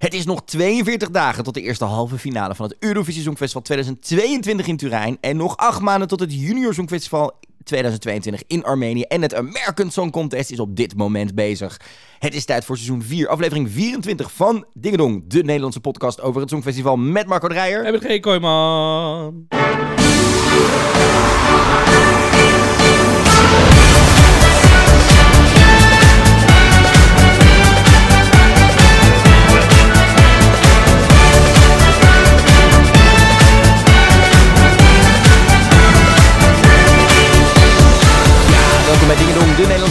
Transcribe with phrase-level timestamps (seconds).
[0.00, 4.66] Het is nog 42 dagen tot de eerste halve finale van het Eurovisie Songfestival 2022
[4.66, 5.18] in Turijn.
[5.20, 9.02] En nog 8 maanden tot het Junior Songfestival 2022 in Armenië.
[9.02, 11.80] En het American Song Contest is op dit moment bezig.
[12.18, 16.50] Het is tijd voor seizoen 4, aflevering 24 van Dingedong, de Nederlandse podcast over het
[16.50, 17.82] Songfestival met Marco Dreyer.
[17.82, 19.46] Hebben geen Kooiman.
[19.48, 19.90] Welkom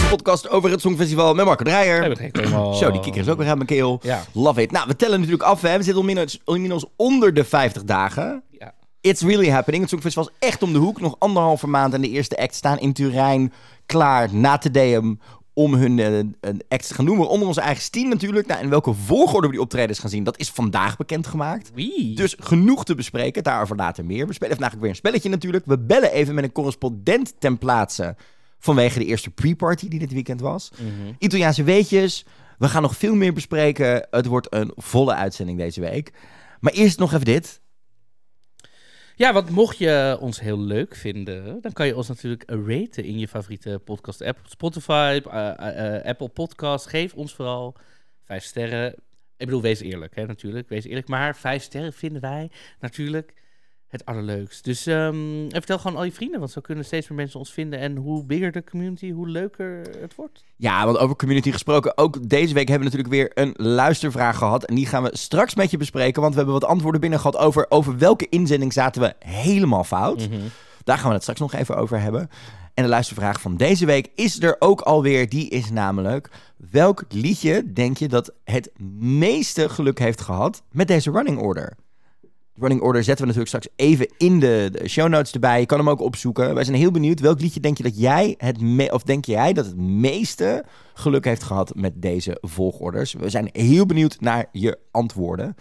[0.09, 2.31] podcast over het Songfestival met Marco Dreyer.
[2.75, 3.99] Zo, die kikker is ook weer aan mijn keel.
[4.01, 4.23] Ja.
[4.33, 4.71] Love it.
[4.71, 5.61] Nou, we tellen natuurlijk af.
[5.61, 5.77] Hè.
[5.77, 8.43] We zitten inmiddels, onder de 50 dagen.
[8.51, 8.73] Ja.
[9.01, 9.81] It's really happening.
[9.81, 11.01] Het Songfestival is echt om de hoek.
[11.01, 13.53] Nog anderhalve maand en de eerste act staan in Turijn.
[13.85, 15.13] Klaar, na te DM
[15.53, 17.29] om hun eh, een act te gaan noemen.
[17.29, 18.47] Onder onze eigen team natuurlijk.
[18.47, 21.71] Nou, in welke volgorde we die optredens gaan zien, dat is vandaag bekendgemaakt.
[21.73, 22.15] Wie?
[22.15, 24.27] Dus genoeg te bespreken, daarover later meer.
[24.27, 25.65] We spelen vandaag ook weer een spelletje natuurlijk.
[25.65, 28.15] We bellen even met een correspondent ten plaatse
[28.59, 30.71] vanwege de eerste pre-party die dit weekend was.
[30.71, 31.13] Mhm.
[31.17, 32.25] Italiaanse weetjes.
[32.57, 34.07] We gaan nog veel meer bespreken.
[34.09, 36.13] Het wordt een volle uitzending deze week.
[36.59, 37.61] Maar eerst nog even dit.
[39.19, 43.19] Ja, want mocht je ons heel leuk vinden, dan kan je ons natuurlijk raten in
[43.19, 44.39] je favoriete podcast app.
[44.43, 46.87] Spotify, eh, eh, eh, Apple Podcast.
[46.87, 47.75] Geef ons vooral
[48.23, 48.93] vijf sterren.
[49.37, 50.69] Ik bedoel, wees eerlijk, hè, natuurlijk.
[50.69, 51.07] Wees eerlijk.
[51.07, 53.33] Maar vijf sterren vinden wij natuurlijk
[53.89, 54.63] het allerleukst.
[54.63, 57.51] Dus ehm, en vertel gewoon al je vrienden, want zo kunnen steeds meer mensen ons
[57.51, 57.79] vinden.
[57.79, 60.43] En hoe bigger de community, hoe leuker het wordt.
[60.55, 61.97] Ja, want over community gesproken.
[61.97, 64.65] Ook deze week hebben we natuurlijk weer een luistervraag gehad.
[64.65, 66.21] En die gaan we straks met je bespreken.
[66.21, 70.29] Want we hebben wat antwoorden binnen gehad over, over welke inzending zaten we helemaal fout.
[70.29, 70.39] Mhm.
[70.83, 72.29] Daar gaan we het straks nog even over hebben.
[72.73, 75.29] En de luistervraag van deze week is er ook alweer.
[75.29, 76.29] Die is namelijk:
[76.71, 81.77] welk liedje denk je dat het meeste geluk heeft gehad met deze running order?
[82.59, 85.59] Running order zetten we natuurlijk straks even in de, de show notes erbij.
[85.59, 86.53] Je kan hem ook opzoeken.
[86.53, 87.19] Wij zijn heel benieuwd.
[87.19, 91.25] Welk liedje denk je dat jij het me of denk jij dat het meeste geluk
[91.25, 93.13] heeft gehad met deze volgorders?
[93.13, 95.55] We zijn heel benieuwd naar je antwoorden.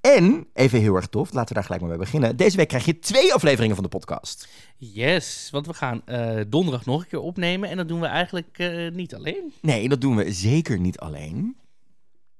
[0.00, 2.36] En, even heel erg tof, laten we daar gelijk maar mee beginnen.
[2.36, 4.48] Deze week krijg je twee afleveringen van de podcast.
[4.76, 7.68] Yes, want we gaan eh, donderdag nog een keer opnemen.
[7.68, 9.52] En dat doen we eigenlijk eh, niet alleen.
[9.60, 11.56] Nee, dat doen we zeker niet alleen.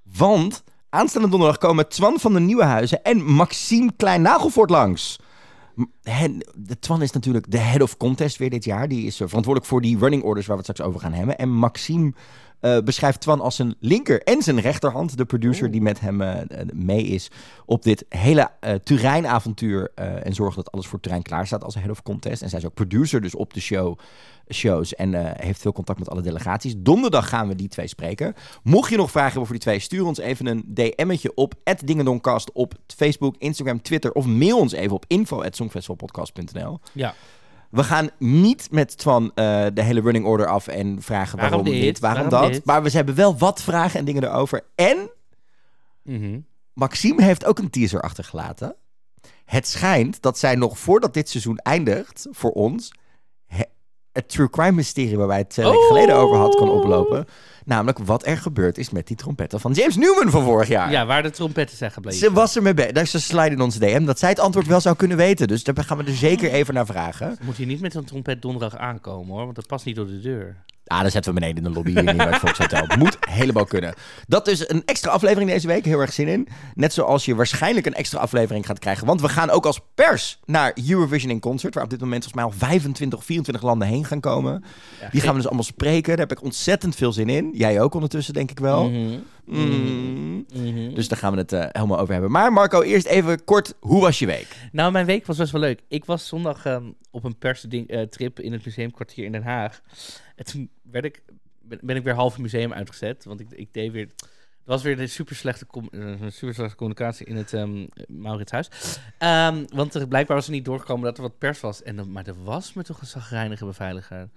[0.02, 5.18] Want aanstaande donderdag komen Twan van de Nieuwenhuizen en Maxime Klein-Nagelvoort langs.
[6.02, 8.88] Hen- de Twan is natuurlijk de head of contest weer dit jaar.
[8.88, 11.38] Die is eh, verantwoordelijk voor die running orders waar we het straks over gaan hebben.
[11.38, 12.12] En Maxime
[12.60, 15.16] eh, beschrijft Twan als zijn linker en zijn rechterhand.
[15.16, 16.40] De producer die met hem eh,
[16.72, 17.30] mee is
[17.66, 18.50] op dit hele
[18.84, 19.90] Turijn-avontuur.
[19.94, 22.42] eh, en zorgt dat alles voor Turijn klaar staat als head of contest.
[22.42, 23.98] En zij is ook producer dus op de show
[24.52, 26.74] shows en eh, heeft veel contact met alle delegaties.
[26.76, 28.34] Donderdag gaan we die twee spreken.
[28.62, 32.52] Mocht je nog vragen hebben voor die twee, stuur ons even een DM'tje op @dingedoncast
[32.52, 36.78] op Facebook, Instagram, Twitter of mail ons even op info@songfestivalpodcast.nl.
[36.92, 37.14] Ja.
[37.70, 41.74] We gaan niet met Twan eh, de hele running order af en vragen waarom, Waarom
[41.74, 41.98] dit, dit?
[41.98, 42.56] waarom, Waarom dat.
[42.56, 42.64] dit?
[42.64, 44.62] Maar we hebben wel wat vragen en dingen erover.
[44.74, 45.10] En
[46.02, 46.40] Mhm.
[46.72, 48.74] Maxime heeft ook een teaser achtergelaten.
[49.44, 52.92] Het schijnt dat zij nog voordat dit seizoen eindigt voor ons
[54.12, 55.86] het true crime mysterie waar wij het twee weken Oh.
[55.86, 57.26] geleden over hadden kan oplopen.
[57.70, 60.90] Namelijk wat er gebeurd is met die trompetten van James Newman van vorig jaar.
[60.90, 62.18] Ja, waar de trompetten zijn gebleven.
[62.18, 62.92] Ze was er mee bij.
[62.92, 65.48] Daar is een slide in ons DM dat zij het antwoord wel zou kunnen weten.
[65.48, 67.36] Dus daar gaan we er zeker even naar vragen.
[67.42, 70.20] Moet je niet met zo'n trompet donderdag aankomen hoor, want dat past niet door de
[70.20, 70.56] deur.
[70.90, 72.86] Ah, dan zetten we beneden in de lobby hier het Volkshotel.
[72.98, 73.94] Moet helemaal kunnen.
[74.26, 75.84] Dat is een extra aflevering deze week.
[75.84, 76.48] Heel erg zin in.
[76.74, 79.06] Net zoals je waarschijnlijk een extra aflevering gaat krijgen.
[79.06, 81.74] Want we gaan ook als pers naar Eurovision in Concert.
[81.74, 84.64] Waar op dit moment volgens mij al 25 of 24 landen heen gaan komen.
[85.10, 86.16] Die gaan we dus allemaal spreken.
[86.16, 87.50] Daar heb ik ontzettend veel zin in.
[87.60, 88.90] Jij ook ondertussen, denk ik wel.
[88.90, 89.18] Mhm.
[89.44, 90.46] Mm.
[90.54, 90.94] Mhm.
[90.94, 92.30] Dus daar gaan we het eh, helemaal over hebben.
[92.30, 93.74] Maar Marco, eerst even kort.
[93.80, 94.68] Hoe was je week?
[94.72, 95.80] Nou, mijn week was best wel leuk.
[95.88, 99.80] Ik was zondag ehm, op een perstrip in het museumkwartier in Den Haag.
[100.36, 101.22] En toen werd ik,
[101.62, 103.24] ben, ben ik weer half het museum uitgezet.
[103.24, 104.08] Want ik, ik deed weer...
[104.64, 105.66] Er was weer een super slechte,
[106.28, 108.68] super slechte communicatie in het um, Mauritshuis.
[109.18, 111.82] Ehm, want er, blijkbaar was er niet doorgekomen dat er wat pers was.
[111.82, 114.28] En dan, maar er was me toch een zagrijnige beveiliger.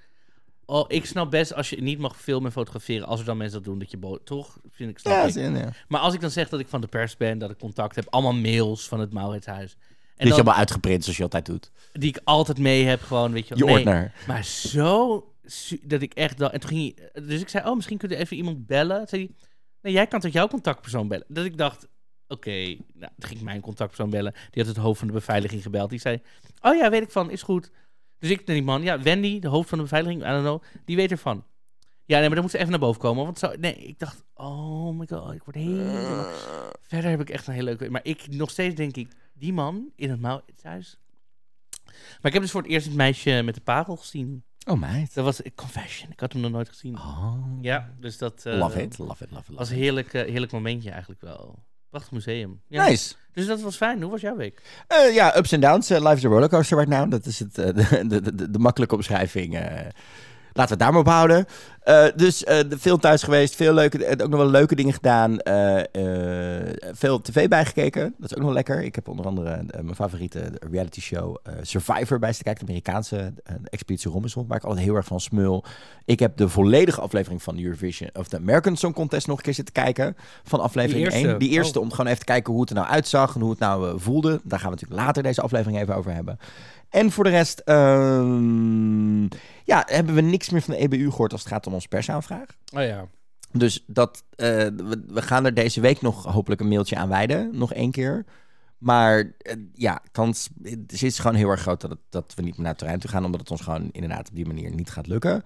[0.66, 3.08] Oh, ik snap best als je niet mag filmen en fotograferen.
[3.08, 5.32] Als er dan mensen dat doen, dat je bo- toch vind ik snap Ja, ik.
[5.32, 5.70] zin, ja.
[5.88, 8.08] Maar als ik dan zeg dat ik van de pers ben, dat ik contact heb,
[8.10, 9.72] allemaal mails van het Mauritshuis.
[9.74, 9.80] En
[10.16, 11.72] Die is dan, allemaal uitgeprint zoals je altijd doet.
[11.92, 13.76] die ik altijd mee heb, gewoon, weet je Je wel.
[13.76, 14.14] Nee, ordner.
[14.28, 15.28] Maar zo,
[15.82, 16.54] dat ik echt dacht...
[16.54, 18.98] En toen ging hij, dus ik zei, oh, misschien kun je even iemand bellen.
[18.98, 19.48] Toen zei hij,
[19.82, 21.26] nee, jij kan toch jouw contactpersoon bellen?
[21.28, 21.88] Dat ik dacht,
[22.28, 22.52] oké,
[22.94, 24.34] nou, toen ging ik mijn contactpersoon bellen.
[24.52, 25.90] Die had het hoofd van de beveiliging gebeld.
[25.90, 26.22] Die zei,
[26.62, 27.72] oh ja, weet ik van, is goed.
[28.24, 30.64] Dus ik naar die man, ja, Wendy, de hoofd van de beveiliging, I don't know,
[30.86, 31.44] die weet ervan.
[32.06, 33.24] Ja, nee, maar dan moet ze even naar boven komen.
[33.24, 36.26] Want zo, nee, ik dacht, oh my god, ik word helemaal
[36.82, 37.90] Verder heb ik echt een hele leuke...
[37.90, 40.98] Maar ik, nog steeds denk ik, die man in het mouwhuis...
[41.86, 44.44] Maar ik heb dus voor het eerst het meisje met de parel gezien.
[44.66, 45.14] Oh, meid.
[45.14, 46.12] Dat was Confession.
[46.12, 46.98] Ik had hem nog nooit gezien.
[46.98, 47.58] Oh.
[47.62, 49.58] Ja, dus dat eh, Love it, love it, love it.
[49.58, 51.64] was een Love heerlijk, heerlijk momentje eigenlijk wel.
[51.94, 52.62] Prachtig museum.
[52.68, 52.86] Ja.
[52.86, 53.14] Nice.
[53.34, 54.02] Dus dat was fijn.
[54.02, 54.62] Hoe was jouw week?
[54.88, 55.92] Eh, ja, ups en downs.
[55.92, 57.12] Uh, life is a rollercoaster right now.
[57.12, 59.60] Dat is het, eh, de, de, de, de makkelijke omschrijving.
[60.54, 60.60] Eh.
[60.60, 61.46] laten we het daar maar op houden.
[61.84, 63.56] Eh, dus eh, veel thuis geweest.
[63.56, 65.40] Veel leuke, eh, ook nog wel leuke dingen gedaan.
[65.40, 65.80] eh,
[66.60, 68.14] eh, veel tv bijgekeken.
[68.18, 68.84] Dat is ook nog lekker.
[68.84, 72.66] Ik heb onder andere eh, mijn favoriete reality show eh, Survivor bij te kijken.
[72.66, 74.48] De Amerikaanse eh, Expeditie Robinson.
[74.48, 75.64] Waar ik altijd heel erg van smul.
[76.06, 78.10] Ik heb de volledige aflevering van Eurovision...
[78.14, 80.16] of de American Song Contest nog een keer zitten kijken.
[80.44, 81.28] Van aflevering Die eerste?
[81.30, 81.40] 1.
[81.40, 81.78] Die eerste.
[81.80, 81.84] Oh.
[81.86, 83.36] Om gewoon even te kijken hoe het er nou uitzag.
[83.36, 84.42] En hoe het nou eh, voelde.
[84.44, 86.40] Daar gaan we natuurlijk later deze aflevering even over hebben.
[86.94, 89.24] En voor de rest, ehm,
[89.64, 92.46] ja, hebben we niks meer van de EBU gehoord als het gaat om onze persaanvraag.
[92.76, 93.08] Oh ja.
[93.52, 97.50] Dus dat, eh, we, we gaan er deze week nog hopelijk een mailtje aan wijden,
[97.54, 98.26] nog één keer.
[98.84, 102.52] Maar eh, ja, kans het is gewoon heel erg groot dat, het, dat we niet
[102.52, 104.90] meer naar het terrein toe gaan, omdat het ons gewoon inderdaad op die manier niet
[104.90, 105.32] gaat lukken.
[105.32, 105.42] Nee,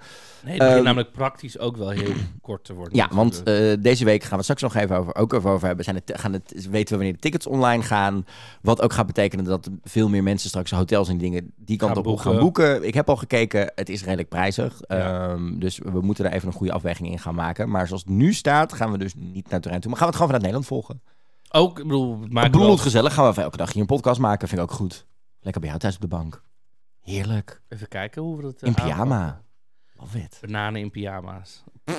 [0.54, 2.95] het begint Ehm, namelijk praktisch ook wel heel kort te worden.
[2.95, 5.86] Ja, want eh, deze week gaan we straks nog even over, ook even over hebben.
[5.86, 8.25] Zijn het, gaan het, weten we wanneer de tickets online gaan?
[8.62, 12.06] Wat ook gaat betekenen dat veel meer mensen straks hotels en dingen die kant Gaan
[12.06, 12.88] op gaan boeken.
[12.88, 14.81] Ik heb al gekeken, het is redelijk prijzig.
[14.88, 15.30] Ja.
[15.30, 17.69] Ehm, dus we moeten daar even een goede afweging in gaan maken.
[17.69, 19.92] Maar zoals het nu staat, gaan we dus niet naar het terrein toe.
[19.92, 21.16] Maar gaan we het gewoon vanuit Nederland volgen.
[21.49, 23.13] Ook, ik bedoel, het wel- het gezellig.
[23.13, 24.47] Gaan we even elke dag hier een podcast maken.
[24.47, 25.05] Vind ik ook goed.
[25.39, 26.41] Lekker bij jou thuis op de bank.
[27.01, 27.61] Heerlijk.
[27.69, 29.15] Even kijken hoe we dat eh, In pyjama.
[29.19, 29.45] aanpakken.
[29.99, 30.38] Love it.
[30.41, 31.63] Bananen in pyjama's.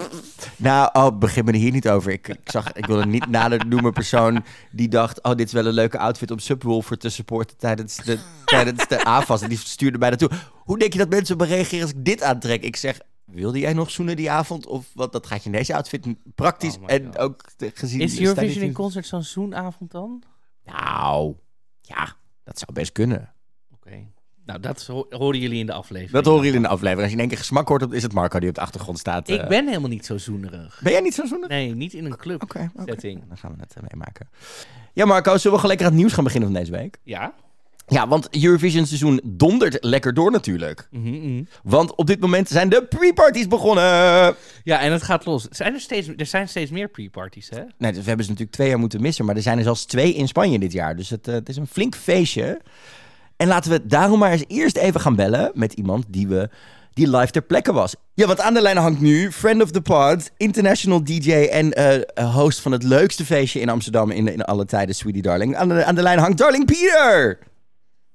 [0.57, 2.13] Nou, oh, begin me er hier niet over.
[2.13, 5.23] Ik, ik, zag, ik wilde niet nader noemen persoon die dacht...
[5.23, 9.05] oh, dit is wel een leuke outfit om Subwoofer te supporten tijdens de, tijdens de
[9.05, 9.43] AFAS.
[9.43, 10.31] En die stuurde mij naartoe.
[10.55, 12.63] Hoe denk je dat mensen op me reageren als ik dit aantrek?
[12.63, 12.99] Ik zeg,
[13.31, 14.67] wilde jij nog zoenen die avond?
[14.67, 17.19] Of wat, dat gaat je in deze outfit praktisch Oh en God.
[17.19, 18.01] ook de- gezien...
[18.01, 20.23] Is Eurovision in concert zo'n zoenavond dan?
[20.65, 21.35] Nou,
[21.83, 22.15] ja,
[22.45, 23.33] dat zou best kunnen.
[23.75, 24.07] Oké.
[24.45, 26.13] Nou, dat ho- horen jullie in de aflevering.
[26.13, 27.01] Dat horen jullie in de aflevering.
[27.03, 29.29] Als je in één keer gesmak hoort, is het Marco die op de achtergrond staat.
[29.29, 29.49] Ik eh.
[29.49, 30.81] ben helemaal niet zo zoenerig.
[30.83, 31.49] Ben jij niet zo zoenig?
[31.49, 32.83] Nee, niet in een club Oké, oké.
[32.91, 33.29] setting.
[33.29, 34.29] Dan gaan we het eh, meemaken.
[34.93, 36.99] Ja, Marco, zullen we gewoon lekker aan het nieuws gaan beginnen van deze week?
[37.03, 37.35] Ja?
[37.89, 40.89] Ja, want Eurovision seizoen dondert lekker door natuurlijk.
[40.91, 41.45] Mhm, mhm.
[41.63, 43.85] Want op dit moment zijn de pre-parties begonnen.
[44.65, 45.47] Ja, en het gaat los.
[45.51, 47.63] Zijn er, steeds, er zijn steeds meer pre-parties, hè?
[47.79, 49.25] Nee, dus we hebben ze natuurlijk twee jaar moeten missen.
[49.25, 50.97] Maar er zijn er zelfs twee in Spanje dit jaar.
[50.97, 52.61] Dus het, eh, het is een flink feestje.
[53.37, 56.49] En laten we daarom maar eens eerst even gaan bellen met iemand die, we,
[56.93, 57.95] die live ter plekke was.
[58.15, 62.35] Ja, want aan de lijn hangt nu friend of the pod, international DJ en eh,
[62.35, 65.57] host van het leukste feestje in Amsterdam in, in alle tijden, Sweetie Darling.
[65.57, 67.39] Aan de, aan de lijn hangt Darling Peter.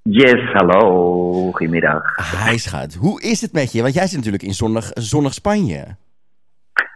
[0.09, 1.51] Yes, hallo.
[1.51, 2.03] Goedemiddag.
[2.47, 3.81] Hi schat, hoe is het met je?
[3.81, 5.85] Want jij zit natuurlijk in zonnig, zonnig Spanje.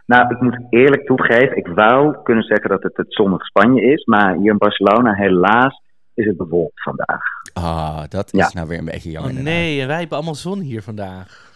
[0.06, 4.04] Nou, ik moet eerlijk toegeven, ik wou kunnen zeggen dat het het zonnig Spanje is,
[4.04, 5.82] maar hier in Barcelona helaas
[6.14, 7.20] is het bewolkt vandaag.
[7.52, 8.50] Ah, dat is Ja.
[8.52, 9.32] nou weer een beetje jammer.
[9.32, 11.46] Oh nee, en wij hebben allemaal zon hier vandaag.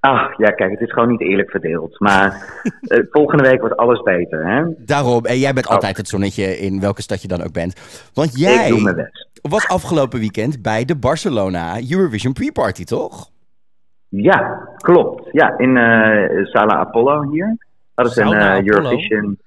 [0.00, 2.00] Ach, ja, kijk, het is gewoon niet eerlijk verdeeld.
[2.00, 4.62] Maar eh, volgende week wordt alles beter, hè?
[4.78, 5.72] Daarom, en jij bent Oh.
[5.72, 7.74] altijd het zonnetje in welke stad je dan ook bent.
[8.14, 9.28] Want jij Ik doe mijn best.
[9.48, 13.30] Was afgelopen weekend bij de Barcelona Eurovision Pre-Party, toch?
[14.08, 15.28] Ja, klopt.
[15.32, 17.56] Ja, in eh, Sala Apollo hier.
[17.94, 18.66] Dat is een eh?
[18.66, 19.38] Eurovision...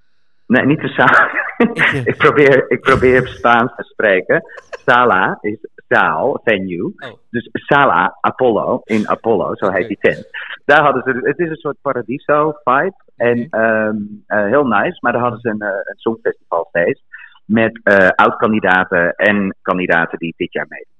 [0.47, 1.29] Nee, niet de Sala.
[2.11, 4.43] Ik, probeer, ik probeer Spaans te spreken.
[4.85, 6.93] Sala is zaal, venue.
[6.97, 7.09] Oh.
[7.29, 10.27] Dus Sala Apollo, in Apollo, zo heet die tent.
[10.65, 12.95] Daar hadden ze, het is een soort paradiso-vibe.
[13.15, 13.47] En Mhm.
[13.63, 13.95] ehm,
[14.27, 17.03] eh, heel nice, maar daar hadden ze een, een songfestivalfeest.
[17.49, 20.97] Met eh, oud-kandidaten en kandidaten die dit jaar meedoen.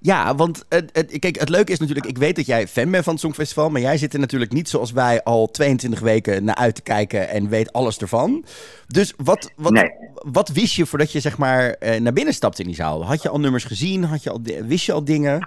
[0.00, 3.04] Ja, want het, het, kijk, het leuke is natuurlijk, ik weet dat jij fan bent
[3.04, 6.54] van het Songfestival, maar jij zit er natuurlijk niet zoals wij al 22 weken naar
[6.54, 8.44] uit te kijken en weet alles ervan.
[8.86, 9.90] Dus wat, wat, Nee.
[10.32, 13.04] wat wist je voordat je zeg maar eh, naar binnen stapte in die zaal?
[13.04, 14.04] Had je al nummers gezien?
[14.04, 15.40] Had je al, wist je al dingen?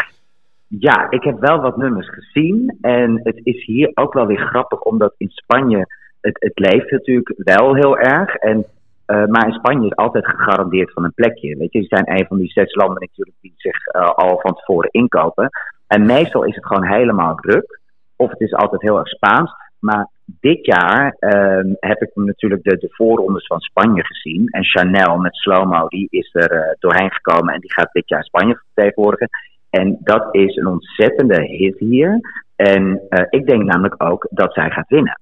[0.68, 2.78] Ja, ik heb wel wat nummers gezien.
[2.82, 5.88] En het is hier ook wel weer grappig, omdat in Spanje
[6.22, 8.36] het, het leeft natuurlijk wel heel erg.
[8.36, 8.66] En,
[9.06, 11.58] eh, maar in Spanje is altijd gegarandeerd van een plekje.
[11.58, 14.56] Weet je, ze zijn een van die zes landen natuurlijk die zich eh, al van
[14.56, 15.50] tevoren inkopen.
[15.88, 17.80] En meestal is het gewoon helemaal druk.
[18.16, 19.52] Of het is altijd heel erg Spaans.
[19.80, 24.48] Maar dit jaar ehm, heb ik natuurlijk de, de voorrondes van Spanje gezien.
[24.48, 27.54] En Chanel met Slomo, die is er eh, doorheen gekomen.
[27.54, 29.30] En die gaat dit jaar Spanje vertegenwoordigen.
[29.70, 32.20] En dat is een ontzettende hit hier.
[32.56, 35.20] En ik denk namelijk ook dat zij gaat winnen.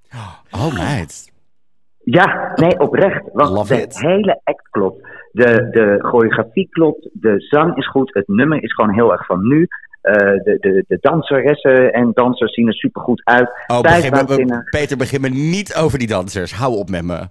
[0.51, 1.31] Oh, meid.
[2.11, 3.21] Ja, nee, oprecht.
[3.33, 3.99] Want Love de it.
[3.99, 5.07] hele act klopt.
[5.31, 7.09] De, de choreografie klopt.
[7.13, 8.13] De zang is goed.
[8.13, 9.67] Het nummer is gewoon heel erg van nu.
[10.01, 13.49] Eh, de, de, de danseressen en dansers zien er supergoed uit.
[13.67, 14.11] Oh, begin
[14.47, 14.63] me.
[14.69, 16.53] Peter, begin me niet over die dansers.
[16.53, 17.27] Hou op met me.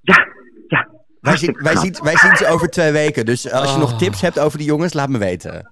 [0.00, 0.26] Ja,
[0.68, 0.88] ja.
[1.20, 3.24] Wij, zien, wij, zien, wij zien ze over twee weken.
[3.26, 3.98] Dus als je nog Oh.
[3.98, 5.70] tips hebt over die jongens, laat me weten.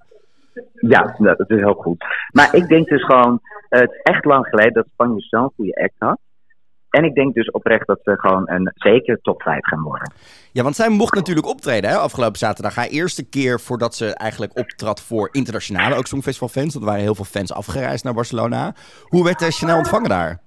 [0.73, 2.05] Ja, nou, dat is heel goed.
[2.31, 5.75] Maar ik denk dus gewoon, eh, het is echt lang geleden dat Spanje zo'n goede
[5.75, 6.19] act had.
[6.95, 10.11] En ik denk dus oprecht dat ze gewoon een zeker top 5 gaan worden.
[10.51, 12.75] Ja, want zij mocht natuurlijk optreden hè, afgelopen zaterdag.
[12.75, 16.73] Haar eerste keer voordat ze eigenlijk optrad voor internationale ook Songfestival-fans.
[16.73, 18.73] Want er waren heel veel fans afgereisd naar Barcelona.
[19.03, 20.39] Hoe werd uh, Chanel ontvangen daar?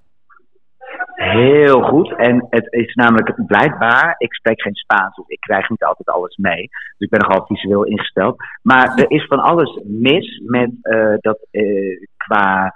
[1.13, 2.17] Heel goed.
[2.17, 6.37] En het is namelijk blijkbaar, ik spreek geen Spaans, dus ik krijg niet altijd alles
[6.37, 6.61] mee.
[6.97, 8.35] Dus ik ben nogal visueel ingesteld.
[8.61, 12.73] Maar er is van alles mis met uh, dat uh, qua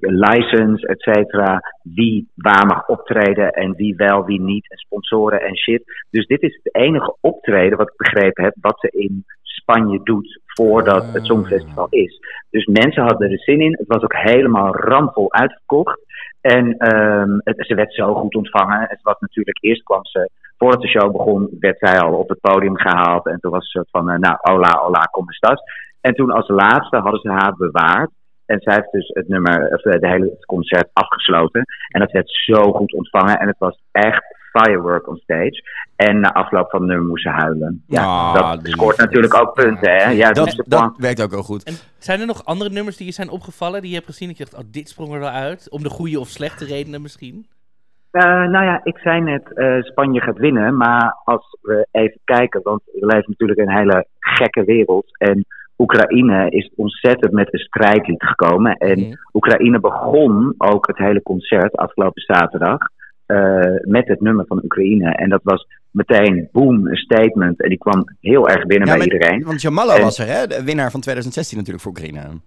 [0.00, 5.56] license, et cetera, wie waar mag optreden en wie wel, wie niet, en sponsoren en
[5.56, 5.82] shit.
[6.10, 10.40] Dus dit is het enige optreden wat ik begrepen heb, wat ze in Spanje doet
[10.46, 12.18] voordat het Songfestival is.
[12.50, 13.72] Dus mensen hadden er zin in.
[13.72, 16.00] Het was ook helemaal ramvol uitverkocht.
[16.40, 18.80] En um, het, ze werd zo goed ontvangen.
[18.88, 22.40] Het was natuurlijk, eerst kwam ze, voordat de show begon, werd zij al op het
[22.40, 23.26] podium gehaald.
[23.26, 25.62] En toen was ze van, uh, nou, hola, hola, kom eens dat.
[26.00, 28.10] En toen als laatste hadden ze haar bewaard.
[28.46, 31.64] En zij heeft dus het nummer, of de hele het concert afgesloten.
[31.88, 33.38] En dat werd zo goed ontvangen.
[33.38, 35.62] En het was echt firework on stage.
[35.96, 37.84] En na afloop van het nummer moest ze huilen.
[37.86, 40.10] Ja, oh, dat scoort natuurlijk ook punten, hè?
[40.10, 41.64] Ja, dat, dat, dat werkt ook wel goed.
[41.64, 44.28] En zijn er nog andere nummers die je zijn opgevallen, die je hebt gezien?
[44.28, 45.70] Dat je dacht, oh, dit sprong er wel uit.
[45.70, 47.46] Om de goede of slechte redenen misschien?
[48.12, 50.76] Uh, nou ja, ik zei net, uh, Spanje gaat winnen.
[50.76, 55.18] Maar als we even kijken, want we leven natuurlijk in een hele gekke wereld.
[55.18, 55.46] En
[55.78, 58.76] Oekraïne is ontzettend met een strijdlied gekomen.
[58.76, 59.12] En mm.
[59.32, 62.78] Oekraïne begon ook het hele concert afgelopen zaterdag.
[63.26, 65.10] Uh, met het nummer van Oekraïne.
[65.10, 67.62] En dat was meteen, boom, een statement.
[67.62, 69.44] En die kwam heel erg binnen ja, bij met, iedereen.
[69.44, 70.46] Want Jamallo en, was er, hè?
[70.46, 72.40] De winnaar van 2016 natuurlijk voor Oekraïne.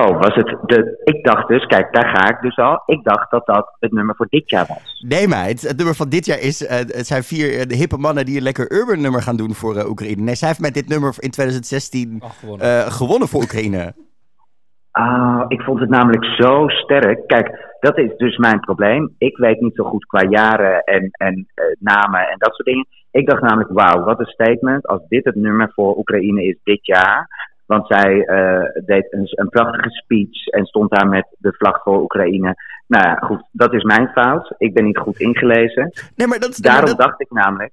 [0.00, 1.00] Oh, was het de.
[1.04, 2.82] Ik dacht dus, kijk, daar ga ik dus al.
[2.86, 5.04] Ik dacht dat dat het nummer voor dit jaar was.
[5.08, 5.62] Nee, meid.
[5.62, 6.62] Het nummer van dit jaar is.
[6.62, 9.54] Uh, het zijn vier uh, de hippe mannen die een lekker urban nummer gaan doen
[9.54, 10.22] voor uh, Oekraïne.
[10.22, 12.92] Nee, zij heeft met dit nummer in 2016 oh, gewonnen.
[12.92, 13.94] gewonnen voor Oekraïne.
[14.90, 17.26] Ah, ik vond het namelijk zo sterk.
[17.26, 19.14] Kijk, dat is dus mijn probleem.
[19.18, 22.86] Ik weet niet zo goed qua jaren en, en uh, namen en dat soort dingen.
[23.10, 24.86] Ik dacht namelijk, wauw, wat een statement.
[24.86, 27.39] Als dit het nummer voor Oekraïne is dit jaar.
[27.70, 32.00] Want zij uh, deed een, een, prachtige speech en stond daar met de vlag voor
[32.00, 32.54] Oekraïne.
[32.86, 34.54] Nou ja, goed, dat is mijn fout.
[34.58, 35.92] Ik ben niet goed ingelezen.
[36.16, 37.72] Nee, maar dat, Daarom dat, dacht ik namelijk.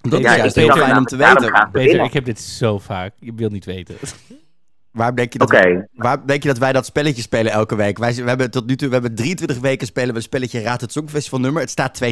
[0.00, 1.68] Dat ja, is juist heel fijn om te weten.
[1.72, 3.12] Peter, ik heb dit zo vaak.
[3.18, 3.94] Je wilt niet weten.
[4.92, 5.72] Waar denk, je dat okay.
[5.72, 7.98] wij, waar denk je dat wij dat spelletje spelen elke week?
[7.98, 10.80] Wij, we hebben tot nu toe we hebben 23 weken spelen we een spelletje Raad
[10.80, 11.60] het Songfestival nummer.
[11.60, 12.06] Het staat 2-2.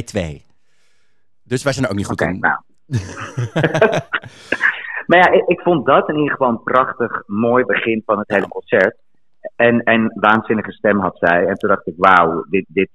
[1.43, 2.39] Dus wij zijn er ook niet goed okay, in.
[2.39, 2.59] Nou.
[5.09, 8.29] maar ja, ik, ik, vond dat in ieder geval een prachtig, mooi begin van het
[8.29, 8.97] hele concert.
[9.55, 11.45] En, en waanzinnige stem had zij.
[11.45, 12.89] En toen dacht ik, wauw, dit, dit,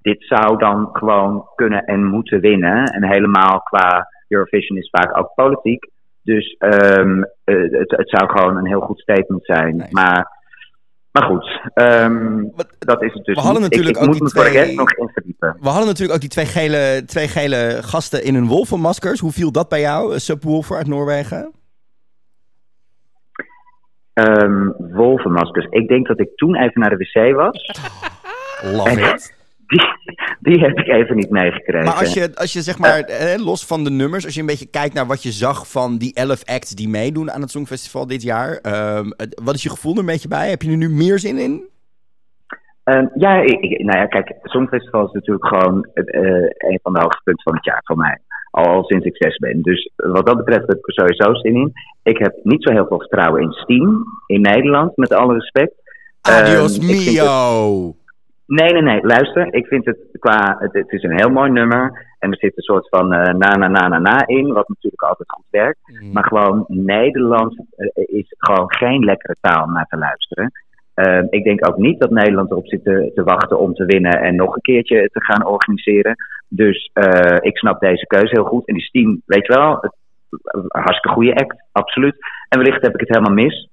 [0.00, 2.84] dit zou dan gewoon kunnen en moeten winnen.
[2.84, 5.90] En helemaal qua Eurovision is vaak ook politiek.
[6.22, 9.76] Dus um, uh, het, het, zou gewoon een heel goed statement zijn.
[9.76, 9.88] Nee.
[9.90, 10.39] Maar,
[11.12, 13.70] maar goed, um, Wat, dat is het dus we hadden niet.
[13.70, 15.56] natuurlijk ik, ik ook moet die me twee- nog in verdiepen.
[15.60, 19.20] We hadden natuurlijk ook die twee gele, twee gele gasten in hun wolvenmaskers.
[19.20, 21.52] Hoe viel dat bij jou, Subwoofer uit Noorwegen?
[24.14, 25.66] Um, wolvenmaskers.
[25.70, 27.70] Ik denk dat ik toen even naar de wc was.
[28.62, 29.38] Love En- it.
[29.70, 29.82] Die,
[30.40, 31.84] die heb ik even niet meegekregen.
[31.84, 34.46] Maar als je, als je zeg maar, eh, los van de nummers, als je een
[34.46, 38.06] beetje kijkt naar wat je zag van die elf acts die meedoen aan het Songfestival
[38.06, 38.56] dit jaar.
[38.62, 40.48] ehm, het- wat is je gevoel er een beetje bij?
[40.50, 41.62] Heb je er nu meer zin in?
[42.84, 46.22] Ehm, ja, ik, nou ja, kijk, Songfestival is natuurlijk gewoon eh,
[46.70, 48.18] een van de hoogtepunten van het jaar voor mij.
[48.50, 49.62] Al sinds ik zes ben.
[49.62, 51.72] Dus wat dat betreft heb ik er sowieso zin in.
[52.02, 55.72] Ik heb niet zo heel veel vertrouwen in Steam in Nederland, met alle respect.
[56.20, 57.94] Adios Ehm, mio!
[58.58, 59.00] Nee, nee, nee.
[59.02, 60.56] Luister, ik vind het qua.
[60.58, 62.06] Het, het is een heel mooi nummer.
[62.18, 64.52] En er zit een soort van eh, na, na, na, na, na in.
[64.52, 65.78] Wat natuurlijk altijd goed werkt.
[65.84, 66.12] Mm.
[66.12, 70.50] Maar gewoon Nederlands eh, is gewoon geen lekkere taal om naar te luisteren.
[70.94, 74.20] Ehm, ik denk ook niet dat Nederland erop zit te, te wachten om te winnen
[74.20, 76.14] en nog een keertje te gaan organiseren.
[76.48, 78.66] Dus eh, ik snap deze keuze heel goed.
[78.66, 79.96] En die Steam, weet je wel, het,
[80.68, 82.16] hartstikke goede act, absoluut.
[82.48, 83.68] En wellicht heb ik het helemaal mis.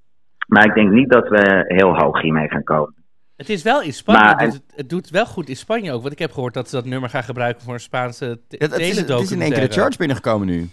[0.47, 2.96] Maar ik denk niet dat we heel hoog hiermee gaan komen.
[3.37, 6.01] Het is wel in Spanje, Maar- dus het, het doet wel goed in Spanje ook.
[6.01, 8.79] Want ik heb gehoord dat ze dat nummer gaan gebruiken voor een Spaanse Het, het,
[8.79, 10.69] is, het is in één keer de charge binnengekomen nu.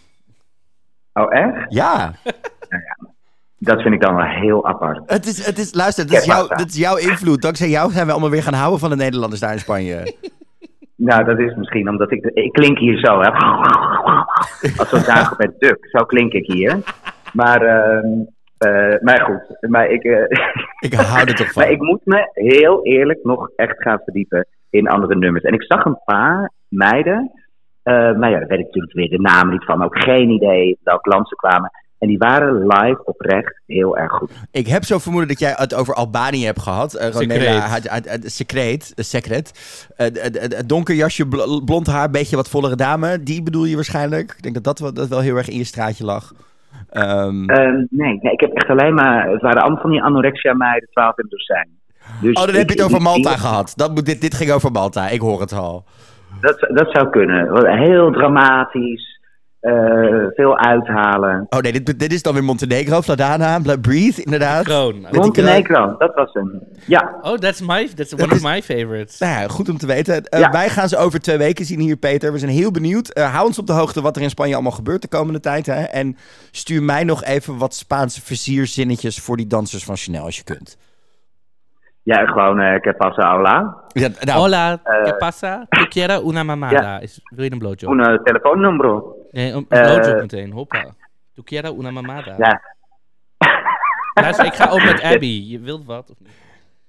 [1.13, 1.55] Oh, echt?
[1.75, 2.15] Ja,
[3.59, 5.03] Dat vind ik dan wel heel apart.
[5.07, 7.43] het is, het is, luister, dit is, jouw, is jouw invloed.
[7.43, 10.03] Dankzij jou zijn we allemaal weer gaan houden van de Nederlanders daar in Spanje.
[10.97, 12.25] Nou, dat is misschien omdat ik...
[12.25, 13.31] Ik klink hier zo, hè.
[14.79, 15.89] Als zo'n Dagobert Duck.
[15.91, 16.79] Zo klink ik hier.
[17.33, 18.07] Maar, ehm,
[18.65, 19.71] eh, maar goed.
[19.71, 20.21] Maar ik, eh,
[20.89, 21.63] Ik hou er toch van.
[21.63, 25.45] maar ik moet me heel eerlijk nog echt gaan verdiepen in andere nummers.
[25.45, 27.31] En ik zag een paar meiden
[27.83, 29.85] Eh, maar ja, daar weet ik natuurlijk weer de namen niet van.
[29.85, 31.71] Ook geen idee welk land ze kwamen.
[31.99, 34.31] En die waren live oprecht heel erg goed.
[34.51, 36.95] Ik heb zo vermoeden dat jij het over Albanië hebt gehad.
[36.95, 37.15] Uh, eh,
[38.95, 39.53] secret.
[39.97, 43.23] Eh, het- donker jasje, bl- blond haar, beetje wat vollere dame.
[43.23, 44.35] Die bedoel je waarschijnlijk.
[44.37, 46.33] Ik denk dat dat wel, dat wel heel erg in je straatje lag.
[46.91, 49.29] Ehm, Ehm, nee, nee, ik heb echt alleen maar...
[49.31, 51.69] Het waren allemaal van die anorexia meiden, 12 in dozijn.
[52.21, 53.73] Dus oh, dan ik- heb je het over Malta ik- gehad.
[53.77, 55.85] Dat, moet- dit, dit ging over Malta, ik hoor het al.
[56.41, 57.67] Dat, dat zou kunnen.
[57.79, 59.14] Heel dramatisch.
[59.65, 61.47] Eh, veel uithalen.
[61.49, 64.65] Oh nee, dit, dit is dan weer Montenegro, Vladana, Breathe, inderdaad.
[64.65, 65.07] Kroon.
[65.11, 66.63] Montenegro, dat was hem.
[66.87, 69.19] Ja, Oh, that's my, that's one Dat of is- my favorites.
[69.19, 70.25] Nou ja, goed om te weten.
[70.25, 70.51] Eh, Ja.
[70.51, 72.33] Wij gaan ze over twee weken zien hier, Peter.
[72.33, 73.09] We zijn heel benieuwd.
[73.09, 75.67] Eh, hou ons op de hoogte wat er in Spanje allemaal gebeurt de komende tijd.
[75.67, 75.83] Hè?
[75.83, 76.17] En
[76.51, 80.77] stuur mij nog even wat Spaanse versierzinnetjes voor die dansers van Chanel als je kunt.
[82.03, 83.77] ja gewoon uh, que pasa hola.
[83.93, 85.67] Ja, nou, Hola, ¿qué pasa?
[85.69, 87.01] Te quiero una mamada.
[87.01, 87.91] Is, wil je een blowjob?
[87.93, 89.03] Un uh, telefoonnummer.
[89.35, 90.53] Nee, een, een Eh, blowjob meteen.
[90.53, 90.95] Hoppa.
[91.35, 92.35] Te quiero una mamada.
[92.39, 92.61] Ja.
[94.23, 95.45] Luister, ik ga ook met Abby.
[95.51, 96.11] Je wilt wat?
[96.11, 96.29] Of niet?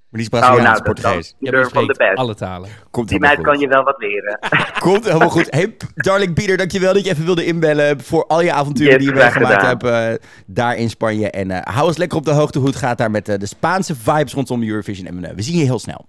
[0.09, 1.11] maar die is Oh, Braziliaans, nou, dat dan.
[1.13, 1.69] Portugees.
[1.71, 2.17] Van de best.
[2.17, 2.69] alle talen.
[2.91, 3.43] Komt Die meid goed.
[3.45, 4.39] kan je wel wat leren.
[4.79, 5.47] Komt helemaal goed.
[5.51, 9.09] Hey, darling Pieter, dankjewel dat je even wilde inbellen voor al je avonturen Yes, die
[9.13, 11.29] je meegemaakt hebt eh, daar in Spanje.
[11.29, 13.45] En eh, hou ons lekker op de hoogte hoe het gaat daar met eh, de
[13.45, 15.07] Spaanse vibes rondom Eurovision.
[15.07, 16.05] En eh, we zien je heel snel.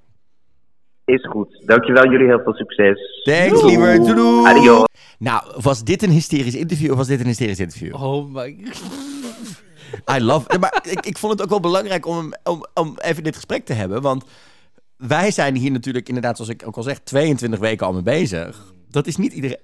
[1.07, 1.63] Is goed.
[1.67, 3.23] Dankjewel, jullie heel veel succes.
[3.25, 3.97] Thanks, liever.
[3.97, 4.47] Doei, doei.
[4.47, 4.85] Adios.
[5.19, 7.95] Nou, was dit een hysterisch interview of was dit een hysterisch interview?
[7.95, 8.57] Oh my
[10.15, 10.59] I love...
[10.59, 13.73] Maar ik, ik vond het ook wel belangrijk om, om, om even dit gesprek te
[13.73, 14.03] hebben.
[14.03, 14.25] Want
[14.97, 18.75] wij zijn hier natuurlijk inderdaad, zoals ik ook al zeg, 22 weken al mee bezig.
[18.91, 19.59] Dat is niet iedereen...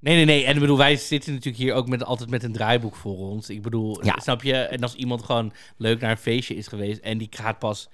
[0.00, 0.44] Nee, nee, nee.
[0.44, 3.50] En ik bedoel, wij zitten natuurlijk hier ook met, altijd met een draaiboek voor ons.
[3.50, 4.18] Ik bedoel, Ja.
[4.18, 4.54] snap je?
[4.54, 7.88] En als iemand gewoon leuk naar een feestje is geweest en die gaat pas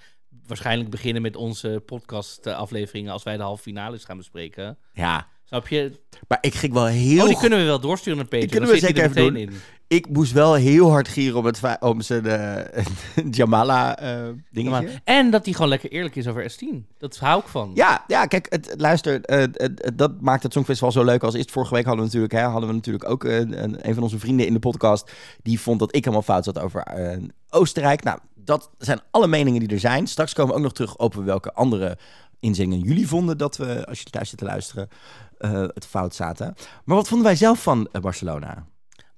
[0.47, 4.79] waarschijnlijk beginnen met onze podcast-afleveringen als wij de halve finales gaan bespreken.
[4.93, 6.01] Ja, Snap je?
[6.29, 7.21] maar ik ging wel heel...
[7.23, 8.49] Oh, die kunnen we wel doorsturen naar Peter.
[8.49, 9.55] kunnen Dan we zeker er even meteen in.
[9.89, 12.85] Ik moest wel heel hard gieren om, het, om zijn eh
[13.31, 15.01] Jamala eh dingetje.
[15.05, 16.77] En dat hij gewoon lekker eerlijk is over S10.
[16.99, 17.71] Dat hou ik van.
[17.75, 21.45] Ja, ja, kijk, het, luister, eh, het- dat maakt het Songfestival zo leuk als is.
[21.51, 24.19] Vorige week hadden we natuurlijk, hè, hadden we natuurlijk ook eh, een, een van onze
[24.19, 27.17] vrienden in de podcast die vond dat ik helemaal fout zat over eh,
[27.49, 28.03] Oostenrijk.
[28.03, 30.07] Nou, dat zijn alle meningen die er zijn.
[30.07, 31.99] Straks komen we ook nog terug op welke andere
[32.41, 34.89] inzendingen jullie vonden dat we, als je thuis zit te luisteren,
[35.39, 36.55] eh, het fout zaten.
[36.85, 38.67] Maar wat vonden wij zelf van eh, Barcelona?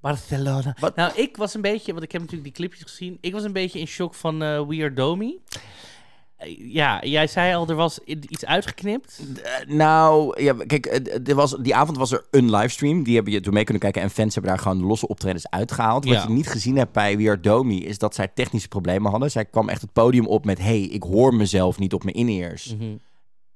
[0.01, 0.77] Barcelona.
[0.81, 3.19] Wat- Nou, ik was een beetje, want ik heb natuurlijk die clipjes gezien.
[3.21, 5.39] Ik was een beetje in shock van eh We Are Domi.
[6.59, 9.21] Ja, jij zei al, er was iets uitgeknipt.
[9.43, 13.03] Eh, nou, ja, kijk, eh, er was, die avond was er een livestream.
[13.03, 14.03] Die hebben je toen mee kunnen kijken.
[14.03, 16.05] En fans hebben daar gewoon losse optredens uitgehaald.
[16.05, 16.23] Wat Ja.
[16.23, 17.85] je niet gezien hebt bij We Are Domi...
[17.85, 19.31] is dat zij technische problemen hadden.
[19.31, 20.59] Zij kwam echt het podium op met...
[20.59, 22.75] hey, ik hoor mezelf niet op mijn in-ears.
[22.77, 22.95] Mhm.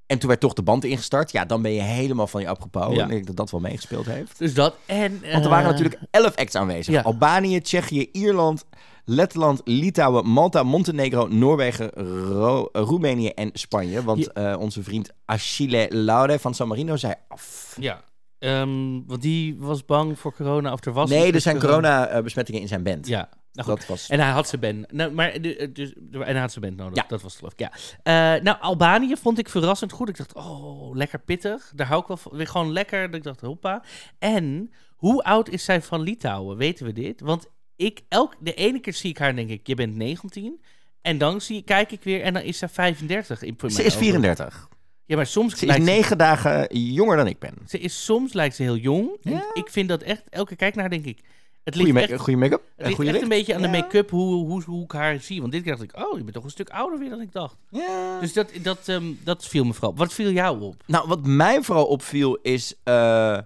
[0.07, 1.33] En toen werd toch de band ingestart.
[1.33, 2.95] Ja, dan ben je helemaal van je apropos.
[2.95, 3.03] Ja.
[3.03, 4.39] En ik denk dat dat wel meegespeeld heeft.
[4.39, 5.21] Dus dat en...
[5.33, 6.95] Want er waren eh, natuurlijk elf acts aanwezig.
[6.95, 7.01] ja.
[7.01, 8.65] Albanië, Tsjechië, Ierland,
[9.11, 11.91] Letland, Litouwen, Malta, Montenegro, Noorwegen,
[12.33, 14.03] Ro- eh, Roemenië en Spanje.
[14.05, 17.77] Want eh, onze vriend Achille Laude van San Marino zei af.
[17.81, 18.05] Ja.
[18.39, 22.69] Ehm, want die was bang voor corona of er was Nee, er zijn corona-besmettingen in
[22.69, 23.07] zijn band.
[23.07, 23.29] Ja.
[23.53, 24.09] Nou dat was...
[24.09, 24.93] En hij had zijn band.
[24.93, 26.97] Nou, maar de, eh, dus, en hij had zijn band nodig.
[26.97, 27.05] Ja.
[27.09, 27.59] Dat was het geloof ik.
[27.59, 28.37] Ja.
[28.37, 30.09] Eh, nou, Albanië vond ik verrassend goed.
[30.09, 31.73] Ik dacht, oh, lekker pittig.
[31.75, 32.37] Daar hou ik wel van.
[32.37, 33.15] Weer gewoon lekker.
[33.15, 33.83] Ik dacht, hoppa.
[34.19, 36.57] En hoe oud is zij van Litouwen?
[36.57, 37.21] Weten we dit?
[37.21, 37.47] Want
[37.79, 40.61] ik, elk, de ene keer zie ik haar en denk ik, je bent 19.
[41.01, 43.43] En dan zie, kijk ik weer en dan is zij 35.
[43.43, 44.69] In Ze is 34.
[45.05, 47.55] Ja, maar soms Ze is lijkt negen dagen jonger dan ik ben.
[47.67, 49.17] ze is soms lijkt ze heel jong.
[49.21, 49.51] Ja.
[49.53, 51.21] ik vind dat echt, elke keer kijk naar haar denk ik,
[51.65, 52.63] het ligt Goeie, echt goeie make-up.
[52.77, 55.41] het ligt goede echt een beetje aan de make-up hoe, hoe, hoe ik haar zie.
[55.41, 57.33] Want dit keer dacht ik, oh, je bent toch een stuk ouder weer dan ik
[57.33, 57.57] dacht.
[57.71, 58.21] Ja.
[58.21, 59.95] Dus dat, dat, ehm, dat viel me vooral.
[59.97, 60.83] Wat viel jou op?
[60.87, 63.39] Nou, wat mij vooral opviel is eh,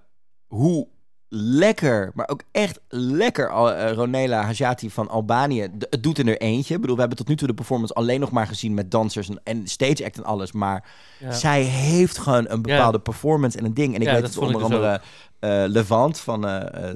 [0.46, 0.88] hoe
[1.34, 6.74] lekker, maar ook echt lekker eh, Ronela Hajati van Albanië het doet in er eentje.
[6.74, 9.28] Ik bedoel, we hebben tot nu toe de performance alleen nog maar gezien met dansers
[9.28, 10.52] en, en stage act en alles.
[10.52, 10.84] Maar
[11.18, 11.32] Ja.
[11.32, 13.94] zij heeft gewoon een bepaalde performance en een ding.
[13.94, 15.00] En ik Ja, weet dat het onder dus andere
[15.38, 16.90] eh, Levant van eh,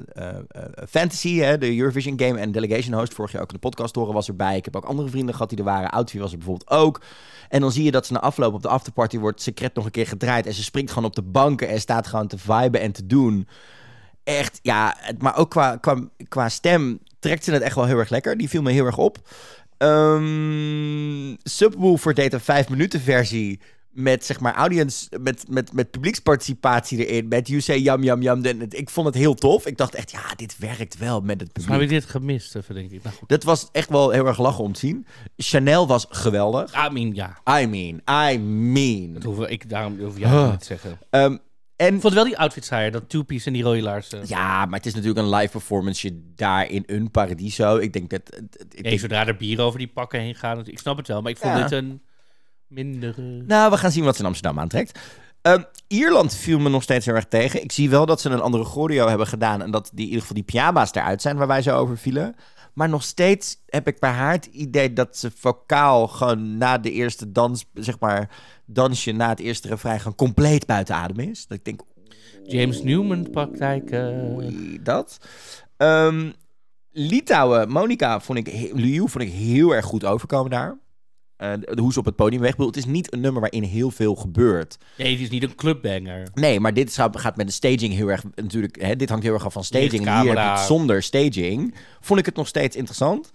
[0.89, 3.13] Fantasy, hè, de Eurovision Game en Delegation host.
[3.13, 4.57] Vorig jaar ook in de podcast horen was erbij.
[4.57, 5.89] Ik heb ook andere vrienden gehad die er waren.
[5.89, 7.01] Outfit was er bijvoorbeeld ook.
[7.49, 9.91] En dan zie je dat ze na afloop op de afterparty wordt secret nog een
[9.91, 10.45] keer gedraaid.
[10.45, 13.47] En ze springt gewoon op de banken en staat gewoon te viben en te doen.
[14.27, 18.09] Echt, ja, maar ook qua, qua, qua stem trekt ze het echt wel heel erg
[18.09, 18.37] lekker.
[18.37, 19.17] Die viel me heel erg op.
[19.77, 23.59] Ehm Subwoofer deed een vijf minuten versie
[23.91, 28.03] met zeg maar audience, met, met, met publieksparticipatie erin, met You Say Yam.
[28.27, 29.65] En het- Ik vond het heel tof.
[29.65, 31.71] Ik dacht echt, ja, dit werkt wel met het publiek.
[31.73, 33.03] heb ik dit gemist, even denk ik.
[33.03, 33.15] Nou.
[33.27, 35.05] Dat was echt wel heel erg lachen om te zien.
[35.37, 36.73] Chanel was geweldig.
[36.87, 37.37] I mean, ja.
[37.61, 38.01] I mean,
[38.33, 39.13] I mean.
[39.13, 40.99] Dat hoef ik, daarom hoef jij niet te zeggen.
[41.09, 41.37] Ehm,
[41.77, 44.21] En Ik vond wel die outfit saaier, dat two-piece en die rode laarzen.
[44.27, 47.77] ja, maar het is natuurlijk een live performance daar in een paradiso.
[47.77, 48.21] Ik denk dat...
[48.69, 50.65] Ik denk, zodra er bier over die pakken heen gaan.
[50.65, 51.61] Ik snap het wel, maar ik vond Ja.
[51.61, 52.01] dit een
[52.67, 53.21] mindere...
[53.21, 54.99] nou, we gaan zien wat ze in Amsterdam aantrekt.
[55.41, 57.63] Ehm, Ierland viel me nog steeds heel erg tegen.
[57.63, 59.61] Ik zie wel dat ze een andere choreo hebben gedaan...
[59.61, 62.35] en dat die, in ieder geval die pyjama's eruit zijn waar wij zo over vielen.
[62.77, 66.91] Maar nog steeds heb ik bij haar het idee dat ze vocaal gewoon na de
[66.91, 68.29] eerste dans, zeg maar,
[68.65, 71.47] dansje na het eerste refrein gewoon compleet buiten adem is.
[71.47, 71.81] Dat ik denk,
[72.45, 73.91] James Newman praktijk.
[73.91, 75.17] eh, dat.
[75.77, 76.31] Ehm,
[76.91, 80.77] Litouwen, Monica vond ik, Liu vond ik heel erg goed overkomen daar.
[81.37, 82.57] Eh, hoe ze op het podium weg.
[82.57, 84.77] Het is niet een nummer waarin heel veel gebeurt.
[84.97, 86.27] Nee, het is niet een clubbanger.
[86.33, 88.81] Nee, maar dit gaat met de staging heel erg natuurlijk.
[88.81, 90.07] Hè, dit hangt heel erg af van staging.
[90.07, 91.75] En hier heb het zonder staging.
[91.99, 93.31] Vond ik het nog steeds interessant.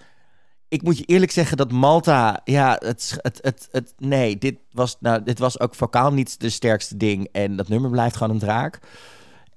[0.68, 4.96] Ik moet je eerlijk zeggen dat Malta, ja, het, het, het, het nee, dit was,
[5.00, 7.28] nou, dit was ook vocaal niet de sterkste ding.
[7.32, 8.78] En dat nummer blijft gewoon een draak.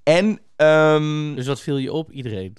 [0.04, 2.12] En ehm, Dus wat viel je op?
[2.12, 2.58] Iedereen.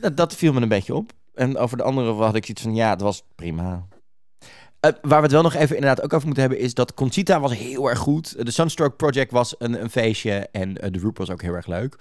[0.00, 1.12] dat, dat viel me een beetje op.
[1.34, 3.88] En over de andere had ik zoiets van, ja, het was prima.
[4.80, 7.40] Eh, waar we het wel nog even inderdaad ook over moeten hebben, is dat Conchita
[7.40, 8.44] was heel erg goed.
[8.44, 11.66] De Sunstroke Project was een, een feestje en eh, de Roop was ook heel erg
[11.66, 11.96] leuk.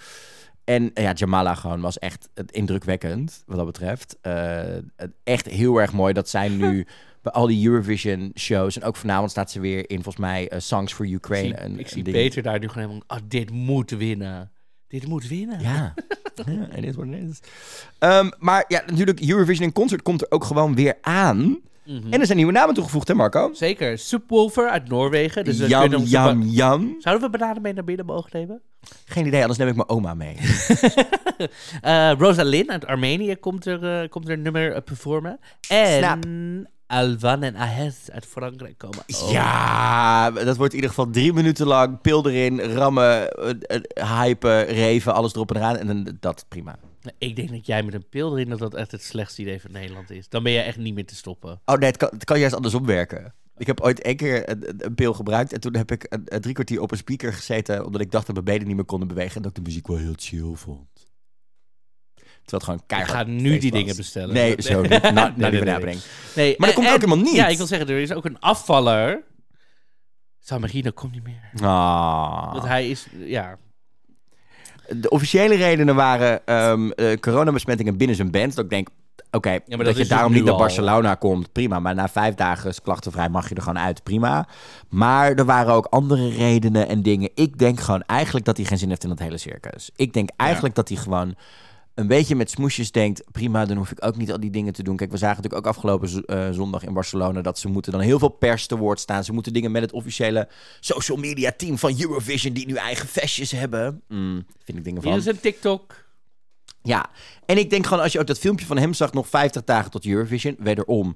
[0.63, 4.17] En eh, ja, Jamala gewoon was echt indrukwekkend, wat dat betreft.
[4.21, 6.85] Het- echt heel erg mooi dat zij nu
[7.21, 10.93] bij al die Eurovision shows, en ook vanavond staat ze weer in, volgens mij, Songs
[10.93, 11.57] for Ik Ukraine.
[11.69, 12.15] zie, ik zie ding.
[12.15, 13.03] Peter daar nu gewoon helemaal...
[13.07, 14.51] Ah, dit moet winnen.
[14.87, 15.61] Dit moet winnen.
[15.61, 15.93] Ja,
[16.45, 17.39] ja it is what it is.
[17.99, 21.59] Ehm, maar ja, natuurlijk, Eurovision in Concert komt er ook gewoon weer aan.
[21.89, 22.13] Mhm.
[22.13, 23.49] En er zijn nieuwe namen toegevoegd, hè Marco?
[23.53, 23.97] Zeker.
[23.97, 25.43] Subwoofer uit Noorwegen.
[25.43, 26.95] Dus Jam, jam, jam.
[26.99, 28.61] Zouden we bananen mee naar binnen mogen nemen?
[29.05, 30.37] Geen idee, anders neem ik mijn oma mee.
[31.81, 35.39] Eh Rosalind uit Armenië komt er, eh, komt er een nummer eh, performen.
[35.67, 36.23] En Snap.
[36.87, 39.03] Alvan en Ahes uit Frankrijk komen.
[39.31, 42.01] Ja, dat wordt in ieder geval drie minuten lang.
[42.01, 43.27] Pil erin, rammen,
[44.19, 45.77] hypen, reven, alles erop en eraan.
[45.77, 46.75] En dat, prima.
[47.17, 49.71] Ik denk dat jij met een pil erin dat dat echt het slechtste idee van
[49.71, 50.29] Nederland is.
[50.29, 51.61] Dan ben je echt niet meer te stoppen.
[51.65, 53.33] Oh nee, het kan, het kan juist andersom werken.
[53.57, 55.53] Ik heb ooit één keer een, een- een pil gebruikt.
[55.53, 57.85] En toen heb ik een, een drie kwartier op een speaker gezeten.
[57.85, 59.35] Omdat ik dacht dat mijn benen niet meer konden bewegen.
[59.35, 60.87] En dat ik de muziek wel heel chill vond.
[62.15, 64.33] Terwijl het gewoon Ik keihard ga nu die dingen bestellen.
[64.39, 64.89] Nee, zo niet.
[64.89, 65.97] Nou, Nee, nee, nee,
[66.35, 67.35] nee, Maar dat komt en- ook helemaal niet.
[67.35, 69.23] Ja, ik wil zeggen, er is ook een afvaller.
[70.39, 71.49] San Marino komt niet meer.
[71.61, 72.51] Ah.
[72.53, 73.57] Want hij is, ja...
[74.95, 78.55] De officiële redenen waren ehm eh, coronabesmettingen binnen zijn band.
[78.55, 78.87] Dat ik denk,
[79.31, 80.59] oké, dat, dat je is daarom dus niet naar al.
[80.59, 81.79] Barcelona komt, prima.
[81.79, 84.47] Maar na vijf dagen is klachtenvrij mag je er gewoon uit, prima.
[84.89, 87.29] Maar er waren ook andere redenen en dingen.
[87.35, 89.89] Ik denk gewoon eigenlijk dat hij geen zin heeft in dat hele circus.
[89.95, 91.35] Ik denk eigenlijk dat hij gewoon
[91.99, 93.23] een beetje met smoesjes denkt...
[93.31, 94.95] prima, dan hoef ik ook niet al die dingen te doen.
[94.95, 97.41] Kijk, we zagen natuurlijk ook afgelopen eh, zondag in Barcelona...
[97.41, 99.23] dat ze moeten dan heel veel pers te woord staan.
[99.23, 100.47] Ze moeten dingen met het officiële
[100.79, 102.53] social media team van Eurovision...
[102.53, 104.01] die nu eigen festjes hebben.
[104.07, 105.11] Mm, vind ik dingen van.
[105.11, 106.07] Hier is een TikTok.
[106.83, 107.09] Ja,
[107.45, 109.91] en ik denk gewoon als je ook dat filmpje van hem zag, nog 50 dagen
[109.91, 111.15] tot Eurovision, wederom.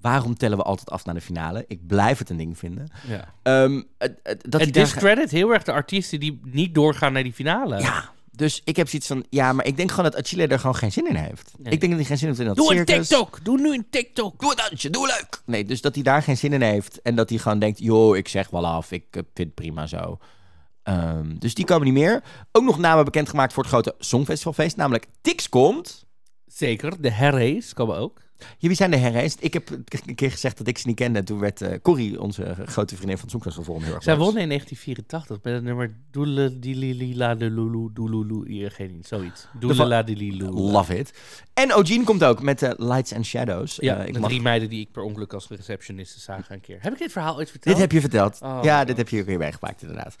[0.00, 1.64] Waarom tellen we altijd af naar de finale?
[1.68, 2.88] Ik blijf het een ding vinden.
[3.08, 3.34] Ja.
[3.42, 3.82] Ehm,
[4.48, 7.80] dat Het discredit heel erg de artiesten die niet doorgaan naar die finale.
[7.80, 10.76] Ja, dus ik heb zoiets van, ja, maar ik denk gewoon dat Achille er gewoon
[10.76, 11.52] geen zin in heeft.
[11.58, 11.72] Nee.
[11.72, 12.84] Ik denk dat hij geen zin heeft in dat Doe een.
[12.84, 13.38] TikTok.
[13.42, 14.40] Doe nu een TikTok.
[14.40, 15.42] Doe een dansje, doe leuk.
[15.44, 17.02] Nee, dus dat hij daar geen zin in heeft.
[17.02, 18.92] En dat hij gewoon denkt, joh, ik zeg wel af.
[18.92, 20.18] Ik eh, vind het prima zo.
[20.82, 22.22] Ehm, dus die komen niet meer.
[22.52, 24.76] Ook nog namen bekendgemaakt voor het grote Songfestivalfeest.
[24.76, 26.06] Namelijk Tix komt.
[26.46, 27.00] Zeker.
[27.00, 28.20] De Herrees komen ook.
[28.58, 29.38] Ja, wie zijn de herreisd?
[29.40, 29.70] Ik heb
[30.06, 31.18] een keer gezegd dat ik ze niet kende.
[31.18, 34.42] En toen werd eh Corrie, onze grote vriendin van het Songfestival, heel erg Zij wonnen
[34.42, 38.68] in 1984 met het nummer Doele Dilila de Lulu Doelulu.
[38.70, 39.46] Geen iets, zoiets.
[39.58, 40.44] Doelala de Lulu.
[40.50, 41.12] Love it.
[41.54, 43.76] En Eugene komt ook met eh, Lights and Shadows.
[43.76, 46.60] Ja, Eh, ik de mag- drie meiden die ik per ongeluk als receptioniste zagen een
[46.60, 46.78] keer.
[46.80, 47.74] Heb ik dit verhaal ooit verteld?
[47.74, 48.38] Dit heb je verteld.
[48.42, 48.58] Oh.
[48.62, 50.16] ja, dit heb je ook weer meegemaakt, inderdaad.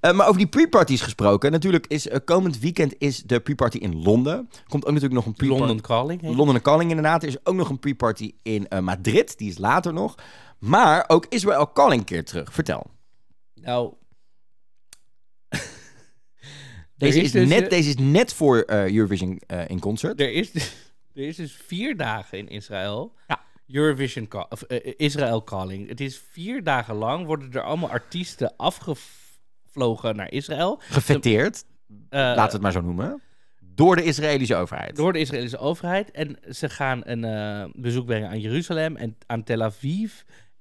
[0.00, 1.50] Maar over die pre-parties gesproken.
[1.50, 4.48] Natuurlijk is komend weekend is de pre-party in Londen.
[4.68, 5.60] Komt ook natuurlijk nog een pre-party...
[5.62, 6.20] London Calling.
[6.20, 6.38] heet het.
[6.38, 7.22] London Calling inderdaad.
[7.22, 9.38] Er is ook nog een pre-party in eh, Madrid.
[9.38, 10.14] Die is later nog.
[10.58, 12.52] Maar ook Israel Calling keer terug.
[12.52, 12.86] Vertel.
[13.54, 13.94] Nou...
[16.96, 20.20] Deze is, dus, net, eh, deze is net voor eh, Eurovision eh, in concert.
[20.20, 20.54] Er is,
[21.14, 23.14] er is dus vier dagen in Israël.
[23.28, 23.44] Ja.
[23.68, 24.62] Eurovision Call, of,
[24.96, 25.88] Israel Calling.
[25.88, 30.80] Het is vier dagen lang worden er allemaal artiesten afgevlogen naar Israël.
[30.80, 31.64] Gefeteerd,
[32.10, 33.22] laten we het maar zo noemen.
[33.76, 34.96] Door de Israëlische overheid.
[34.96, 36.10] Door de Israëlische overheid.
[36.10, 40.12] En ze gaan een eh, bezoek brengen aan Jeruzalem en aan Tel Aviv.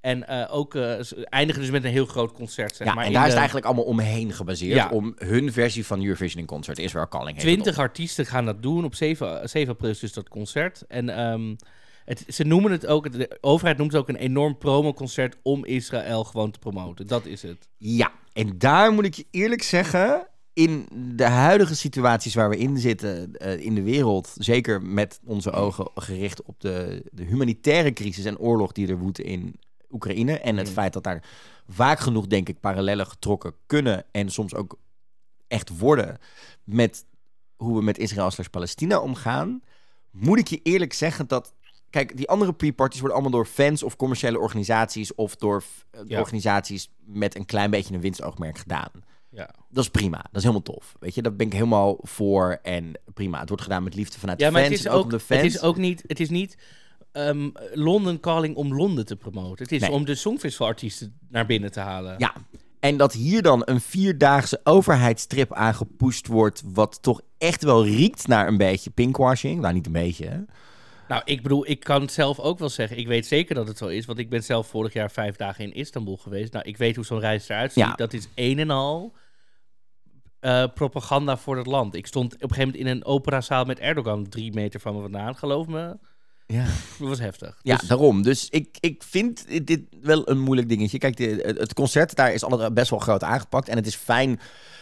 [0.01, 2.75] En eh, ook ze eindigen dus met een heel groot concert.
[2.75, 4.75] Zeg ja, maar, en daar is het eigenlijk allemaal omheen gebaseerd.
[4.75, 4.89] Ja.
[4.89, 6.77] Om hun versie van Eurovision in concert.
[6.77, 8.85] Israel Calling 20 artiesten gaan dat doen.
[8.85, 10.83] Op 7, 7 april is dus dat concert.
[10.87, 11.55] En ehm,
[12.05, 16.23] het, ze noemen het ook, de overheid noemt het ook een enorm promoconcert om Israël
[16.23, 17.07] gewoon te promoten.
[17.07, 17.69] Dat is het.
[17.77, 22.77] Ja, en daar moet ik je eerlijk zeggen, in de huidige situaties waar we in
[22.77, 28.25] zitten eh, in de wereld, zeker met onze ogen gericht op de, de humanitaire crisis
[28.25, 29.55] en oorlog die er woedt in
[29.91, 30.73] Oekraïne en het Mm.
[30.73, 31.23] feit dat daar
[31.67, 34.77] vaak genoeg, denk ik, parallellen getrokken kunnen en soms ook
[35.47, 36.17] echt worden
[36.63, 37.05] met
[37.55, 39.61] hoe we met Israël slash Palestina omgaan,
[40.11, 41.53] moet ik je eerlijk zeggen dat
[41.89, 46.19] Kijk, die andere pre-parties worden allemaal door fans of commerciële organisaties of door eh, Ja.
[46.19, 48.91] organisaties met een klein beetje een winstoogmerk gedaan.
[49.35, 49.49] Ja.
[49.69, 50.17] Dat is prima.
[50.17, 50.95] Dat is helemaal tof.
[50.99, 53.39] Weet je, daar ben ik helemaal voor en prima.
[53.39, 54.75] Het wordt gedaan met liefde vanuit Ja, de maar fans.
[54.75, 55.41] het is ook, de fans.
[55.41, 56.57] het is ook niet, het is niet
[57.11, 59.63] ehm, London Calling om Londen te promoten.
[59.63, 59.91] Het is Nee.
[59.91, 62.15] om de Songfestivalartiesten naar binnen te halen.
[62.17, 62.33] Ja,
[62.79, 68.47] en dat hier dan een vierdaagse overheidstrip aangepusht wordt, wat toch echt wel riekt naar
[68.47, 69.61] een beetje pinkwashing.
[69.61, 70.39] Nou, niet een beetje, hè?
[71.07, 72.97] Nou, ik bedoel, ik kan het zelf ook wel zeggen.
[72.97, 75.63] Ik weet zeker dat het zo is, want ik ben zelf vorig jaar vijf dagen
[75.63, 76.53] in Istanbul geweest.
[76.53, 77.83] Nou, ik weet hoe zo'n reis eruit ziet.
[77.83, 77.93] Ja.
[77.93, 79.13] Dat is een en al
[80.45, 81.95] eh, propaganda voor het land.
[81.95, 85.01] Ik stond op een gegeven moment in een operazaal met Erdogan drie meter van me
[85.01, 85.35] vandaan.
[85.35, 85.97] Geloof me,
[86.45, 86.63] Ja.
[86.99, 87.59] dat was heftig.
[87.61, 88.21] Ja, Dus- daarom.
[88.21, 90.97] Dus ik, ik vind dit wel een moeilijk dingetje.
[90.97, 93.69] Kijk, de, het concert daar is alle best wel groot aangepakt.
[93.69, 94.39] En het is fijn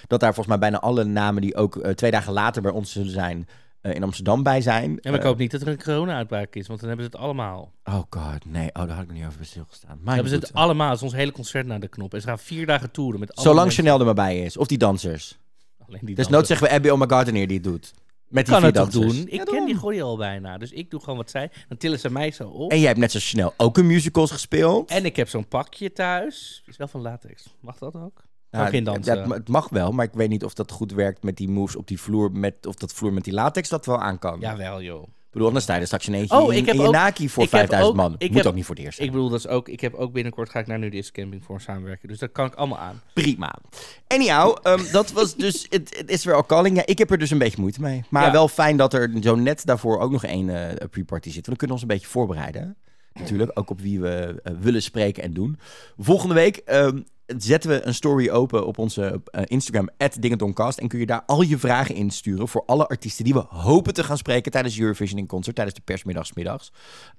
[0.08, 2.92] dat daar volgens mij bijna alle namen die ook eh, twee dagen later bij ons
[2.92, 3.48] zullen zijn,
[3.82, 4.92] eh, in Amsterdam bij zijn.
[5.02, 7.22] Ja, maar ik hoop niet dat er een corona-uitbraak is, want dan hebben ze het
[7.22, 7.72] allemaal.
[7.84, 8.68] oh god, nee.
[8.68, 10.00] Oh, daar had ik nog niet over stilgestaan.
[10.02, 10.88] Maar hebben ze het allemaal.
[10.90, 12.14] Het is ons hele concert naar de knop.
[12.14, 13.84] En ze gaan vier dagen toeren met alle Zolang mensen.
[13.84, 14.58] Chanel er maar bij is.
[14.58, 15.38] Of die dansers.
[15.88, 17.94] Alleen die Dus nooit zeggen we Abby Oma Gardner die het doet.
[18.28, 19.16] Met die kan het toch doen?
[19.16, 19.78] Ik Ja, ken die daarom.
[19.78, 20.58] gooi al bijna.
[20.58, 21.52] Dus ik doe gewoon wat zij.
[21.68, 22.72] Dan tillen ze mij zo op.
[22.72, 24.90] En jij hebt net zoals Chanel ook een musicals gespeeld.
[24.90, 26.64] En ik heb zo'n pakje thuis.
[26.66, 27.56] Is wel van latex.
[27.60, 28.24] Mag dat ook?
[28.52, 29.22] Nou, het- dansen.
[29.22, 31.76] Het, het mag wel, maar ik weet niet of dat goed werkt met die moves
[31.76, 32.32] op die vloer.
[32.32, 34.40] Met, of dat vloer met die latex dat wel aan kan.
[34.40, 35.04] Jawel, joh.
[35.34, 36.88] Ik bedoel, dan sta je er straks in eentje Oh, in, ik heb in je
[36.88, 38.16] ook- naki voor ik heb 5000 ook- man.
[38.18, 39.08] ik Moet heb- ook niet voor het eerst zijn.
[39.08, 41.56] Ik bedoel, dat is ook, ik heb ook binnenkort ga ik naar Nudist Camping voor
[41.56, 42.12] een samenwerking.
[42.12, 43.02] Dus dat kan ik allemaal aan.
[43.14, 43.56] Prima.
[44.08, 45.66] Anyhow, um, dat was dus...
[45.70, 46.76] Het, het is weer al calling.
[46.76, 48.04] Ja, ik heb er dus een beetje moeite mee.
[48.10, 48.32] Maar Ja.
[48.32, 51.46] wel fijn dat er zo net daarvoor ook nog één eh, pre-party zit.
[51.46, 52.76] Want dan kunnen we ons een beetje voorbereiden.
[53.14, 55.60] Natuurlijk, ook op wie we eh, willen spreken en doen.
[55.98, 57.00] Volgende week ehm,
[57.38, 60.78] zetten we een story open op onze eh, Instagram, @dingentoncast.
[60.78, 64.04] En kun je daar al je vragen insturen voor alle artiesten die we hopen te
[64.04, 66.72] gaan spreken tijdens Eurovision in concert, tijdens de persmiddagsmiddags.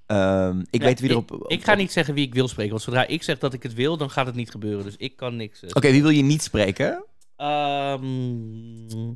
[0.06, 1.30] Ehm ik Ja, weet wie ik, erop...
[1.32, 2.70] op- ik ga niet zeggen wie ik wil spreken.
[2.72, 4.84] Want zodra ik zeg dat ik het wil, dan gaat het niet gebeuren.
[4.84, 5.62] Dus ik kan niks.
[5.62, 7.04] eh, Oké, wie wil je niet spreken?
[7.36, 9.06] Ehm,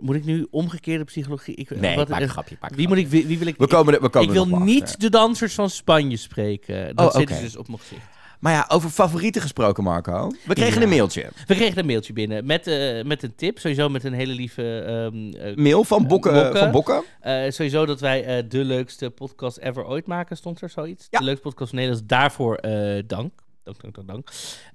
[0.00, 1.54] moet ik nu omgekeerde psychologie?
[1.54, 2.56] Ik, Nee, wat- maak een grapje.
[2.60, 3.56] maak Wie, moet ik, wie, wie wil ik?
[3.56, 4.98] We komen er, we ik, komen ik wil niet achter.
[4.98, 6.96] de dansers van Spanje spreken.
[6.96, 8.02] Dat Oh, zitten ze dus op mijn gezicht.
[8.40, 10.32] Maar ja, over favorieten gesproken, Marco.
[10.44, 10.82] We kregen Ja.
[10.82, 11.28] een mailtje.
[11.46, 13.58] We kregen een mailtje binnen met, eh, met een tip.
[13.58, 14.78] Sowieso met een hele lieve...
[14.80, 16.32] ehm, eh, Mail van Bokken.
[16.32, 16.58] Bokken.
[16.58, 17.02] Van Bokken.
[17.20, 21.06] eh, sowieso dat wij eh, de leukste podcast ever ooit maken, stond er zoiets.
[21.10, 21.18] Ja.
[21.18, 22.08] De leukste podcast van Nederland.
[22.08, 23.32] Daarvoor eh, dank.
[23.64, 24.28] Dank, dank, dank, dank.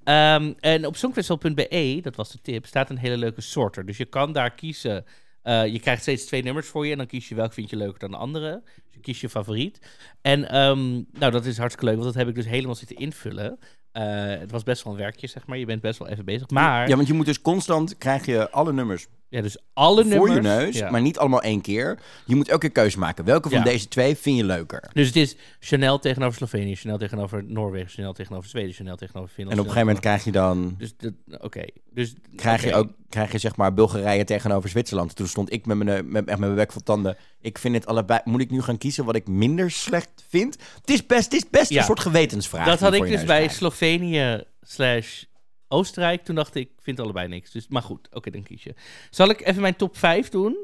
[0.04, 3.86] Ehm, en op songfestival.be, dat was de tip, staat een hele leuke sorter.
[3.86, 5.06] Dus je kan daar kiezen.
[5.44, 7.76] Eh, je krijgt steeds twee nummers voor je en dan kies je welke vind je
[7.76, 8.62] leuker dan de andere.
[8.64, 9.80] Dus je kiest je favoriet.
[10.22, 13.60] En ehm, nou, dat is hartstikke leuk, want dat heb ik dus helemaal zitten invullen.
[13.92, 15.58] Eh, het was best wel een werkje, zeg maar.
[15.58, 16.50] Je bent best wel even bezig.
[16.50, 20.12] Maar, Ja, want je moet dus constant, krijg je alle nummers ja, dus alle voor
[20.30, 20.36] nummers...
[20.36, 20.90] je neus, ja.
[20.90, 22.00] maar niet allemaal één keer.
[22.26, 23.26] Je moet elke keer keuze maken.
[23.26, 23.64] Welke van Ja.
[23.64, 24.90] deze twee vind je leuker?
[24.94, 29.36] Dus het is Chanel tegenover Slovenië, Chanel tegenover Noorwegen, Chanel tegenover Zweden, Chanel tegenover En
[29.36, 29.60] Finland.
[29.60, 31.64] op een gegeven moment krijg je dan, Dus dat- oké.
[31.94, 32.78] Dus krijg je oké.
[32.78, 35.16] ook, krijg je zeg maar Bulgarije tegenover Zwitserland.
[35.16, 37.18] Toen stond ik met mijn, met, echt met mijn bek vol tanden.
[37.42, 40.58] Ik vind het allebei, moet ik nu gaan kiezen wat ik minder slecht vind?
[40.82, 41.78] Het is best, het is best Ja.
[41.80, 42.66] een soort gewetensvraag.
[42.66, 43.78] Dat die had je ik voor je dus neus bij krijgt.
[43.78, 45.24] Slovenië slash
[45.74, 46.24] Oostenrijk.
[46.24, 47.52] Toen dacht ik, ik vind allebei niks.
[47.52, 48.76] Dus, maar goed, oké, dan kies je.
[49.10, 50.58] Zal ik even mijn top 5 doen?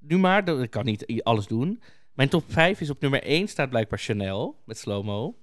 [0.00, 1.82] Nu maar, ik kan niet alles doen.
[2.12, 5.38] Mijn top 5 is op nummer 1 staat blijkbaar Chanel met slow-mo.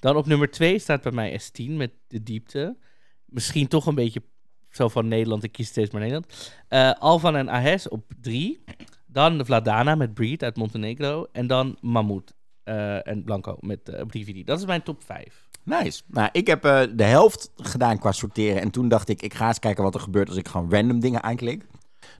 [0.00, 2.76] Dan op nummer 2 staat bij mij S10 met de diepte.
[3.24, 4.22] Misschien toch een beetje
[4.70, 6.54] zo van Nederland, ik kies steeds maar Nederland.
[6.68, 8.64] Eh, Alvan en Ahes op 3.
[9.06, 11.26] Dan de Vladana met Breed uit Montenegro.
[11.32, 14.46] En dan Mammoet eh, en Blanco met eh, op DVD.
[14.46, 15.48] Dat is mijn top 5.
[15.64, 16.02] Nice.
[16.06, 18.60] Nou, ik heb eh, de helft gedaan qua sorteren.
[18.60, 21.00] En toen dacht ik, ik ga eens kijken wat er gebeurt als ik gewoon random
[21.00, 21.64] dingen aanklik.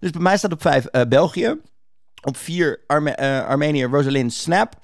[0.01, 1.61] Dus bij mij staat op 5 België.
[2.23, 2.81] Op 4
[3.47, 4.77] Armenië Rosalind Snap.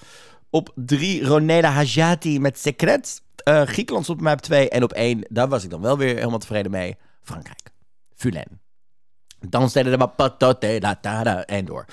[0.50, 3.22] Op 3 Roneda Hajati met Secret.
[3.36, 4.68] Eh, Griekenland stond bij mij op 2.
[4.68, 6.96] En op 1, daar was ik dan wel weer helemaal tevreden mee.
[7.22, 7.70] Frankrijk.
[8.14, 8.60] Fulen.
[9.48, 11.84] Dan steden de patote la en door.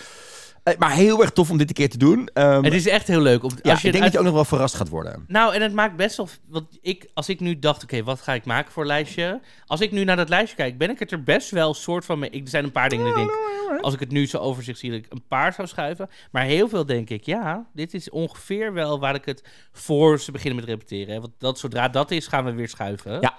[0.66, 2.30] Eh, maar heel erg tof om dit een keer te doen.
[2.34, 3.44] Ehm, Het is echt heel leuk.
[3.44, 5.26] Om, ja, als je ik denk uit- dat je ook nog wel verrast gaat worden.
[5.28, 6.28] Nou, en het maakt best wel...
[6.48, 9.42] Want ik, als ik nu dacht, oké, wat ga ik maken voor lijstje?
[9.66, 12.20] Als ik nu naar dat lijstje kijk, ben ik het er best wel soort van
[12.20, 12.30] mee...
[12.30, 13.30] Ik, er zijn een paar dingen die ik
[13.70, 16.10] denk, als ik het nu zo overzicht zie, dat ik een paar zou schuiven.
[16.32, 20.32] Maar heel veel denk ik, ja, dit is ongeveer wel waar ik het voor ze
[20.32, 21.14] beginnen met repeteren.
[21.14, 21.20] Hè?
[21.22, 23.18] Want dat, zodra dat is, gaan we weer schuiven.
[23.22, 23.34] Ja.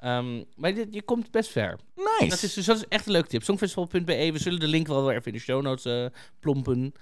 [0.00, 1.78] Ehm, maar dit, je komt best ver.
[1.94, 2.28] Nice.
[2.28, 3.42] Dat is, dus dat is echt een leuke tip.
[3.42, 4.30] Songfestival.be.
[4.32, 6.92] We zullen de link wel weer even in de show notes eh, plompen.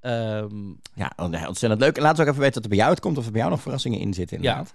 [0.00, 1.96] Ehm, Ja, oh, ontzettend leuk.
[1.96, 3.62] En laat ook even weten dat er bij jou uitkomt of er bij jou nog
[3.62, 4.72] verrassingen in zitten inderdaad.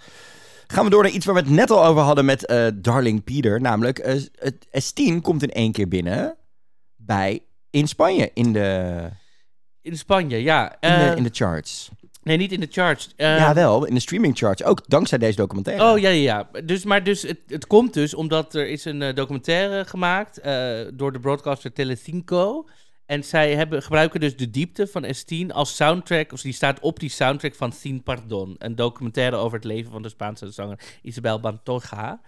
[0.68, 3.24] Gaan we door naar iets waar we het net al over hadden met eh, Darling
[3.24, 3.62] Peter.
[3.62, 6.36] Namelijk, eh, het S10 komt in één keer binnen
[6.96, 9.10] bij in Spanje in de,
[9.82, 10.76] in Spanje, ja.
[10.80, 11.90] in de, in de charts.
[12.30, 13.10] Nee, niet in de charts.
[13.16, 14.64] Eh, ja, wel, in de streaming charts.
[14.64, 15.84] Ook dankzij deze documentaire.
[15.84, 16.62] Oh ja, ja, ja.
[16.62, 20.80] Dus, maar dus het, het komt dus omdat er is een eh, documentaire gemaakt eh,
[20.94, 22.68] door de broadcaster Telecinco.
[23.06, 26.32] En zij hebben, gebruiken dus de diepte van S10 als soundtrack.
[26.32, 28.56] Of die staat op die soundtrack van Sin Pardon.
[28.58, 32.22] Een documentaire over het leven van de Spaanse zanger Isabel Pantoja.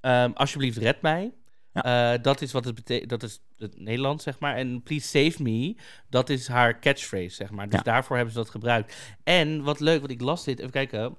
[0.00, 1.32] Ehm, alsjeblieft, red mij.
[1.82, 2.14] Ja.
[2.14, 3.10] Eh, dat is wat het betekent.
[3.10, 4.56] Dat is het Nederlands, zeg maar.
[4.56, 5.76] En Please Save Me,
[6.10, 7.68] dat is haar catchphrase, zeg maar.
[7.68, 7.82] Dus Ja.
[7.84, 8.96] daarvoor hebben ze dat gebruikt.
[9.24, 10.58] En wat leuk, want ik las dit.
[10.58, 11.16] Even kijken.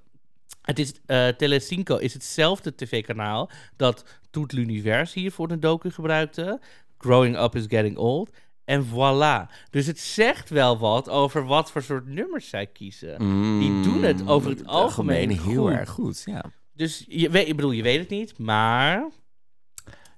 [0.61, 6.59] Het is, eh Telecinco is hetzelfde tv-kanaal dat Tout l'Univers hier voor de docu gebruikte.
[6.97, 8.35] Growing Up is Getting Old.
[8.65, 9.51] En voilà.
[9.69, 13.17] Dus het zegt wel wat over wat voor soort nummers zij kiezen.
[13.59, 15.71] die doen het over het algemeen heel goed.
[15.71, 16.21] erg goed.
[16.25, 16.45] Ja.
[16.73, 19.09] Dus je weet, ik bedoel, je weet het niet, maar...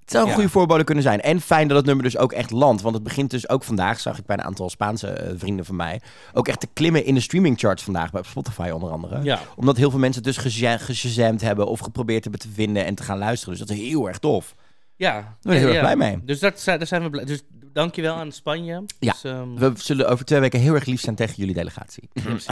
[0.09, 0.35] Het zou een Ja.
[0.43, 1.21] goede voorbode kunnen zijn.
[1.21, 2.81] En fijn dat het nummer dus ook echt landt.
[2.81, 5.75] Want het begint dus ook vandaag, zag ik bij een aantal Spaanse eh, vrienden van
[5.75, 6.01] mij,
[6.33, 9.23] ook echt te klimmen in de streamingcharts vandaag, bij Spotify onder andere.
[9.23, 9.39] Ja.
[9.55, 12.95] Omdat heel veel mensen het dus geza- geshazamd hebben of geprobeerd hebben te vinden en
[12.95, 13.57] te gaan luisteren.
[13.57, 14.55] Dus dat is heel erg tof.
[14.95, 16.19] Ja, Daar ben ik heel erg blij mee.
[16.23, 17.25] Dus dat, daar zijn we blij.
[17.25, 17.41] Dus
[17.73, 18.83] dankjewel aan Spanje.
[18.99, 19.11] Ja.
[19.11, 22.09] Dus, ehm, We zullen over twee weken heel erg lief zijn tegen jullie delegatie.
[22.23, 22.45] precies.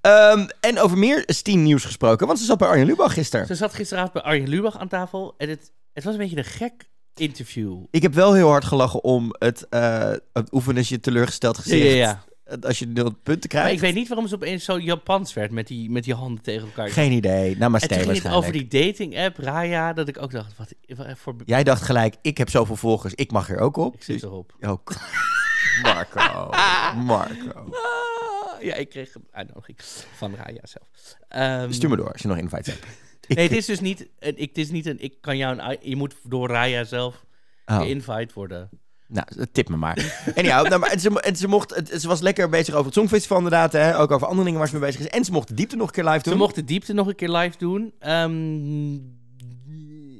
[0.00, 3.46] Ehm, en over meer Steam nieuws gesproken, want ze zat bij Arjen Lubach gisteren.
[3.46, 6.44] Ze zat gisteravond bij Arjen Lubach aan tafel en het, het was een beetje een
[6.44, 7.84] gek interview.
[7.90, 11.82] Ik heb wel heel hard gelachen om het, eh het oefenen je teleurgesteld gezicht.
[11.86, 12.24] ja, ja.
[12.60, 13.66] Als je nul punten krijgt.
[13.66, 16.42] Maar ik weet niet waarom ze opeens zo Japans werd met die, met die handen
[16.42, 16.90] tegen elkaar.
[16.90, 17.32] Geen idee.
[17.32, 18.34] En toen ging het waarschijnlijk.
[18.34, 21.34] over die dating app, Raya, dat ik ook dacht, wat, wat voor...
[21.44, 23.94] Jij dacht gelijk, ik heb zoveel volgers, ik mag er ook op.
[23.94, 24.52] Ik zit erop.
[24.60, 24.76] Oh,
[25.82, 26.50] Marco.
[26.96, 27.70] Marco.
[27.70, 29.78] Ah, ja, ik kreeg een uitnodiging
[30.16, 31.16] van Raya zelf.
[31.28, 32.86] Ehm, Stuur me door als je nog invites hebt.
[33.28, 35.96] Nee, het is dus niet, ik, het is niet een, ik kan jou een, je
[35.96, 37.24] moet door Raya zelf
[37.66, 37.76] Oh.
[37.76, 38.68] geïnvite worden.
[39.08, 39.96] Nou, tip me maar.
[40.34, 42.94] En ja, nou, maar ze, en ze, mocht, het- ze was lekker bezig over het
[42.94, 43.72] Songfestival inderdaad.
[43.72, 43.98] Hè?
[43.98, 45.06] Ook over andere dingen waar ze mee bezig is.
[45.08, 46.32] En ze mocht de diepte nog een keer live doen.
[46.32, 47.92] Ze mocht de diepte nog een keer live doen.
[47.98, 48.94] Ehm,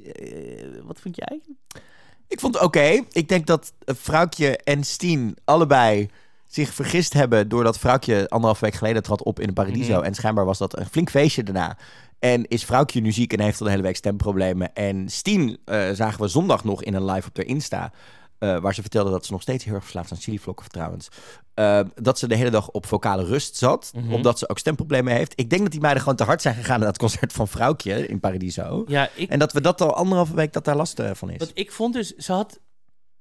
[0.03, 1.41] eh, wat vond jij?
[2.27, 3.03] Ik vond het oké.
[3.11, 6.09] Ik denk dat Vrouwtje en Steen allebei
[6.47, 7.49] zich vergist hebben...
[7.49, 9.95] doordat Vrouwtje anderhalf week geleden trad op in de Paradiso.
[9.95, 10.03] Mhm.
[10.03, 11.77] En schijnbaar was dat een flink feestje daarna.
[12.23, 14.73] En is Vrouwtje nu ziek en heeft al de hele week stemproblemen.
[14.73, 17.91] En Steen eh, zagen we zondag nog in een live op haar Insta...
[18.39, 21.07] eh, waar ze vertelde dat ze nog steeds heel erg verslaafd aan chilivlokken trouwens.
[21.53, 23.91] Eh, dat ze de hele dag op vocale rust zat.
[23.95, 24.13] Mhm.
[24.13, 25.33] Omdat ze ook stemproblemen heeft.
[25.35, 28.07] Ik denk dat die meiden gewoon te hard zijn gegaan naar het concert van Vrouwtje
[28.07, 28.83] in Paradiso.
[28.87, 31.37] Ja, ik, En dat we dat al anderhalve week dat daar last van is.
[31.37, 32.59] wat ik vond dus, ze had,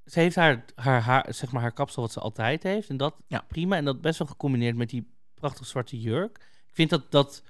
[0.05, 2.89] ze heeft haar, haar, haar, zeg maar haar kapsel wat ze altijd heeft.
[2.89, 3.45] En dat Ja.
[3.49, 3.77] prima.
[3.77, 6.37] En dat best wel gecombineerd met die prachtige zwarte jurk.
[6.69, 7.43] Ik vind dat, dat,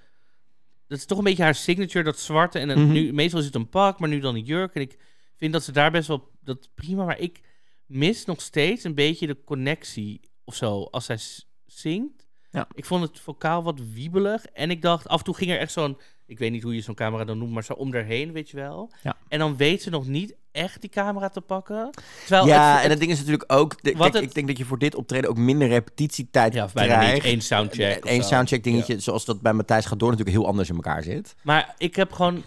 [0.92, 2.58] dat is toch een beetje haar signature, dat zwarte.
[2.58, 2.92] En het, Mhm.
[2.92, 4.74] nu, meestal is het een pak, maar nu dan een jurk.
[4.74, 4.98] En ik
[5.36, 7.04] vind dat ze daar best wel, dat prima.
[7.04, 7.40] Maar ik
[7.86, 11.18] mis nog steeds een beetje de connectie of zo als zij
[11.66, 12.26] zingt.
[12.50, 12.68] Ja.
[12.74, 14.44] Ik vond het vocaal wat wiebelig.
[14.44, 15.98] En ik dacht, af en toe ging er echt zo'n...
[16.26, 18.56] Ik weet niet hoe je zo'n camera dan noemt, maar zo om erheen, weet je
[18.56, 18.92] wel.
[19.02, 19.16] Ja.
[19.28, 21.90] En dan weet ze nog niet echt die camera te pakken.
[22.20, 23.82] Terwijl ja, het, en het ding is natuurlijk ook...
[23.82, 26.66] De, Wat kijk, het- ik denk dat je voor dit optreden ook minder repetitietijd ja,
[26.74, 27.12] krijgt.
[27.14, 28.04] niet één soundcheck.
[28.04, 31.34] Eén soundcheck dingetje, zoals dat bij Matthijs gaat door natuurlijk heel anders in elkaar zit.
[31.42, 32.42] Maar ik heb gewoon...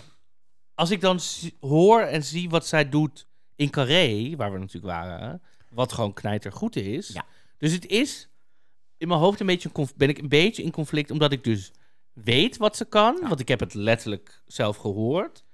[0.74, 1.20] Als ik dan
[1.60, 6.52] hoor en zie wat zij doet in Carré, waar we natuurlijk waren, wat gewoon knijter
[6.52, 7.08] goed is.
[7.08, 7.26] Ja.
[7.58, 8.30] Dus het is
[8.98, 11.72] in mijn hoofd een beetje een ben ik een beetje in conflict, omdat ik dus
[12.13, 15.44] weet wat ze kan, want ik heb het letterlijk zelf gehoord.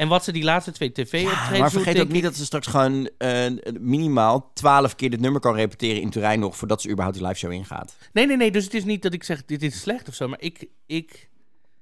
[0.00, 2.66] En wat ze die laatste twee tv-optredens maar doet, vergeet ook niet dat ze straks
[2.66, 3.46] gewoon eh,
[3.80, 6.56] minimaal twaalf keer dit nummer kan repeteren in Turijn nog...
[6.56, 7.96] voordat ze überhaupt die live show ingaat.
[8.12, 8.50] Nee, nee, nee.
[8.50, 10.28] Dus het is niet dat ik zeg, dit is slecht of zo.
[10.28, 11.30] Maar ik, ik,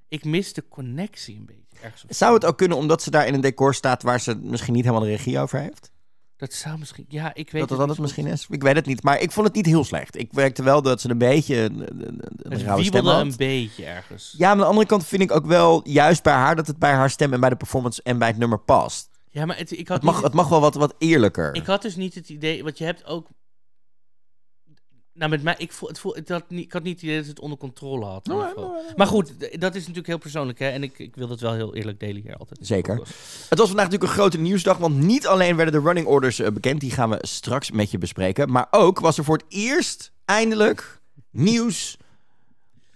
[0.07, 1.83] ik mis de connectie een beetje.
[1.85, 2.17] Ergens.
[2.17, 4.03] Zou het ook kunnen omdat ze daar in een decor staat...
[4.03, 5.91] waar ze misschien niet helemaal de regie over heeft?
[6.39, 7.05] Dat zou misschien...
[7.07, 8.45] Ja, ik weet dat dat, het het misschien is?
[8.49, 10.17] Ik weet het niet, maar ik vond het niet heel slecht.
[10.17, 14.33] Ik werkte wel dat ze een beetje een, een, een Het wiebelde een beetje ergens.
[14.37, 16.77] Ja, maar aan de andere kant vind ik ook wel juist bij haar dat het
[16.79, 19.09] bij haar stem en bij de performance en bij het nummer past.
[19.31, 21.55] Ja, maar het, ik had Het mag, niet- het mag wel wat, wat eerlijker.
[21.55, 23.27] Ik had dus niet het idee, want je hebt ook.
[25.19, 27.17] Nou, met mij, ik, voel, het voel, het had niet, ik had niet het idee
[27.17, 28.27] dat het onder controle had.
[28.95, 30.69] Maar goed, dat is natuurlijk heel persoonlijk, hè?
[30.69, 32.59] En ik, ik wil dat wel heel eerlijk delen hier altijd.
[32.67, 32.95] Zeker.
[33.49, 36.51] Het was vandaag natuurlijk een grote nieuwsdag, want niet alleen werden de running orders eh,
[36.51, 40.11] bekend, die gaan we straks met je bespreken, maar ook was er voor het eerst
[40.25, 40.99] eindelijk
[41.31, 41.97] nieuws.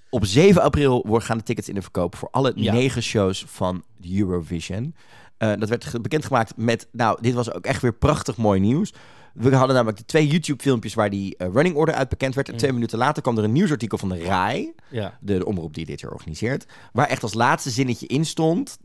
[0.10, 2.74] Op 7 april worden- gaan de tickets in de verkoop voor alle Ja.
[2.74, 4.96] negen shows van Eurovision.
[5.38, 8.94] Eh, dat werd ge- bekendgemaakt met, nou, dit was ook echt weer prachtig mooi nieuws.
[9.34, 12.48] We hadden namelijk de twee YouTube-filmpjes waar die eh, running order uit bekend werd.
[12.48, 12.60] En Mm.
[12.60, 15.18] twee minuten later kwam er een nieuwsartikel van de RAI, Ja.
[15.22, 18.78] de, de omroep die dit jaar organiseert, waar echt als laatste zinnetje in stond.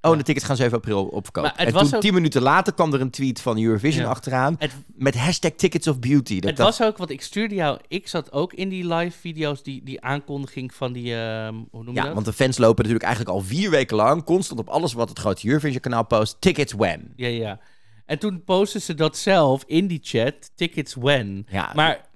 [0.00, 1.26] Oh, de tickets gaan 7 april het
[1.56, 4.08] en toen, ook- tien minuten later, kwam er een tweet van Eurovision Ja.
[4.10, 4.54] achteraan.
[4.58, 6.40] Het, Met hashtag Tickets of Beauty.
[6.40, 9.62] Dat het was ook, want ik stuurde jou, ik zat ook in die live video's,
[9.62, 12.14] die, die aankondiging van die, ehm, hoe noem je ja, dat?
[12.14, 15.18] want de fans lopen natuurlijk eigenlijk al vier weken lang constant op alles wat het
[15.18, 16.36] grote Eurovision kanaal post.
[16.40, 17.12] Tickets when.
[17.16, 17.60] Ja, ja.
[18.06, 21.46] En toen posten ze dat zelf in die chat, tickets when.
[21.50, 22.08] Ja, Maar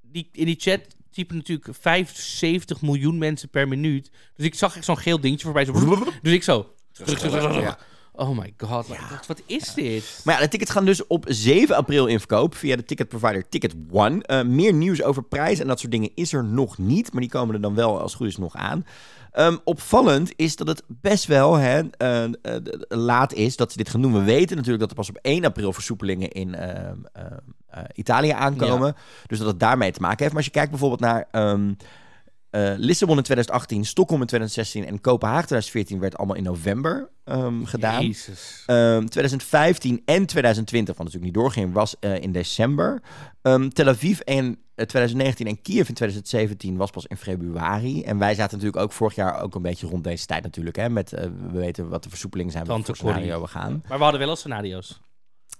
[0.00, 0.80] die, in die chat
[1.10, 4.10] typen natuurlijk 75 miljoen mensen per minuut.
[4.34, 5.64] Dus ik zag echt zo'n geel dingetje voorbij.
[5.64, 5.72] Zo,
[6.22, 6.72] dus ik zo.
[7.60, 7.78] Ja.
[8.16, 8.86] Oh my god,
[9.26, 10.20] wat is dit?
[10.24, 13.74] Maar ja, de tickets gaan dus op 7 april in verkoop via de ticketprovider Ticket
[13.90, 14.22] One.
[14.22, 17.30] Eh, meer nieuws over prijs en dat soort dingen is er nog niet, maar die
[17.30, 18.86] komen er dan wel als het goed is nog aan.
[19.34, 22.30] Ehm, opvallend is dat het best wel hè, eh, eh,
[22.88, 24.12] laat is dat ze dit gaan doen.
[24.12, 28.30] We weten natuurlijk dat er pas op 1 april versoepelingen in ehm, ehm, eh, Italië
[28.30, 28.94] aankomen.
[29.26, 30.28] Dus dat het daarmee te maken heeft.
[30.30, 31.28] Maar als je kijkt bijvoorbeeld naar
[32.54, 37.64] eh, Lissabon in 2018, Stockholm in 2016 en Kopenhagen 2014 werd allemaal in november ehm,
[37.64, 38.06] gedaan.
[38.06, 38.62] Jezus.
[38.66, 43.02] Ehm, 2015 en 2020, wat natuurlijk niet doorging, was eh, in december.
[43.42, 48.02] Ehm, Tel Aviv in eh, 2019 en Kiev in 2017 was pas in februari.
[48.02, 50.76] En wij zaten natuurlijk ook vorig jaar ook een beetje rond deze tijd natuurlijk.
[50.76, 53.82] Hè, met, eh, we weten wat de versoepelingen zijn, wat voor scenario we gaan.
[53.88, 55.00] Maar we hadden wel al scenario's.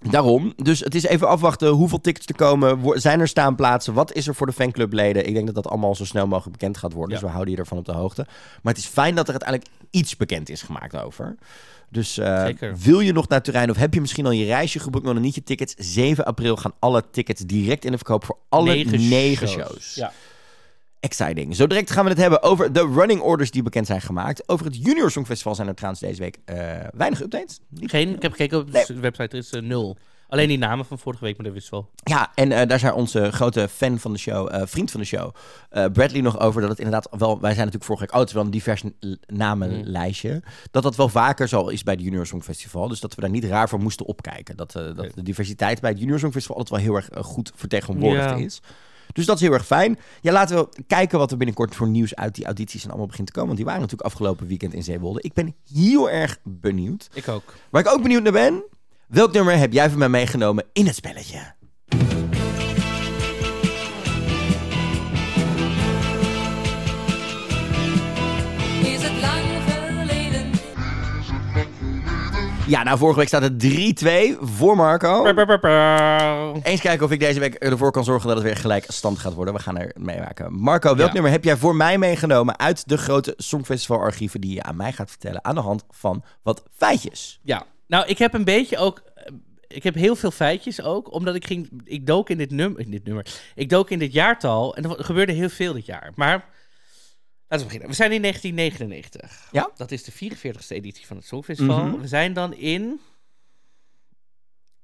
[0.00, 0.52] Daarom.
[0.56, 3.00] Dus het is even afwachten hoeveel tickets er komen.
[3.00, 3.94] Zijn er staanplaatsen?
[3.94, 5.26] Wat is er voor de fanclubleden?
[5.26, 7.14] Ik denk dat dat allemaal zo snel mogelijk bekend gaat worden.
[7.14, 7.14] Ja.
[7.14, 8.26] Dus we houden je ervan op de hoogte.
[8.62, 11.36] Maar het is fijn dat er uiteindelijk iets bekend is gemaakt over.
[11.94, 15.04] Dus eh, wil je nog naar Turijn of heb je misschien al je reisje geboekt,
[15.04, 15.74] maar nog niet je tickets?
[15.78, 19.94] 7 april gaan alle tickets direct in de verkoop voor alle negen, shows.
[19.94, 20.12] Ja.
[21.04, 21.56] Exciting.
[21.56, 24.48] Zo direct gaan we het hebben over de running orders die bekend zijn gemaakt.
[24.48, 26.56] Over het Junior Songfestival zijn er trouwens deze week eh,
[26.94, 27.60] weinig updates.
[27.68, 29.96] Niet Geen, ik heb gekeken op de website, er is eh, nul.
[30.28, 31.90] Alleen die namen van vorige week, maar dat wist wel.
[32.04, 35.34] Ja, en eh, daar zei onze grote fan van de show, vriend van de show,
[35.92, 38.34] Bradley nog over dat het inderdaad wel, wij zijn natuurlijk vorige week, oh, het is
[38.34, 38.82] wel een divers
[39.26, 43.30] namenlijstje, dat dat wel vaker zo is bij het Junior Songfestival, dus dat we daar
[43.30, 44.56] niet raar voor moesten opkijken.
[44.56, 48.36] Dat, dat de diversiteit bij het Junior Songfestival altijd wel heel erg goed vertegenwoordigd Ja.
[48.36, 48.60] is.
[49.14, 49.98] Dus dat is heel erg fijn.
[50.20, 53.26] Ja, laten we kijken wat er binnenkort voor nieuws uit die audities en allemaal begint
[53.26, 53.48] te komen.
[53.48, 55.22] Want die waren natuurlijk afgelopen weekend in Zeewolde.
[55.22, 57.08] Ik ben heel erg benieuwd.
[57.12, 57.54] Ik ook.
[57.70, 58.64] Waar ik ook benieuwd naar ben,
[59.08, 61.54] welk nummer heb jij van mij meegenomen in het spelletje?
[72.66, 75.24] Ja, nou, vorige week staat het 3-2 voor Marco.
[76.62, 79.32] Eens kijken of ik deze week ervoor kan zorgen dat het weer gelijk stand gaat
[79.34, 79.54] worden.
[79.54, 80.52] We gaan er meemaken.
[80.54, 81.12] Marco, welk Ja.
[81.14, 85.10] nummer heb jij voor mij meegenomen uit de grote Songfestival-archieven die je aan mij gaat
[85.10, 87.40] vertellen aan de hand van wat feitjes?
[87.42, 89.02] Ja, nou, ik heb een beetje ook.
[89.14, 89.24] eh,
[89.68, 91.82] Ik heb heel veel feitjes ook, omdat ik ging.
[91.84, 92.80] Ik dook in dit nummer.
[92.80, 93.26] In dit nummer.
[93.54, 96.12] Ik dook in dit jaartal en er gebeurde heel veel dit jaar.
[96.14, 96.44] Maar
[97.48, 97.88] laten we beginnen.
[97.88, 99.48] We zijn in 1999.
[99.52, 99.70] Ja.
[99.76, 101.84] Dat is de 44ste editie van het Songfestival.
[101.84, 102.00] Mhm.
[102.00, 103.00] We zijn dan in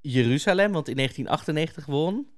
[0.00, 2.28] Jeruzalem, want in 1998 won.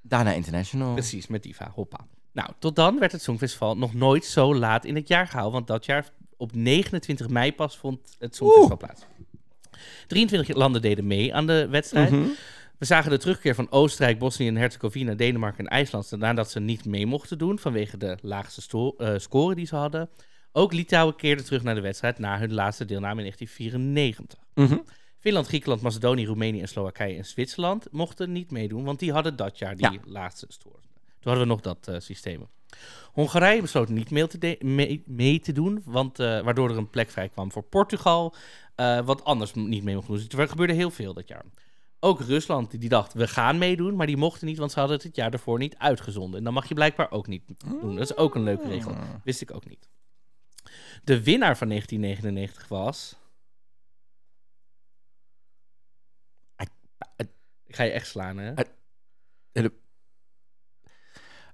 [0.00, 0.92] Daarna International.
[0.92, 2.06] Precies, met Diva, hoppa.
[2.32, 5.52] Nou, tot dan werd het Songfestival nog nooit zo laat in het jaar gehouden.
[5.52, 9.02] Want dat jaar, op 29 mei pas, vond het Songfestival plaats.
[10.06, 12.10] 23 landen deden mee aan de wedstrijd.
[12.10, 12.28] Mhm.
[12.78, 16.10] We zagen de terugkeer van Oostenrijk, Bosnië en Herzegovina, Denemarken en IJsland...
[16.10, 20.10] nadat ze niet mee mochten doen vanwege de laagste eh, score die ze hadden.
[20.52, 24.38] Ook Litouwen keerde terug naar de wedstrijd na hun laatste deelname in 1994.
[24.54, 24.78] Mhm.
[25.18, 29.58] Finland, Griekenland, Macedonië, Roemenië en Slowakije en Zwitserland mochten niet meedoen, want die hadden dat
[29.58, 29.98] jaar die Ja.
[30.04, 30.80] laatste score.
[31.20, 32.46] Toen hadden we nog dat eh, systeem.
[33.12, 37.10] Hongarije besloot niet mee te, mee, mee te doen, want, eh, waardoor er een plek
[37.10, 38.34] vrij kwam voor Portugal,
[39.04, 40.16] wat anders niet mee mocht doen.
[40.16, 41.44] Dus er gebeurde heel veel dat jaar.
[42.00, 45.06] Ook Rusland, die- dacht, we gaan meedoen, maar die mochten niet, want ze hadden het
[45.06, 46.38] het jaar daarvoor niet uitgezonden.
[46.38, 47.42] En dan mag je blijkbaar ook niet
[47.80, 47.94] doen.
[47.96, 48.94] Dat is ook een leuke regel.
[49.24, 49.88] Wist ik ook niet.
[51.04, 53.16] De winnaar van 1999 was...
[57.66, 58.52] Ik ga je echt slaan, hè?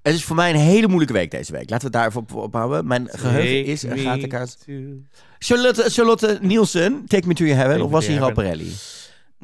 [0.02, 1.70] Het is voor mij een hele moeilijke week deze week.
[1.70, 2.86] Laten we het daar even op, op houden.
[2.86, 4.64] Mijn geheugen is een gatenkaart.
[5.38, 7.82] Charlotte, Charlotte Nielsen, Take Me To Your Heaven.
[7.82, 8.20] Of was To hier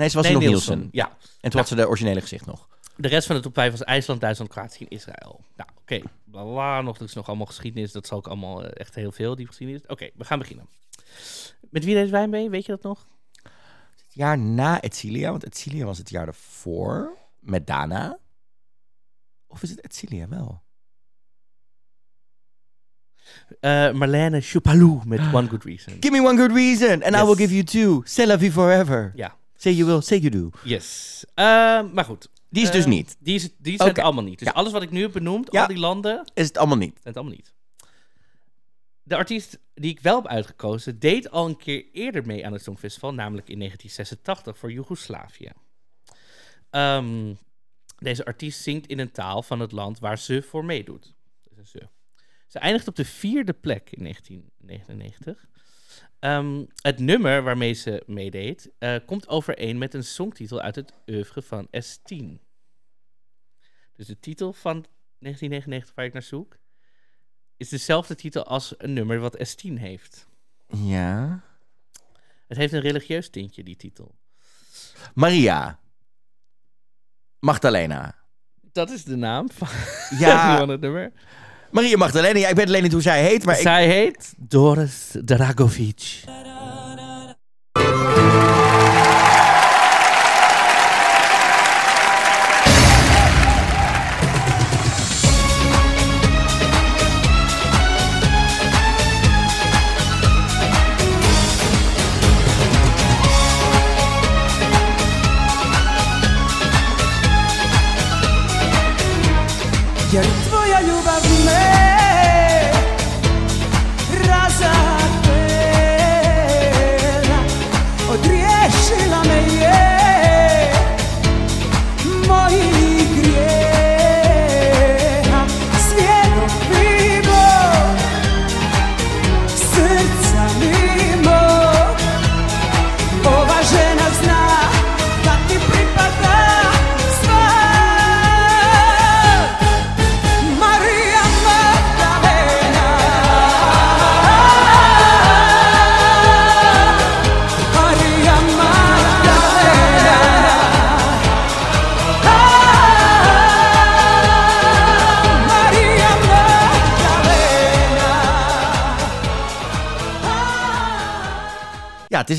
[0.01, 0.78] Nee, ze was Nee, nog Nielsen.
[0.78, 0.98] Nielsen.
[0.98, 1.16] Ja.
[1.40, 2.68] En toen had ze de originele gezicht nog.
[2.96, 5.40] De rest van de top 5 was IJsland, Duitsland, Kroatië en Israël.
[5.57, 6.01] Nou, oké.
[6.24, 6.80] Bla.
[6.80, 7.92] Nog, er is nog allemaal geschiedenis.
[7.92, 9.86] Dat zal ook allemaal eh, echt heel veel, die geschiedenis.
[9.86, 10.68] Oké, we gaan beginnen.
[11.70, 12.51] Met wie deed wij mee?
[12.51, 13.07] Weet je dat nog?
[13.96, 17.16] Het jaar na Etcilia, want Etcilia was het jaar ervoor.
[17.40, 18.18] Met Dana.
[19.46, 20.62] Of is het Etcilia wel?
[23.61, 25.96] Eh, Marlene Choupalou met One Good Reason.
[26.01, 28.03] Give me one good reason and I will give you two.
[28.05, 29.12] C'est la vie forever.
[29.14, 30.50] Ja, Say you will, say you do.
[30.64, 31.24] yes.
[31.34, 32.28] Ehm, maar goed.
[32.48, 33.16] Die is dus Eh, niet.
[33.18, 34.38] Die, is, die zijn het allemaal niet.
[34.38, 34.54] Dus Ja.
[34.54, 35.61] alles wat ik nu heb benoemd, Ja.
[35.61, 36.92] al die landen, Is het allemaal niet.
[36.92, 37.52] zijn het allemaal niet.
[39.02, 42.62] De artiest die ik wel heb uitgekozen, deed al een keer eerder mee aan het
[42.62, 45.50] Songfestival, namelijk in 1986 voor Joegoslavië.
[46.70, 47.34] Ehm,
[47.98, 51.14] deze artiest zingt in een taal van het land waar ze voor meedoet.
[51.56, 51.88] Een ze.
[52.46, 55.48] Ze eindigt op de vierde plek in 1999.
[56.18, 61.42] Ehm, het nummer waarmee ze meedeed eh, komt overeen met een songtitel uit het oeuvre
[61.42, 62.38] van S10.
[63.96, 64.86] Dus de titel van
[65.18, 66.59] 1999 waar ik naar zoek
[67.57, 70.26] is dezelfde titel als een nummer wat S10 heeft.
[70.68, 71.40] Ja.
[72.46, 74.14] Het heeft een religieus tintje, die titel.
[75.14, 75.80] Maria.
[77.38, 78.14] Magdalena.
[78.72, 79.68] Dat is de naam van,
[80.18, 80.57] Ja.
[80.59, 81.12] van het nummer.
[81.70, 82.48] Maria Magdalena.
[82.48, 83.56] Ik weet alleen niet hoe zij heet, maar.
[83.56, 86.24] Zij heet Doris Dragovic.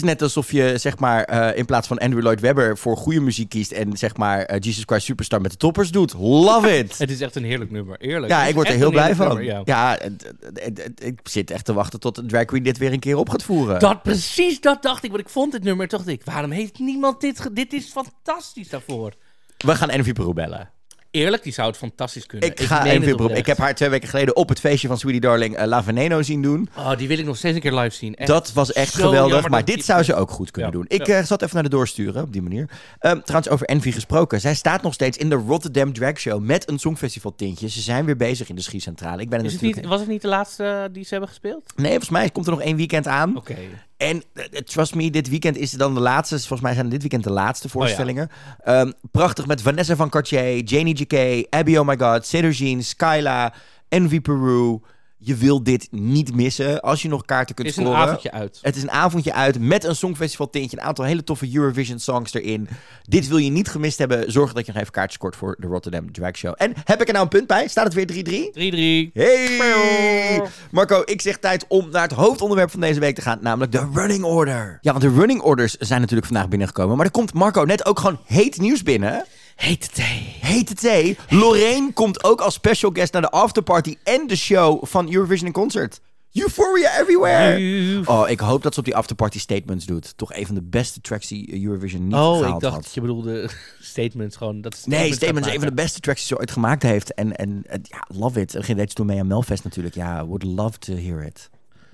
[0.01, 3.19] Is net alsof je zeg maar eh, in plaats van Andrew Lloyd Webber voor goede
[3.19, 6.13] muziek kiest en zeg maar eh, Jesus Christ Superstar met de toppers doet.
[6.13, 6.97] Love it!
[6.97, 7.99] Het is echt een heerlijk nummer.
[7.99, 8.31] Eerlijk.
[8.31, 9.27] Ja, ik word er heel blij van.
[9.27, 12.63] nummer, Ja, het- het- het- het- ik zit echt te wachten tot de drag queen
[12.63, 13.79] dit weer een keer op gaat voeren.
[13.79, 15.09] Dat, precies dat dacht ik.
[15.09, 17.49] Want ik vond dit nummer, dacht ik, waarom heeft niemand dit...
[17.53, 19.13] Dit is fantastisch daarvoor.
[19.57, 20.69] We gaan Envy Peru bellen.
[21.11, 22.49] Eerlijk, die zou het fantastisch kunnen.
[22.49, 23.13] Ik ga het Envy Peru.
[23.13, 23.39] oprecht.
[23.39, 26.21] Ik heb haar twee weken geleden op het feestje van Sweetie Darling eh, La Veneno
[26.21, 26.69] zien doen.
[26.77, 28.15] Oh, die wil ik nog steeds een keer live zien.
[28.15, 29.49] Echt Dat was echt zo geweldig.
[29.49, 30.85] Maar dit zou ze ook goed kunnen Ja, doen.
[30.87, 31.17] Ik ja.
[31.17, 32.69] eh, zat even naar de doorsturen op die manier.
[32.99, 34.41] Ehm, trouwens, over Envy gesproken.
[34.41, 37.69] Zij staat nog steeds in de Rotterdam Drag Show met een Songfestival tintje.
[37.69, 39.21] Ze zijn weer bezig in de Schiecentrale.
[39.21, 41.29] Ik ben er Is het niet, was het niet de laatste eh, die ze hebben
[41.29, 41.73] gespeeld?
[41.75, 43.37] Nee, volgens mij komt er nog één weekend aan.
[43.37, 43.55] Oké.
[44.01, 46.37] En eh, trust me, dit weekend is dan de laatste.
[46.37, 48.29] Volgens mij zijn dit weekend de laatste Oh voorstellingen.
[48.63, 53.53] Ehm, prachtig met Vanessa van Cartier, Janie J.K., Abby Oh My God, Cedar Jean, Skyla,
[53.89, 54.79] Envy Peru.
[55.23, 58.07] Je wil dit niet missen als je nog kaarten kunt Het is een scoren.
[58.07, 58.59] avondje uit.
[58.61, 60.77] Het is een avondje uit met een Songfestival tintje.
[60.77, 62.67] Een aantal hele toffe Eurovision songs erin.
[63.03, 64.31] Dit wil je niet gemist hebben.
[64.31, 66.53] Zorg dat je nog even kaartjes scoort voor de Rotterdam Drag Show.
[66.57, 67.67] En heb ik er nou een punt bij?
[67.67, 69.09] Staat het weer 3-3?
[69.09, 69.11] 3-3.
[69.13, 70.41] Hey!
[70.71, 73.89] Marco, ik zeg tijd om naar het hoofdonderwerp van deze week te gaan, namelijk de
[73.93, 74.77] running order.
[74.81, 77.99] Ja, want de running orders zijn natuurlijk vandaag binnengekomen, maar er komt Marco net ook
[77.99, 79.25] gewoon heet nieuws binnen.
[79.55, 80.35] Hete thee.
[80.41, 81.17] Hete thee.
[81.29, 85.53] Lorraine komt ook als special guest naar de afterparty en de show van Eurovision in
[85.53, 85.99] Concert.
[86.33, 87.57] Euphoria everywhere.
[87.59, 90.17] Euf- Oh, ik hoop dat ze op die afterparty statements doet.
[90.17, 92.83] Toch een van de beste tracks die Eurovision niet Oh, ik gehaald dacht had.
[92.83, 93.49] dat je bedoelde
[93.81, 94.61] statements gewoon.
[94.61, 97.13] Dat Nee, Statement is een van de beste tracks die ze ooit gemaakt heeft.
[97.13, 98.55] En, en ja, love it.
[98.55, 99.95] En deed ze toen mee aan Melfest natuurlijk.
[99.95, 101.49] Ja, would love to hear it.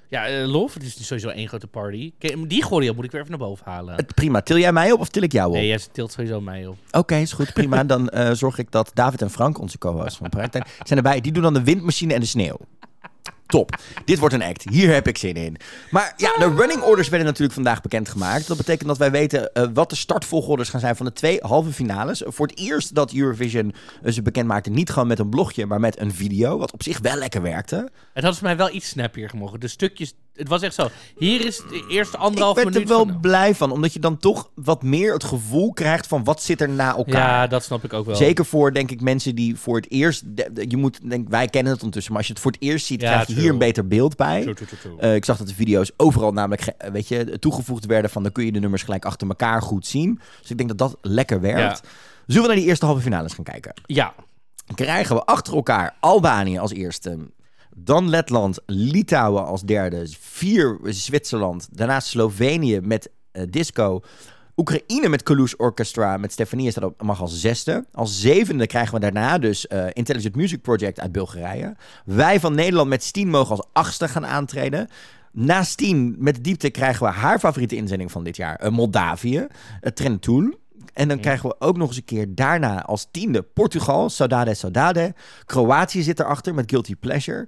[0.09, 2.13] Ja, eh, Love, het is sowieso één grote party.
[2.47, 3.95] Die choreo moet ik weer even naar boven halen.
[3.95, 4.41] Het, prima.
[4.41, 5.53] Til jij mij op of til ik jou op?
[5.53, 6.77] Nee, jij tilt sowieso mij op.
[6.91, 7.53] Oké, is goed.
[7.53, 7.83] Prima.
[7.83, 11.21] Dan eh, zorg ik dat David en Frank, onze co-hosts van Praktijk, zijn erbij.
[11.21, 12.57] Die doen dan de windmachine en de sneeuw.
[13.47, 13.77] Top.
[14.05, 14.69] Dit wordt een act.
[14.69, 15.57] Hier heb ik zin in.
[15.89, 18.47] Maar ja, de running orders werden natuurlijk vandaag bekendgemaakt.
[18.47, 21.71] Dat betekent dat wij weten eh, wat de startvolgorders gaan zijn van de twee halve
[21.71, 22.23] finales.
[22.25, 23.73] Voor het eerst dat Eurovision
[24.03, 26.57] eh, ze bekend maakte, niet gewoon met een blogje, maar met een video.
[26.57, 27.89] Wat op zich wel lekker werkte.
[28.13, 29.59] Het had voor mij wel iets snappier gemogen.
[29.59, 30.87] De stukjes, het was echt zo.
[31.17, 32.75] Hier is de eerste Ik anderhalf minuut.
[32.75, 36.23] er wel van- blij van, omdat je dan toch wat meer het gevoel krijgt van
[36.23, 37.13] wat zit er na elkaar.
[37.29, 38.15] Ja, dat snap ik ook wel.
[38.15, 40.23] Zeker voor, denk ik, mensen die voor het eerst...
[40.67, 43.01] je moet, denk, wij kennen het ondertussen, maar als je het voor het eerst ziet,
[43.01, 43.43] Ja, krijg je true.
[43.43, 44.41] hier een beter beeld bij.
[44.41, 44.99] True, true.
[44.99, 48.23] Eh, ik zag dat de video's overal namelijk ge- weet je, toegevoegd werden van...
[48.23, 50.19] dan kun je de nummers gelijk achter elkaar goed zien.
[50.41, 51.81] Dus ik denk dat dat lekker werkt.
[52.25, 53.73] Zullen we naar die eerste halve finales gaan kijken?
[53.85, 54.13] ja,
[54.75, 57.17] krijgen we achter elkaar Albanië als eerste.
[57.79, 60.07] Dan Letland, Litouwen als derde.
[60.19, 61.67] Vier Zwitserland.
[61.71, 64.01] Daarna Slovenië met eh, disco.
[64.55, 67.85] Oekraïne met Kalush Orchestra met Stefania staat op, mag als zesde.
[67.91, 71.75] Als zevende krijgen we daarna dus eh, Intelligent Music Project uit Bulgarije.
[72.05, 74.87] Wij van Nederland met Steen mogen als achtste gaan aantreden.
[75.31, 78.55] Na Steen met diepte krijgen we haar favoriete inzending van dit jaar.
[78.55, 80.53] eh, Moldavië, uh, Trentoul.
[80.97, 85.13] En dan krijgen we ook nog eens een keer daarna als tiende Portugal, Saudade Saudade.
[85.45, 87.47] Kroatië zit erachter met Guilty Pleasure.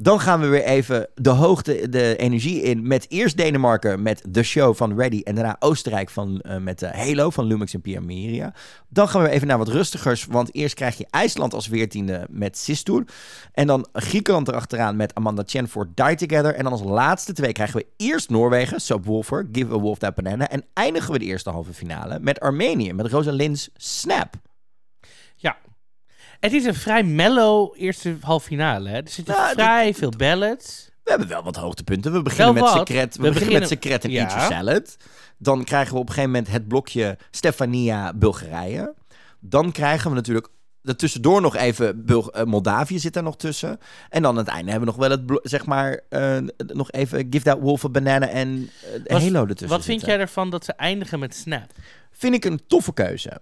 [0.00, 4.42] Dan gaan we weer even de hoogte, de energie in met eerst Denemarken met The
[4.42, 5.20] Show van Ready.
[5.24, 8.52] En daarna Oostenrijk van, eh, met eh, Halo van Lumix en Pia.
[8.88, 12.58] Dan gaan we even naar wat rustigers, want eerst krijg je IJsland als veertiende met
[12.58, 13.04] Sistur.
[13.52, 16.54] En dan Griekenland erachteraan met Amanda Chen voor Die Together.
[16.54, 20.48] En dan als laatste twee krijgen we eerst Noorwegen, Subwoofer, Give a Wolf That Banana.
[20.48, 24.47] En eindigen we de eerste halve finale met Armenië, met Rosalind's Snap.
[26.40, 28.88] Het is een vrij mellow eerste halve finale.
[28.88, 28.96] Hè?
[28.96, 30.90] Er zitten Nou, vrij veel ballads.
[31.04, 32.12] We hebben wel wat hoogtepunten.
[32.12, 32.88] We beginnen Wel met wat.
[32.88, 33.16] secret.
[33.16, 34.22] We, We beginnen met secret en Ja.
[34.22, 34.96] eat your salad.
[35.38, 38.94] Dan krijgen we op een gegeven moment het blokje Stefania Bulgarije.
[39.40, 40.48] Dan krijgen we natuurlijk
[40.82, 43.78] er tussendoor nog even Bul- eh, Moldavië zit er nog tussen.
[44.08, 47.26] En dan aan het einde hebben we nog wel het zeg maar eh, nog even
[47.30, 48.70] Give That Wolf a Banana en
[49.06, 49.68] uh, Halo ertussen.
[49.68, 50.08] Wat vind zitten.
[50.08, 51.72] jij ervan dat ze eindigen met Snap?
[52.12, 53.40] Vind ik een toffe keuze.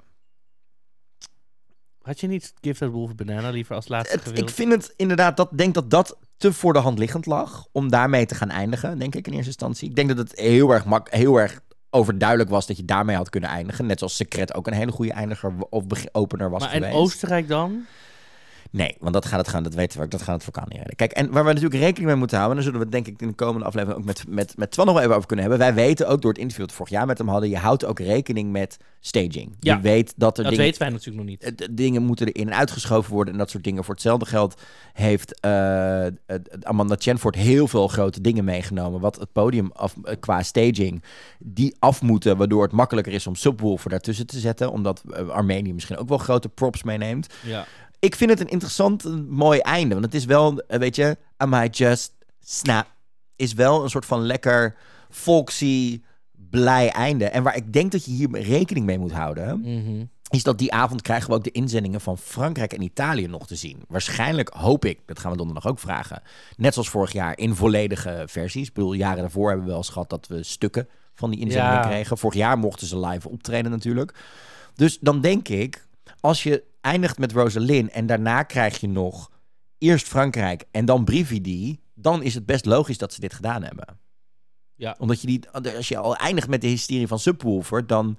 [2.07, 4.39] Had je niet Give That Wolf Banana liever als laatste gewild?
[4.39, 7.91] ik vind het inderdaad, dat denk dat dat te voor de hand liggend lag om
[7.91, 9.89] daarmee te gaan eindigen, denk ik in eerste instantie.
[9.89, 13.31] Ik denk dat het heel erg, mak heel erg overduidelijk was dat je daarmee had
[13.31, 13.87] kunnen eindigen.
[13.87, 16.99] Net zoals Secret ook een hele goede eindiger of opener was maar in geweest.
[16.99, 17.87] Oostenrijk dan?
[18.71, 20.77] Nee, want dat gaat het gaan, dat weten we ook, dat gaat het vulkaan niet
[20.79, 20.97] redden.
[20.97, 23.17] Kijk, en waar we natuurlijk rekening mee moeten houden, en daar zullen we het denk
[23.17, 25.47] ik in de komende aflevering ook met, met, met Twan nog wel even over kunnen
[25.49, 25.67] hebben.
[25.67, 27.85] Wij weten ook door het interview dat we vorig jaar met hem hadden, je houdt
[27.85, 29.57] ook rekening met staging.
[29.61, 31.43] Ja, je weet dat er Dat dingen weten wij natuurlijk nog niet.
[31.43, 33.85] eh, d- dingen moeten erin en uitgeschoven worden en dat soort dingen.
[33.85, 34.61] Voor hetzelfde geld
[34.93, 35.35] heeft
[36.27, 39.01] het Amanda Chenford heel veel grote dingen meegenomen.
[39.01, 41.03] Wat het podium af, qua staging,
[41.39, 44.73] die af moeten, waardoor het makkelijker is om Subwoofer daartussen te zetten.
[44.73, 47.35] Omdat Armenië misschien ook wel grote props meeneemt.
[47.45, 47.67] Ja.
[47.99, 49.93] Ik vind het een interessant, een mooi einde.
[49.95, 52.87] Want het is wel, eh, weet je, I might just snap.
[53.37, 54.77] Is wel een soort van lekker
[55.11, 56.03] folksy,
[56.51, 57.25] blij einde.
[57.25, 60.05] En waar ik denk dat je hier rekening mee moet houden Mhm.
[60.31, 63.57] is dat die avond krijgen we ook de inzendingen van Frankrijk en Italië nog te
[63.57, 63.83] zien.
[63.89, 66.23] Waarschijnlijk hoop ik, dat gaan we donderdag ook vragen,
[66.57, 68.69] net zoals vorig jaar in volledige versies.
[68.69, 71.75] Ik bedoel, jaren daarvoor hebben we wel eens gehad dat we stukken van die inzendingen
[71.81, 71.87] Ja.
[71.87, 72.19] kregen.
[72.19, 74.15] Vorig jaar mochten ze live optreden natuurlijk.
[74.75, 75.87] Dus dan denk ik,
[76.21, 79.31] als je eindigt met Rosalind en daarna krijg je nog
[79.79, 83.99] eerst Frankrijk en dan Brividi, dan is het best logisch dat ze dit gedaan hebben.
[84.75, 84.97] Ja.
[84.99, 85.41] Omdat je die,
[85.77, 88.19] als je al eindigt met de hysterie van Subwoofer, dan,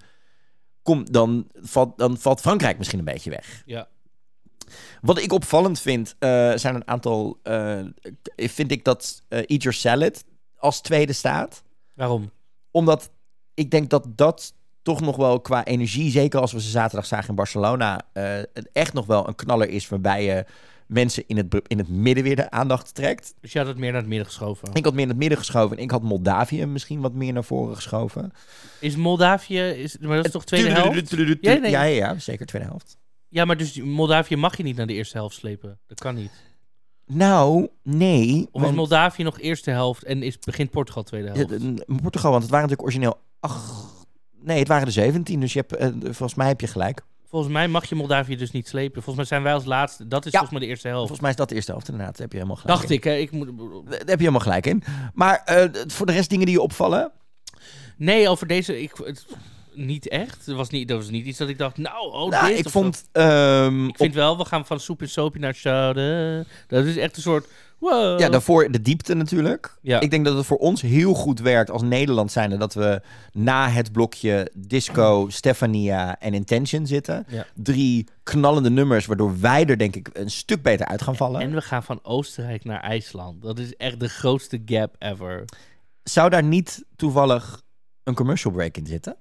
[0.82, 3.64] komt, dan, valt, dan valt Frankrijk misschien een beetje weg.
[3.66, 3.88] Ja.
[5.02, 7.40] Wat ik opvallend vind, eh, zijn een aantal.
[8.22, 10.24] k- vind ik dat eh Eat Your Salad
[10.58, 11.64] als tweede staat.
[11.94, 12.32] Waarom?
[12.72, 13.10] Omdat
[13.54, 14.54] ik denk dat dat
[14.88, 18.24] toch nog wel qua energie, zeker als we ze zaterdag zagen in Barcelona, eh,
[18.54, 20.46] het echt nog wel een knaller is waarbij je
[20.88, 23.34] mensen in het, in het midden weer de aandacht trekt.
[23.42, 24.70] Dus je had het meer naar het midden geschoven.
[24.74, 27.44] Ik had meer in het midden geschoven en ik had Moldavië misschien wat meer naar
[27.44, 28.32] voren geschoven.
[28.80, 31.10] Is Moldavië, is, maar dat is toch tweede helft?
[31.42, 31.72] Ja, nee.
[31.72, 32.98] Ja, ja, ja, zeker tweede helft.
[33.28, 35.80] Ja, maar dus Moldavië mag je niet naar de eerste helft slepen.
[35.88, 36.32] Dat kan niet.
[37.06, 38.48] Nou, nee.
[38.52, 41.50] Of is want- Moldavië nog eerste helft en is, begint Portugal tweede Ja, helft?
[41.60, 43.96] de- Portugal, want het waren natuurlijk origineel acht...
[44.48, 47.02] Nee, het waren er 17, dus je hebt, eh, volgens mij heb je gelijk.
[47.30, 48.94] Volgens mij mag je Moldavië dus niet slepen.
[49.04, 50.08] Volgens mij zijn wij als laatste.
[50.08, 50.38] Dat is Ja.
[50.40, 51.00] volgens mij de eerste helft.
[51.08, 52.12] Volgens mij is dat de eerste helft, inderdaad.
[52.14, 52.98] Daar heb je helemaal gelijk Dacht in.
[52.98, 53.14] ik, hè?
[53.16, 53.48] Ik moet...
[53.90, 54.84] Daar heb je helemaal gelijk in.
[55.14, 57.12] Maar eh, voor de rest dingen die je opvallen...
[57.98, 58.82] Nee, over deze...
[58.82, 59.26] Ik, het-
[59.74, 60.46] niet echt.
[60.46, 62.60] Het was niet, dat was niet iets dat ik dacht, nou, oh, nou, dit.
[62.60, 63.04] ik vond...
[63.12, 66.46] ehm, Ik vind wel, we gaan van soep en soapje naar chode.
[66.68, 67.48] Dat is echt een soort...
[67.80, 68.20] Wow.
[68.20, 69.78] ja, daarvoor de diepte natuurlijk.
[69.82, 70.00] Ja.
[70.00, 72.58] Ik denk dat het voor ons heel goed werkt als Nederland zijnde...
[72.58, 73.02] dat we
[73.32, 77.26] na het blokje Disco, Stefania en Intention zitten.
[77.28, 77.46] Ja.
[77.56, 81.42] Drie knallende nummers, waardoor wij er denk ik een stuk beter uit gaan vallen.
[81.42, 83.42] En we gaan van Oostenrijk naar IJsland.
[83.42, 85.46] Dat is echt de grootste gap ever.
[86.04, 87.62] Zou daar niet toevallig
[88.04, 89.18] een commercial break in zitten?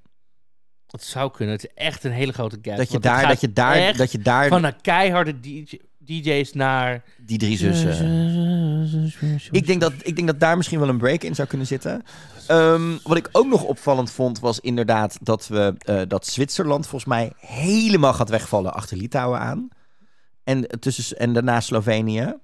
[0.87, 1.55] Dat zou kunnen.
[1.55, 2.77] Het is echt een hele grote gap.
[2.77, 5.77] Dat je het daar, dat je daar, dat je daar Van een keiharde DJ
[6.07, 7.03] DJ's naar...
[7.19, 8.07] die drie zussen.
[9.51, 12.03] Ik denk, dat, ik denk dat daar misschien wel een break in zou kunnen zitten.
[12.47, 17.11] Ehm, wat ik ook nog opvallend vond, was inderdaad dat, we, eh, dat Zwitserland volgens
[17.11, 19.69] mij helemaal gaat wegvallen achter Litouwen aan.
[20.45, 22.35] En, tussen, en daarna Slovenië.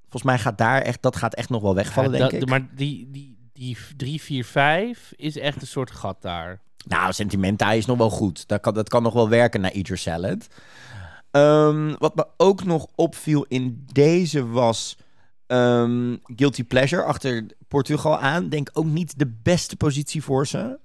[0.00, 2.48] Volgens mij gaat daar echt, dat gaat echt nog wel wegvallen, Ja, denk dat- ik.
[2.48, 6.60] Maar die, die, die 3, 4, 5 is echt een soort gat daar.
[6.86, 8.48] Nou, Sentimenta is nog wel goed.
[8.48, 10.46] Dat kan, dat kan nog wel werken naar Eat Your Salad.
[11.34, 14.96] Ehm, wat me ook nog opviel in deze was...
[15.46, 18.48] Ehm, guilty pleasure achter Portugal aan.
[18.48, 20.78] Denk ook niet de beste positie voor ze.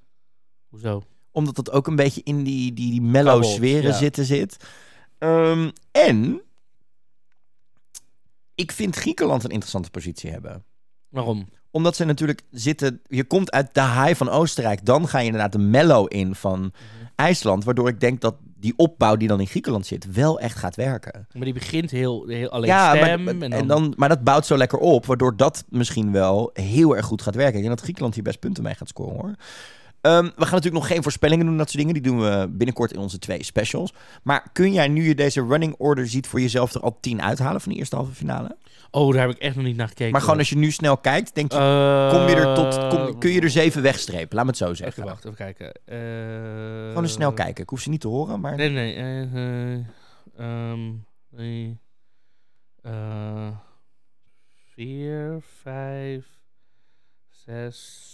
[0.70, 1.04] Hoezo?
[1.32, 3.98] Omdat dat ook een beetje in die, die, die mellow sferen ja.
[3.98, 4.58] zitten zit.
[5.18, 6.42] Ehm, en
[8.56, 10.64] ik vind Griekenland een interessante positie hebben.
[11.10, 11.48] Waarom?
[11.72, 13.02] Omdat ze natuurlijk zitten...
[13.08, 14.86] Je komt uit de high van Oostenrijk.
[14.86, 16.72] Dan ga je inderdaad de mellow in van Mhm.
[17.16, 17.64] IJsland.
[17.64, 20.14] Waardoor ik denk dat die opbouw die dan in Griekenland zit...
[20.14, 21.28] wel echt gaat werken.
[21.34, 23.24] Maar die begint heel, heel alleen ja, stem.
[23.24, 25.06] maar, en en dan, dan, maar dat bouwt zo lekker op.
[25.06, 27.56] Waardoor dat misschien wel heel erg goed gaat werken.
[27.56, 29.36] Ik denk dat Griekenland hier best punten mee gaat scoren hoor.
[30.10, 31.94] Ehm, we gaan natuurlijk nog geen voorspellingen doen, dat soort dingen.
[31.94, 33.94] Die doen we binnenkort in onze twee specials.
[34.24, 37.62] Maar kun jij nu je deze running order ziet voor jezelf er al tien uithalen
[37.62, 38.58] van de eerste halve finale?
[38.92, 40.12] Oh, daar heb ik echt nog niet naar gekeken.
[40.12, 43.20] Maar gewoon als je nu snel kijkt, denk je, Eh, kom je er tot, kom-
[43.20, 44.36] kun je er zeven wegstrepen?
[44.36, 45.04] Laat me het zo zeggen.
[45.04, 45.72] Even wacht, even kijken.
[45.86, 47.64] Eh, Gewoon eens snel kijken.
[47.64, 48.56] Ik hoef ze niet te horen, maar...
[48.56, 48.96] Nee, nee.
[48.96, 49.80] eh, eh,
[50.38, 50.92] ehm,
[51.30, 51.78] nee.
[52.82, 53.48] Eh,
[54.74, 56.26] vier, vijf,
[57.30, 58.14] zes...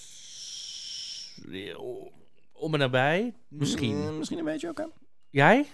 [2.52, 3.34] Om en nabij.
[3.48, 3.96] Misschien.
[3.96, 4.88] Mm, misschien een beetje, oké.
[5.30, 5.66] Jij?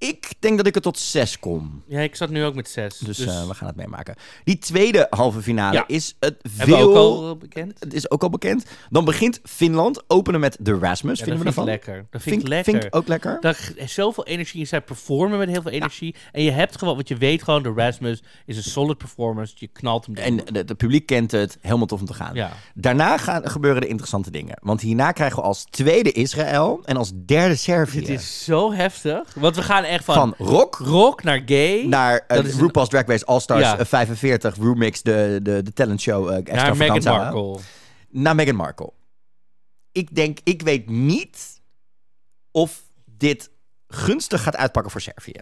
[0.00, 1.82] Ik denk dat ik er tot zes kom.
[1.88, 2.98] Ja, ik zat nu ook met zes.
[2.98, 4.14] Dus, Dus, eh, we gaan het meemaken.
[4.44, 5.84] Die tweede halve finale Ja.
[5.86, 6.88] is het hebben veel...
[6.88, 7.76] ook al eh, bekend?
[7.78, 8.64] Het is ook al bekend.
[8.90, 11.18] Dan begint Finland openen met de Rasmus.
[11.18, 11.94] Ja, vinden dat we vind ik ervan?
[11.94, 12.06] lekker.
[12.10, 12.72] Dat vind, ik lekker.
[12.72, 13.36] Vind ik ook lekker.
[13.40, 14.64] Dat is zoveel energie.
[14.64, 16.14] Zij performen met heel veel energie.
[16.32, 19.54] En je hebt gewoon, want je weet gewoon, de Rasmus is een solid performance.
[19.56, 20.14] Je knalt hem.
[20.14, 21.58] En het het publiek kent het.
[21.60, 22.34] Helemaal tof om te gaan.
[22.34, 22.52] ja.
[22.74, 24.58] Daarna gaan, gebeuren de interessante dingen.
[24.62, 27.98] Want hierna krijgen we als tweede Israël en als derde Servië.
[27.98, 29.34] Dit is zo heftig.
[29.34, 31.84] Want we gaan echt van, Van rock rock naar gay.
[31.86, 33.78] naar uh, Dat is RuPaul's Drag Race All-Stars Ja.
[33.78, 36.28] eh, 45, Remix, de, de, de talentshow.
[36.30, 37.16] eh extra naar Meghan.
[37.18, 37.58] Markle.
[38.08, 38.92] Naar Meghan Markle.
[39.92, 41.60] Ik denk, ik weet niet
[42.50, 43.50] of dit
[43.88, 45.40] gunstig gaat uitpakken voor Servië.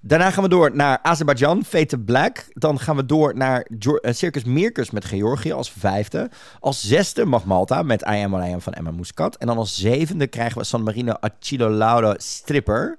[0.00, 2.46] Daarna gaan we door naar Azerbeidzjan, Fate Black.
[2.52, 3.66] Dan gaan we door naar
[4.00, 6.30] eh, Circus Mirkus met Georgië als vijfde.
[6.60, 9.36] Als zesde mag Malta met I Am What I Am van Emma Muscat.
[9.36, 12.98] En dan als zevende krijgen we San Marino Achilo Lauro Stripper.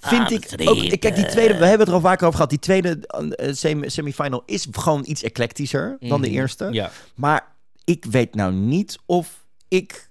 [0.00, 0.98] Vind Ah, ik de ook.
[1.00, 2.50] Kijk, die tweede, we hebben het er al vaker over gehad.
[2.50, 6.36] Die tweede eh, semi- semifinal is gewoon iets eclectischer dan de Mhm.
[6.36, 6.68] eerste.
[6.72, 6.90] Ja.
[7.14, 7.46] Maar
[7.84, 10.10] ik weet nou niet of ik,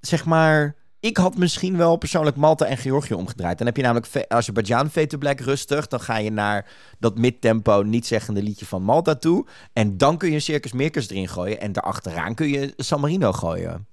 [0.00, 0.74] zeg maar...
[1.02, 3.58] Ik had misschien wel persoonlijk Malta en Georgië omgedraaid.
[3.58, 5.86] Dan heb je namelijk Azerbeidzjan, Fate Black rustig.
[5.86, 9.46] Dan ga je naar dat midtempo, niet zeggende liedje van Malta toe.
[9.72, 11.60] En dan kun je Circus Mirkus erin gooien.
[11.60, 13.86] En daarachteraan kun je San Marino gooien.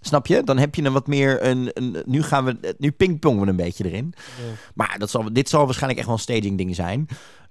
[0.00, 0.42] Snap je?
[0.42, 1.70] Dan heb je een wat meer een...
[1.72, 2.74] een nu gaan we...
[2.78, 4.14] Nu pingpongen we een beetje erin.
[4.74, 7.08] Maar dat zal, dit zal waarschijnlijk echt wel een staging ding zijn.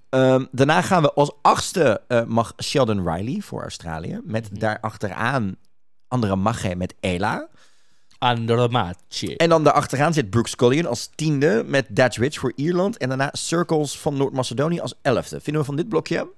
[0.08, 4.20] Ehm, daarna gaan we als achtste eh, mag Sheldon Riley voor Australië.
[4.24, 4.58] Met Mhm.
[4.60, 5.56] daarachteraan
[6.08, 7.48] andere Magge met Ela.
[8.18, 9.36] Andromaatje.
[9.36, 12.96] En dan daarachteraan zit Brooke Scullion als tiende met That's Rich voor Ierland.
[12.96, 15.40] En daarna Circles van Noord-Macedonië als elfde.
[15.40, 16.28] Vinden we van dit blokje?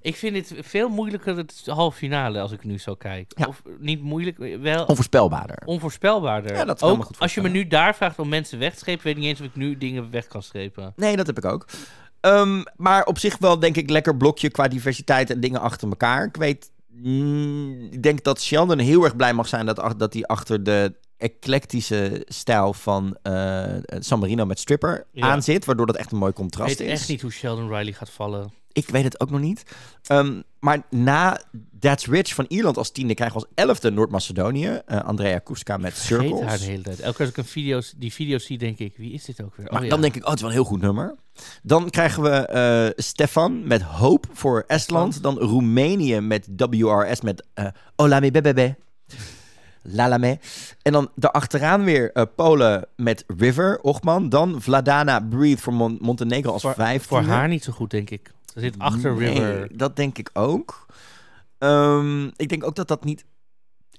[0.00, 3.32] Ik vind dit veel moeilijker het halve finale als ik nu zo kijk.
[3.36, 3.46] Ja.
[3.46, 5.62] Of niet moeilijk, wel Onvoorspelbaarder.
[5.64, 6.54] onvoorspelbaarder.
[6.54, 9.04] Ja, dat Ook goed als je me nu daar vraagt om mensen weg te strepen,
[9.04, 10.92] weet ik niet eens of ik nu dingen weg kan strepen.
[10.96, 11.66] Nee, dat heb ik ook.
[12.20, 16.24] Ehm, maar op zich wel, denk ik, lekker blokje qua diversiteit en dingen achter elkaar.
[16.24, 16.70] Ik weet,
[17.02, 20.94] mm, ik denk dat Sheldon heel erg blij mag zijn dat, dat hij achter de
[21.18, 23.64] eclectische stijl van eh,
[23.98, 25.30] San Marino met stripper Ja.
[25.30, 25.64] aan zit.
[25.64, 26.98] Waardoor dat echt een mooi Ik contrast weet is.
[27.00, 28.52] echt niet hoe Sheldon Riley gaat vallen.
[28.72, 29.62] Ik weet het ook nog niet.
[30.06, 31.40] Ehm, maar na
[31.80, 34.80] That's Rich van Ierland als tiende krijgen we als elfde Noord-Macedonië.
[34.86, 36.66] eh, Andrea Kuska met Vergeet haar de Circles.
[36.66, 37.00] hele tijd.
[37.00, 39.56] Elke keer als ik een video's, die video's zie, denk ik, wie is dit ook
[39.56, 39.66] weer?
[39.66, 39.90] Maar oh, ja.
[39.90, 41.14] dan denk ik, oh, het is wel een heel goed nummer.
[41.62, 45.22] Dan krijgen we Stefan met Hope voor Estland.
[45.22, 47.46] Dan Roemenië met WRS met
[47.96, 48.76] Olame Bebebe.
[49.90, 50.38] Lalame.
[50.82, 54.28] En dan daarachteraan weer eh, Polen met River, Ochman.
[54.28, 57.08] Dan Vladana Breathe voor Mon- Montenegro als voor, vijfde.
[57.08, 58.30] voor haar niet zo goed, denk ik.
[58.54, 59.68] Ze zit achter Nee, River.
[59.76, 60.86] dat denk ik ook.
[61.58, 63.24] Ehm, ik denk ook dat dat niet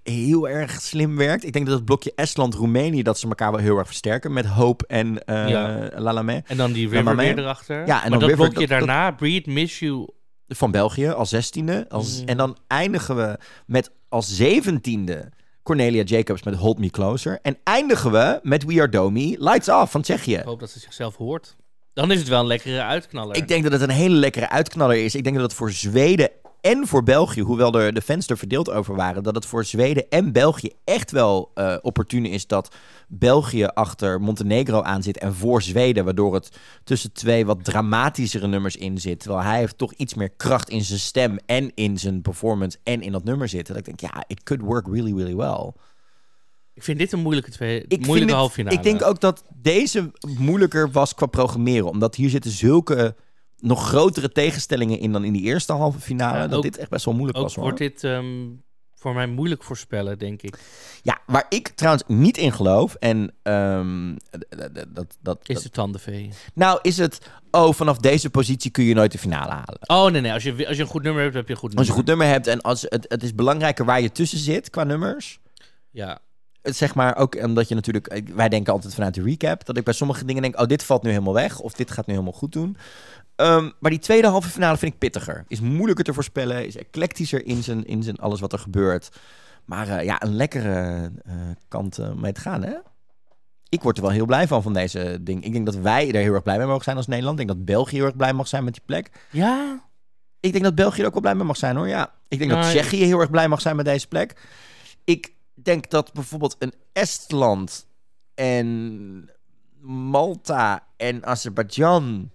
[0.03, 1.45] heel erg slim werkt.
[1.45, 3.03] Ik denk dat het blokje Estland-Roemenië...
[3.03, 4.33] dat ze elkaar wel heel erg versterken...
[4.33, 5.89] met Hope en eh Ja.
[5.95, 6.43] Lalame.
[6.47, 7.85] En dan die River weer erachter.
[7.87, 10.07] Ja, en maar dan dat River, blokje dat- dat- daarna, Breed, Miss You.
[10.47, 11.85] Van België als zestiende.
[11.89, 12.27] Als, Mm.
[12.27, 15.29] En dan eindigen we met als zeventiende...
[15.63, 17.39] Cornelia Jacobs met Hold Me Closer.
[17.41, 20.35] En eindigen we met We Are Domi, Lights Off van Tsjechië.
[20.35, 21.55] Ik hoop dat ze zichzelf hoort.
[21.93, 23.35] Dan is het wel een lekkere uitknaller.
[23.35, 25.15] Ik denk dat het een hele lekkere uitknaller is.
[25.15, 26.29] Ik denk dat het voor Zweden
[26.61, 30.09] en voor België, hoewel er de fans er verdeeld over waren, dat het voor Zweden
[30.09, 32.75] en België echt wel eh opportun is dat
[33.07, 38.75] België achter Montenegro aan zit en voor Zweden, waardoor het tussen twee wat dramatischere nummers
[38.75, 39.19] in zit.
[39.19, 43.01] Terwijl hij heeft toch iets meer kracht in zijn stem en in zijn performance en
[43.01, 43.75] in dat nummer zitten.
[43.75, 45.71] Dat ik denk, ja, it could work really, really well.
[46.73, 48.75] Ik vind dit een moeilijke, twee, Ik, moeilijke halve finale.
[48.75, 51.87] ik denk ook dat deze moeilijker was qua programmeren.
[51.87, 53.15] Omdat hier zitten zulke
[53.61, 56.37] nog grotere tegenstellingen in dan in die eerste halve finale.
[56.37, 57.63] Ja, dat ook- dit echt best wel moeilijk Ook was hoor.
[57.63, 58.25] wordt dit ehm,
[58.95, 60.59] voor mij moeilijk voorspellen, denk ik.
[61.01, 62.93] Ja, waar ik trouwens niet in geloof.
[62.95, 64.15] En ehm,
[64.93, 66.29] dat, dat, Is dat- de tandenvee.
[66.53, 67.19] nou is het,
[67.51, 69.79] oh vanaf deze positie kun je nooit de finale halen.
[69.81, 70.33] Oh, nee, nee.
[70.33, 72.09] Als je, als je een goed nummer hebt, heb je een goed Als je nummer.
[72.09, 74.83] een goed nummer hebt en als het, het is belangrijker waar je tussen zit qua
[74.83, 75.39] nummers.
[75.91, 76.19] Ja.
[76.61, 79.83] Het zeg maar ook omdat je natuurlijk, wij denken altijd vanuit de recap, dat ik
[79.83, 82.33] bij sommige dingen denk, oh dit valt nu helemaal weg of dit gaat nu helemaal
[82.33, 82.77] goed doen.
[83.39, 85.45] Ehm, maar die tweede halve finale vind ik pittiger.
[85.47, 89.09] Is moeilijker te voorspellen, is eclectischer in zijn, in zijn alles wat er gebeurt.
[89.65, 91.33] Maar eh, ja, een lekkere eh,
[91.67, 92.75] kant eh, mee te gaan, hè?
[93.69, 95.43] Ik word er wel heel blij van, van deze ding.
[95.43, 97.39] Ik denk dat wij er heel erg blij mee mogen zijn als Nederland.
[97.39, 99.27] Ik denk dat België heel erg blij mag zijn met die plek.
[99.31, 99.83] Ja?
[100.39, 101.87] Ik denk dat België er ook wel blij mee mag zijn hoor.
[101.87, 102.13] Ja.
[102.27, 104.41] Ik denk dat Tsjechië heel erg blij mag zijn met deze plek.
[105.03, 107.87] Ik denk dat bijvoorbeeld een Estland
[108.35, 109.29] en
[109.81, 112.31] Malta en Azerbeidzjan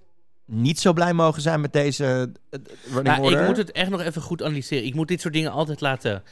[0.47, 2.05] niet zo blij mogen zijn met deze
[2.51, 3.41] eh, running Nou, order.
[3.41, 4.85] ik moet het echt nog even goed analyseren.
[4.87, 6.23] Ik moet dit soort dingen altijd laten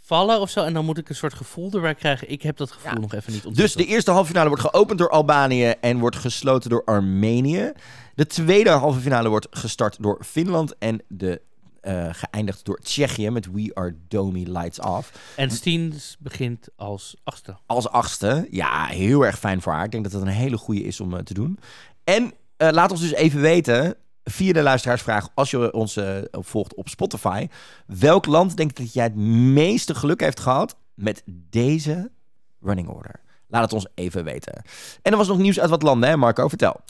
[0.00, 0.64] vallen of zo.
[0.64, 2.30] En dan moet ik een soort gevoel erbij krijgen.
[2.30, 2.98] Ik heb dat gevoel Ja.
[2.98, 3.86] nog even niet Dus ontwikkeld.
[3.86, 7.72] de eerste halve finale wordt geopend door Albanië en wordt gesloten door Armenië.
[8.14, 11.40] De tweede halve finale wordt gestart door Finland en de
[11.80, 15.32] eh, geëindigd door Tsjechië met We Are Domi Lights Off.
[15.36, 17.56] En Steens begint als achtste.
[17.66, 18.46] als achtste.
[18.50, 19.84] Ja, heel erg fijn voor haar.
[19.84, 21.58] Ik denk dat dat een hele goede is om eh, te doen.
[22.04, 26.74] En eh, laat ons dus even weten, via de luisteraarsvraag, als je ons eh, volgt
[26.74, 27.48] op Spotify,
[27.86, 32.10] welk land denk je dat jij het meeste geluk heeft gehad met deze
[32.60, 33.20] running order?
[33.48, 34.62] Laat het ons even weten.
[35.02, 36.48] En er was nog nieuws uit wat landen, hè Marco?
[36.48, 36.80] Vertel.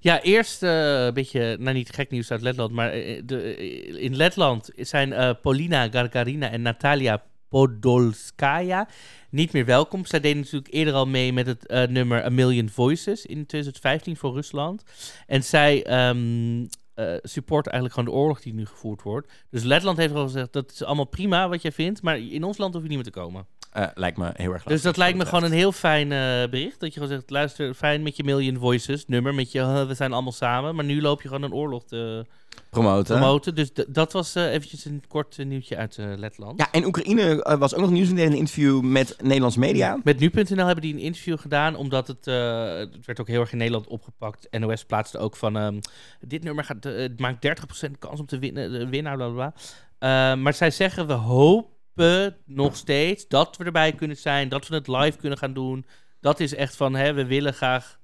[0.00, 2.90] Ja, eerst eh, een beetje, nou niet gek nieuws uit Letland, maar
[3.24, 3.56] de,
[4.00, 8.88] in Letland zijn eh, Polina Gargarina en Natalia Podolskaya
[9.34, 10.06] niet meer welkom.
[10.06, 14.16] Zij deden natuurlijk eerder al mee met het eh, nummer A Million Voices in 2015
[14.16, 14.82] voor Rusland.
[15.26, 19.32] En zij eh, supporten eigenlijk gewoon de oorlog die nu gevoerd wordt.
[19.50, 22.58] Dus Letland heeft al gezegd, dat is allemaal prima wat jij vindt, maar in ons
[22.58, 23.46] land hoef je niet meer te komen.
[23.74, 24.74] Eh, lijkt me heel erg leuk.
[24.74, 26.80] Dus dat lijkt me gewoon een heel fijn eh, bericht.
[26.80, 29.94] Dat je gewoon zegt, luister, fijn met je Million Voices nummer, met je "Huh, we
[29.94, 30.74] zijn allemaal samen.
[30.74, 32.26] Maar nu loop je gewoon een oorlog te
[32.70, 33.16] promoten.
[33.16, 33.54] promoten.
[33.54, 36.58] Dus dat was eh, eventjes een kort nieuwtje uit Letland.
[36.60, 40.00] Ja, en Oekraïne was ook nog nieuws in een interview met Nederlands media.
[40.04, 43.58] Met nu.nl hebben die een interview gedaan, omdat het, het werd ook heel erg in
[43.58, 44.46] Nederland opgepakt.
[44.50, 45.80] NOS plaatste ook van, ehm,
[46.20, 49.54] dit nummer gaat, maakt 30% kans om te winnen, winnaar, bla bla
[50.34, 51.73] maar zij zeggen, we hopen
[52.44, 55.86] nog steeds dat we erbij kunnen zijn, dat we het live kunnen gaan doen.
[56.20, 57.98] Dat is echt van, hè, we willen graag,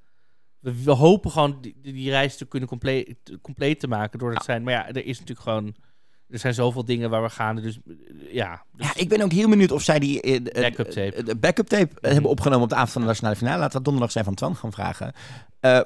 [0.59, 4.62] we, hopen gewoon die, die reis te kunnen compleet, compleet te maken door het zijn.
[4.62, 5.74] Maar ja, er is natuurlijk gewoon,
[6.28, 7.78] er zijn zoveel dingen waar we gaan, dus
[8.32, 8.64] ja.
[8.76, 11.12] Dus- Ja, ik ben ook heel benieuwd of zij die eh, Backup tape.
[11.16, 13.59] eh, de backup tape eh, hebben opgenomen op de avond van de nationale finale.
[13.59, 15.12] Laten we donderdag zijn van Twan gaan vragen.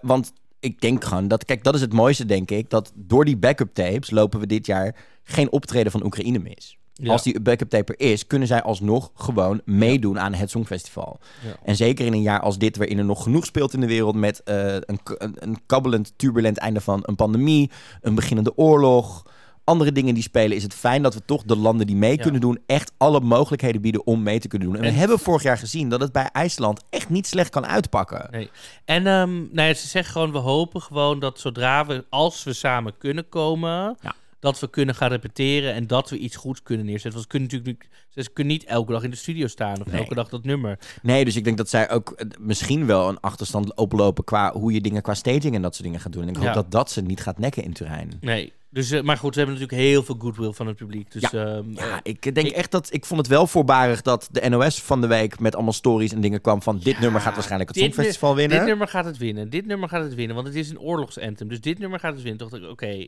[0.02, 2.70] Want ik denk gewoon dat, kijk, dat is het mooiste, denk ik.
[2.70, 6.78] Dat door die backup tapes lopen we dit jaar geen optreden van Oekraïne mis.
[6.96, 7.12] Ja.
[7.12, 11.18] Als die backup tape er is, kunnen zij alsnog gewoon meedoen aan het Songfestival.
[11.44, 11.56] Ja.
[11.64, 14.14] En zeker in een jaar als dit, waarin er nog genoeg speelt in de wereld
[14.14, 17.70] met eh, een, een, een kabbelend, turbulent einde van een pandemie,
[18.00, 19.22] een beginnende oorlog,
[19.64, 22.40] andere dingen die spelen, is het fijn dat we toch de landen die mee kunnen
[22.40, 24.76] doen, echt alle mogelijkheden bieden om mee te kunnen doen.
[24.76, 27.66] En, En- we hebben vorig jaar gezien dat het bij IJsland echt niet slecht kan
[27.66, 28.28] uitpakken.
[28.30, 28.50] Nee.
[28.84, 32.52] En ehm, nou ja, ze zeggen gewoon, we hopen gewoon dat zodra we, als we
[32.52, 34.14] samen kunnen komen, Ja.
[34.44, 37.12] Dat we kunnen gaan repeteren en dat we iets goeds kunnen neerzetten.
[37.12, 40.00] Want ze kunnen natuurlijk ze kunnen niet elke dag in de studio staan of Nee.
[40.00, 40.78] elke dag dat nummer.
[41.02, 44.72] Nee, dus ik denk dat zij ook eh, misschien wel een achterstand oplopen qua hoe
[44.72, 46.22] je dingen qua staging en dat soort dingen gaat doen.
[46.22, 46.52] En ik hoop Ja.
[46.52, 48.12] dat dat ze niet gaat nekken in Turijn.
[48.20, 48.52] Nee.
[48.70, 51.12] Dus, eh, maar goed, we hebben natuurlijk heel veel goodwill van het publiek.
[51.12, 51.30] Dus Ja.
[51.44, 54.48] ehm, Ja, eh, ik denk ik- echt dat ik vond het wel voorbarig dat de
[54.48, 57.70] NOS van de week met allemaal stories en dingen kwam van dit nummer gaat waarschijnlijk
[57.70, 58.58] het Songfestival winnen.
[58.58, 59.50] Dit nummer gaat het winnen.
[59.50, 61.48] Dit nummer gaat het winnen, want het is een oorlogsanthem.
[61.48, 62.40] Dus dit nummer gaat het winnen.
[62.40, 63.06] Toch dacht ik, oké,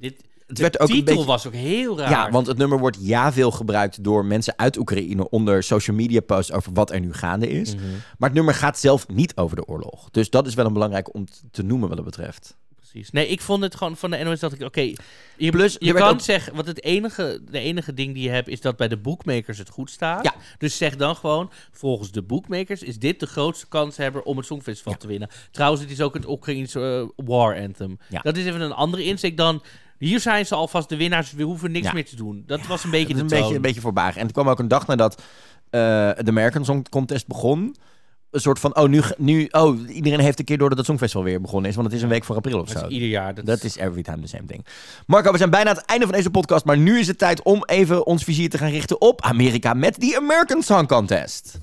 [0.00, 2.10] dit het werd ook titel beetje was ook heel raar.
[2.10, 6.20] Ja, want het nummer wordt ja veel gebruikt door mensen uit Oekraïne onder social media
[6.20, 7.74] posts over wat er nu gaande is.
[7.74, 7.84] Mhm.
[8.18, 10.10] Maar het nummer gaat zelf niet over de oorlog.
[10.10, 12.56] Dus dat is wel een belangrijk om te noemen wat dat betreft.
[12.92, 13.10] Precies.
[13.10, 14.80] Nee, ik vond het gewoon van de NOS dat ik, oké,
[15.36, 18.48] je, Plus, je kan ook- zeggen, want het enige, de enige ding die je hebt
[18.48, 20.24] is dat bij de bookmakers het goed staat.
[20.24, 20.34] Ja.
[20.58, 24.92] Dus zeg dan gewoon, volgens de bookmakers is dit de grootste kanshebber om het Songfestival
[24.92, 24.98] Ja.
[24.98, 25.28] te winnen.
[25.50, 27.98] Trouwens, het is ook het Oekraïense eh, war anthem.
[28.08, 28.20] Ja.
[28.20, 29.62] Dat is even een andere insteek dan,
[29.98, 32.42] hier zijn ze alvast de winnaars, we hoeven niks meer te doen.
[32.46, 33.38] Dat was een beetje de een toon.
[33.40, 34.16] beetje, een beetje voorbarig.
[34.16, 35.14] En het kwam ook een dag nadat
[35.70, 35.80] eh,
[36.16, 37.76] de American Song Contest begon.
[38.32, 41.24] Een soort van, oh, nu, nu, oh, iedereen heeft een keer door dat het Songfestival
[41.24, 41.76] weer begonnen is.
[41.76, 42.86] Want het is een week voor april of Dat zo.
[42.86, 43.34] is ieder jaar.
[43.34, 44.64] Dat, Dat is every time the same thing.
[45.06, 46.64] Marco, we zijn bijna aan het einde van deze podcast.
[46.64, 50.00] Maar nu is het tijd om even ons vizier te gaan richten op Amerika met
[50.00, 51.58] die American Song Contest.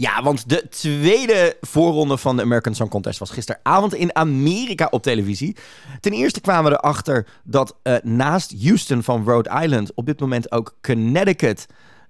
[0.00, 5.02] Ja, want de tweede voorronde van de American Song Contest was gisteravond in Amerika op
[5.02, 5.56] televisie.
[6.00, 10.52] Ten eerste kwamen we erachter dat eh, naast Houston van Rhode Island op dit moment
[10.52, 11.66] ook Connecticut,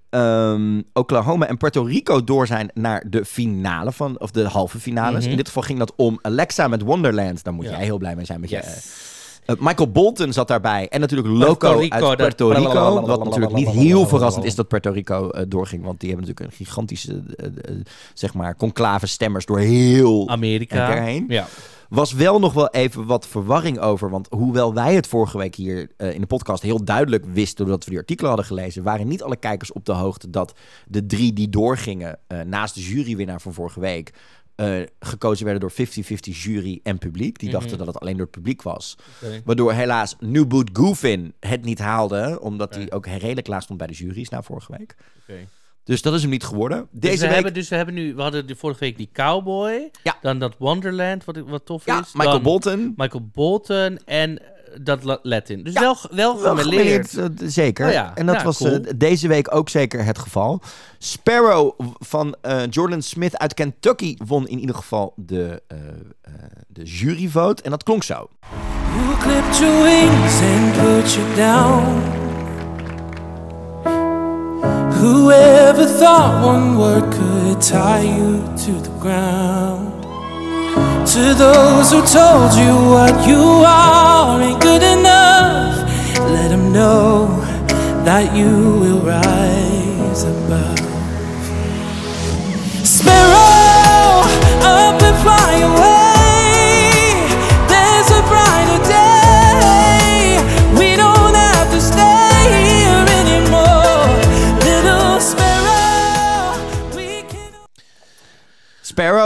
[0.09, 5.21] ehm, Oklahoma en Puerto Rico door zijn naar de finale van, of de halve finales.
[5.21, 5.31] Mhm.
[5.31, 7.43] In dit geval ging dat om Alexa met Wonderland.
[7.43, 7.71] Daar moet Ja.
[7.71, 8.55] jij heel blij mee zijn met je.
[8.55, 9.17] Yes.
[9.49, 10.87] Eh, Michael Bolton zat daarbij.
[10.87, 13.05] En natuurlijk Loco Puerto Rico, uit Puerto Rico.
[13.05, 15.83] Wat natuurlijk niet heel verrassend is dat Puerto Rico eh, doorging.
[15.83, 17.75] Want die hebben natuurlijk een gigantische, eh,
[18.13, 20.95] zeg maar, conclave stemmers door heel Amerika.
[20.95, 21.25] erheen.
[21.27, 21.47] Ja.
[21.89, 24.09] Was wel nog wel even wat verwarring over.
[24.09, 27.65] Want hoewel wij het vorige week hier in de podcast heel duidelijk wisten...
[27.65, 28.83] doordat we die artikelen hadden gelezen...
[28.83, 30.53] waren niet alle kijkers op de hoogte dat
[30.87, 32.19] de drie die doorgingen...
[32.45, 34.13] naast de jurywinnaar van vorige week...
[34.59, 37.39] eh, gekozen werden door 50-50 jury en publiek.
[37.39, 38.95] Die dachten dat het alleen door het publiek was.
[39.45, 42.37] Waardoor helaas New Boot Goofin het niet haalde.
[42.41, 44.95] Omdat hij ook redelijk laag stond bij de jury's na vorige week.
[45.83, 46.87] Dus dat is hem niet geworden.
[46.91, 47.33] Dus Deze we week...
[47.33, 50.17] hebben dus we hebben nu we hadden de vorige week die Cowboy, Ja.
[50.21, 52.93] dan dat Wonderland wat wat tof ja, is, Michael dan Bolton.
[52.95, 54.41] Michael Bolton en
[54.81, 55.63] dat La- Latin.
[55.63, 57.09] Dus Ja, wel wel Wel gemêleerd.
[57.09, 57.85] gemêleerd, eh, zeker.
[57.87, 58.71] Oh ja, en dat ja, was cool.
[58.71, 60.61] eh, deze week ook zeker het geval.
[60.97, 65.77] Sparrow van eh, Jordan Smith uit Kentucky won in ieder geval de, eh
[66.21, 66.33] eh,
[66.67, 67.63] de juryvote.
[67.63, 68.27] En dat klonk zo.
[68.95, 72.17] You clipped your wings and put you down.
[74.99, 79.98] Whoever thought one word could tie you to the ground?
[81.13, 85.89] To those who told you what you are ain't good enough,
[86.29, 87.27] let them know
[88.05, 90.77] that you will rise above.
[92.85, 93.18] Sparrow,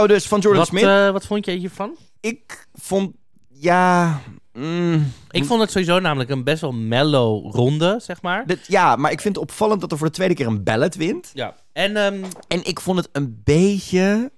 [0.04, 0.84] Sparrow dus van Jordan Wat, Smith.
[0.84, 1.96] eh, wat vond jij hiervan?
[2.20, 3.14] Ik vond,
[3.48, 4.20] ja...
[4.52, 8.46] mm, Ik vond het sowieso namelijk een best wel mellow ronde, zeg maar.
[8.46, 10.94] dit, ja, maar ik vind het opvallend dat er voor de tweede keer een ballad
[10.94, 11.30] wint.
[11.34, 11.54] Ja.
[11.72, 14.32] En ehm, En ik vond het een beetje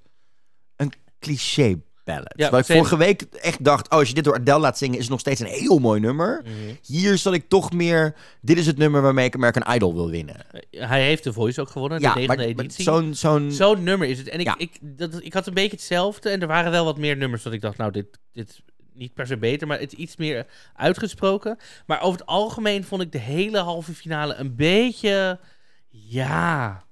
[0.76, 2.32] een cliché ballad.
[2.36, 2.78] Ja, Waar ik same.
[2.78, 5.20] vorige week echt dacht, oh, als je dit door Adele laat zingen, is het nog
[5.20, 6.42] steeds een heel mooi nummer.
[6.44, 6.52] Mhm.
[6.82, 10.36] Hier zat ik toch meer, dit is het nummer waarmee ik American Idol wil winnen.
[10.70, 12.84] hij heeft de Voice ook gewonnen, ja, de negende editie.
[12.84, 14.28] zo'n, zo'n, Zo'n nummer is het.
[14.28, 14.54] En ik, Ja.
[14.58, 16.30] ik, dat, ik had een beetje hetzelfde.
[16.30, 18.60] En er waren wel wat meer nummers dat ik dacht, nou, dit, dit
[18.94, 21.58] niet per se beter, maar het is iets meer uitgesproken.
[21.86, 25.38] Maar over het algemeen vond ik de hele halve finale een beetje,
[25.88, 26.84] ja...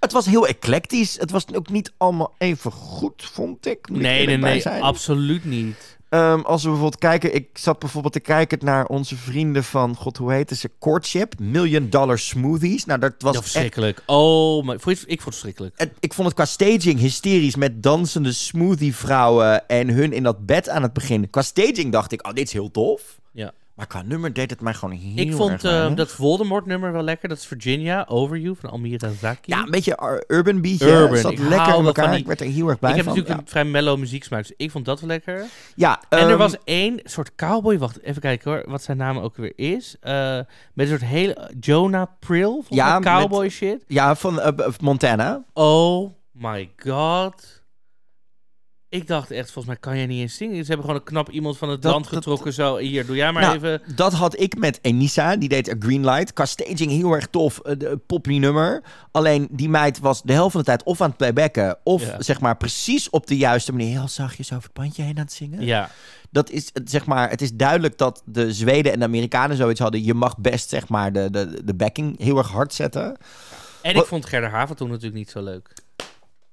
[0.00, 1.18] het was heel eclectisch.
[1.18, 3.88] Het was ook niet allemaal even goed, vond ik.
[3.88, 4.82] moet ik Nee, nee, nee, zijn.
[4.82, 5.96] absoluut niet.
[6.08, 10.16] Ehm, als we bijvoorbeeld kijken, ik zat bijvoorbeeld te kijken naar onze vrienden van, god
[10.16, 12.84] hoe heet ze, Courtship, Million Dollar Smoothies.
[12.84, 14.02] Nou, dat was Ja, echt verschrikkelijk.
[14.06, 15.74] Oh, maar, ik vond het verschrikkelijk.
[15.78, 20.46] Het- ik vond het qua staging hysterisch met dansende smoothie vrouwen en hun in dat
[20.46, 21.30] bed aan het begin.
[21.30, 23.18] Qua staging dacht ik, oh, dit is heel tof.
[23.32, 23.52] Ja.
[23.78, 27.28] Maar qua nummer deed het mij gewoon heel Ik vond eh, dat Voldemort-nummer wel lekker.
[27.28, 29.40] Dat is Virginia, Over You, van Almira Zaki.
[29.44, 30.90] Ja, een beetje urban beatje.
[30.90, 32.04] Urban, Zat ik lekker in elkaar.
[32.04, 33.14] van die- Ik werd er heel erg blij ik heb van.
[33.14, 35.44] natuurlijk een vrij mellow muzieksmaak, dus ik vond dat wel lekker.
[35.74, 39.18] ja, En ehm, er was één soort cowboy, wacht even kijken hoor, wat zijn naam
[39.18, 39.96] ook weer is.
[40.00, 43.84] Eh, met een soort hele, Jonah Prill, volgens Ja, cowboy shit.
[43.86, 45.44] Ja, van eh, Montana.
[45.52, 47.57] Oh my god.
[48.90, 50.56] Ik dacht echt, volgens mij kan jij niet eens zingen.
[50.64, 52.52] Ze hebben gewoon een knap iemand van het Dat- land dat- getrokken.
[52.52, 53.82] Zo, hier, doe jij maar Nou, even.
[53.94, 56.32] Dat had ik met Enisa, die deed A Green Light.
[56.32, 58.82] Qua staging heel erg tof, eh, de poppy nummer.
[59.10, 61.78] Alleen die meid was de helft van de tijd of aan het playbacken...
[61.84, 62.22] of Ja.
[62.22, 65.32] zeg maar precies op de juiste manier heel zachtjes over het bandje heen aan het
[65.32, 65.64] zingen.
[65.64, 65.90] Ja,
[66.30, 69.80] dat is het, zeg maar, het is duidelijk dat de Zweden en de Amerikanen zoiets
[69.80, 70.04] hadden.
[70.04, 73.16] Je mag best zeg maar de, de, de backing heel erg hard zetten.
[73.82, 75.72] en Wat- ik vond Gerda Haven toen natuurlijk niet zo leuk.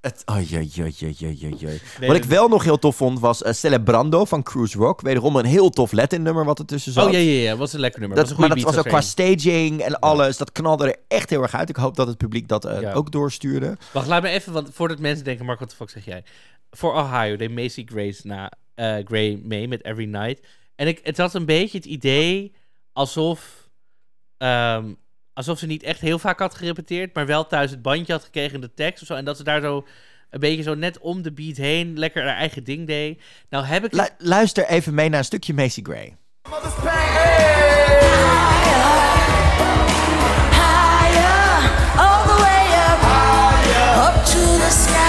[0.05, 0.35] Het, oh.
[0.35, 5.01] Nee, Wat ik wel nog heel tof vond was uh, Celebrando van Cruise Rock.
[5.01, 7.05] Wederom een heel tof Latin nummer wat er tussen zat.
[7.05, 8.17] Oh ja, ja, ja, was een lekker nummer.
[8.17, 10.37] Dat, was een maar dat was ook qua staging en alles.
[10.37, 11.69] Dat knalde er echt heel erg uit.
[11.69, 12.93] Ik hoop dat het publiek dat eh, Ja.
[12.93, 13.77] ook doorstuurde.
[13.91, 16.23] Wacht, laat me even, want voordat mensen denken, Mark, wat de fuck zeg jij?
[16.71, 20.45] Voor Ohio deed Macy Grace na eh, Gray mee met Every Night.
[20.75, 22.53] En ik, het had een beetje het idee
[22.93, 23.69] alsof,
[24.37, 24.93] ehm,
[25.35, 28.53] alsof ze niet echt heel vaak had gerepeteerd, maar wel thuis het bandje had gekregen
[28.53, 29.13] in de tekst of zo.
[29.13, 29.85] En dat ze daar zo
[30.29, 33.21] een beetje zo net om de beat heen lekker haar eigen ding deed.
[33.49, 33.93] Nou heb ik...
[33.93, 36.15] Lu- luister even mee naar een stukje Macy Gray.
[40.51, 43.01] Higher, all the way up,
[44.07, 45.04] up to the sky,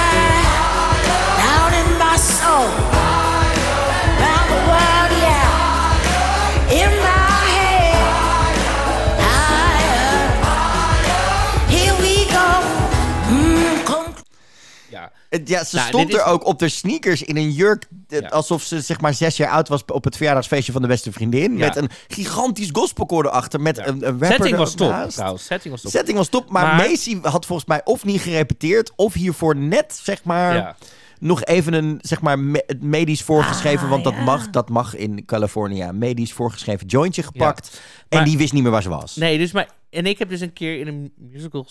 [15.45, 17.85] Ja, ze Nou, stond is- er ook op de sneakers in een jurk.
[18.09, 18.29] eh, Ja.
[18.29, 21.53] Alsof ze zeg maar zes jaar oud was op het verjaardagsfeestje van de beste vriendin.
[21.57, 21.67] Ja.
[21.67, 23.61] Met een gigantisch gospelkoor erachter.
[23.61, 23.87] Met Ja.
[23.87, 25.45] een, een rapper Setting was top, trouwens.
[25.47, 25.91] Setting was top.
[25.91, 26.51] Setting was top.
[26.51, 28.93] Maar, Maar- Macy had volgens mij of niet gerepeteerd.
[28.97, 30.77] Of hiervoor net zeg maar ja.
[31.19, 33.85] nog even een zeg maar me- medisch voorgeschreven.
[33.85, 34.23] Ah, want dat, ja.
[34.23, 35.93] mag, dat mag in California.
[35.93, 37.81] Medisch voorgeschreven jointje gepakt.
[38.09, 39.17] En Maar- die wist niet meer waar ze was.
[39.17, 39.69] Nee, dus maar...
[39.91, 41.67] En ik heb dus een keer in een musical,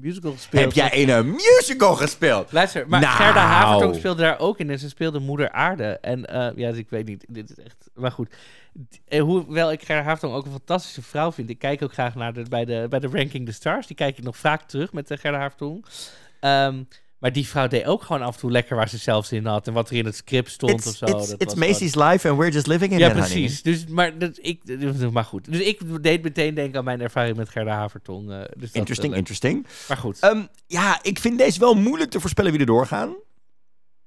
[0.00, 0.64] musical gespeeld.
[0.64, 2.52] Heb jij in een musical gespeeld?
[2.52, 3.16] Luister, maar Nou.
[3.16, 5.98] Gerda Havertong speelde daar ook in en ze speelde Moeder Aarde.
[6.00, 7.90] En eh, ja, dus ik weet niet, dit is echt...
[7.94, 8.34] Maar goed,
[9.08, 12.32] eh, hoewel ik Gerda Havertong ook een fantastische vrouw vind, ik kijk ook graag naar
[12.32, 13.86] de, bij, de, bij de Ranking the Stars.
[13.86, 15.84] Die kijk ik nog vaak terug met uh, Gerda Havertong.
[16.40, 16.82] Ehm,
[17.24, 19.66] maar die vrouw deed ook gewoon af en toe lekker waar ze zelf zin had
[19.66, 21.04] en wat er in het script stond It's, of zo.
[21.18, 23.28] it's, Dat it's Macy's life and we're just living in ja, it, honey.
[23.28, 23.62] precies.
[23.62, 24.62] Dus, maar, dat, ik,
[25.12, 25.52] maar goed.
[25.52, 28.30] Dus ik deed meteen denken aan mijn ervaring met Gerda Havertong.
[28.30, 29.66] eh, dus dat, eh, Interesting, interesting.
[29.88, 30.18] Maar goed.
[30.18, 33.14] Ehm, ja, ik vind deze wel moeilijk te voorspellen wie er doorgaan.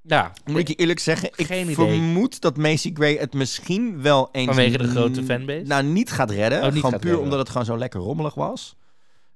[0.01, 1.29] ja, Moet ik je eerlijk zeggen.
[1.35, 1.75] Ik Geen idee.
[1.75, 4.45] vermoed dat Macy Gray het misschien wel eens...
[4.45, 5.63] Vanwege de grote fanbase?
[5.65, 6.59] Nou, niet gaat redden.
[6.59, 7.23] Oh, niet gewoon gaat puur redden.
[7.23, 8.75] omdat het gewoon zo lekker rommelig was.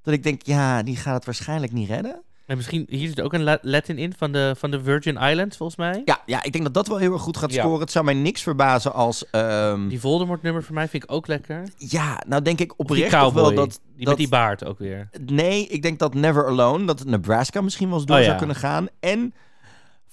[0.01, 2.21] Dat ik denk, ja, die gaat het waarschijnlijk niet redden.
[2.45, 5.57] En misschien, hier zit ook een La- Latin in van de, van de Virgin Islands,
[5.57, 6.01] volgens mij.
[6.05, 7.61] Ja, ja, ik denk dat dat wel heel erg goed gaat Ja.
[7.61, 7.79] scoren.
[7.79, 9.29] Het zou mij niks verbazen als...
[9.29, 11.63] ehm, Die Voldemort nummer voor mij vind ik ook lekker.
[11.77, 13.79] ja, nou denk ik oprecht wel dat...
[13.95, 15.09] die dat met die baard ook weer.
[15.25, 18.39] Nee, ik denk dat Never Alone, dat Nebraska misschien wel eens door Oh, zou ja.
[18.39, 18.87] kunnen gaan.
[18.99, 19.33] En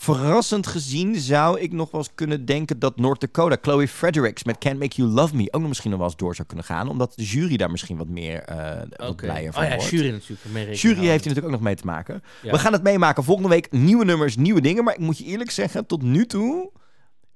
[0.00, 4.58] verrassend gezien zou ik nog wel eens kunnen denken dat North Dakota, Chloe Fredericks met
[4.58, 6.88] Can't Make You Love Me ook nog misschien nog wel eens door zou kunnen gaan.
[6.88, 9.90] Omdat de jury daar misschien wat meer eh wat blijer van Oh ja, wordt.
[9.90, 10.42] jury natuurlijk.
[10.44, 10.94] Jury houden.
[10.94, 12.22] heeft hier natuurlijk ook nog mee te maken.
[12.42, 12.50] Ja.
[12.50, 13.24] We gaan het meemaken.
[13.24, 14.84] Volgende week nieuwe nummers, nieuwe dingen.
[14.84, 16.70] Maar ik moet je eerlijk zeggen, tot nu toe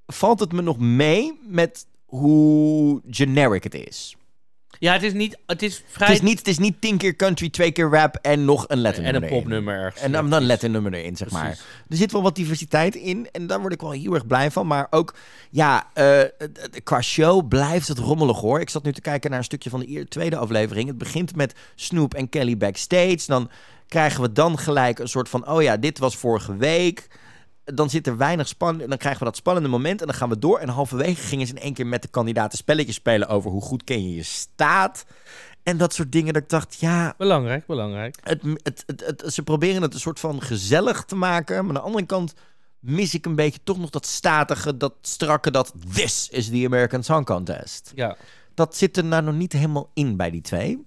[0.07, 4.17] valt het me nog mee met hoe generic het is.
[4.83, 5.39] Ja, het is niet...
[5.47, 6.09] Het is vrij...
[6.09, 8.81] Het is niet, het is niet tien keer country, twee keer rap en nog een
[8.81, 10.03] Latin en een popnummer ergens.
[10.03, 11.59] En dan, een nummer erin, zeg maar.
[11.89, 14.67] Er zit wel wat diversiteit in en daar word ik wel heel erg blij van.
[14.67, 15.15] Maar ook,
[15.51, 16.21] ja, eh,
[16.83, 18.61] qua show blijft het rommelig hoor.
[18.61, 20.89] Ik zat nu te kijken naar een stukje van de tweede aflevering.
[20.89, 23.23] Het begint met Snoop en Kelly backstage.
[23.27, 23.51] Dan
[23.89, 27.09] krijgen we dan gelijk een soort van, oh ja, dit was vorige week.
[27.65, 28.89] Dan zit er weinig spanning.
[28.89, 30.59] Dan krijgen we dat spannende moment en dan gaan we door.
[30.59, 33.85] En halverwege gingen ze in één keer met de kandidaten spelletjes spelen over hoe goed
[33.85, 35.05] ken je je staat.
[35.63, 38.17] En dat soort dingen dat ik dacht, ja, Belangrijk, belangrijk.
[38.23, 41.57] het, het, het, het- ze proberen het een soort van gezellig te maken.
[41.57, 42.35] Maar aan de andere kant
[42.79, 47.03] mis ik een beetje toch nog dat statige, dat strakke, dat this is the American
[47.03, 47.93] Song Contest.
[47.95, 48.17] Ja.
[48.55, 50.85] Dat zit er nou nog niet helemaal in bij die twee.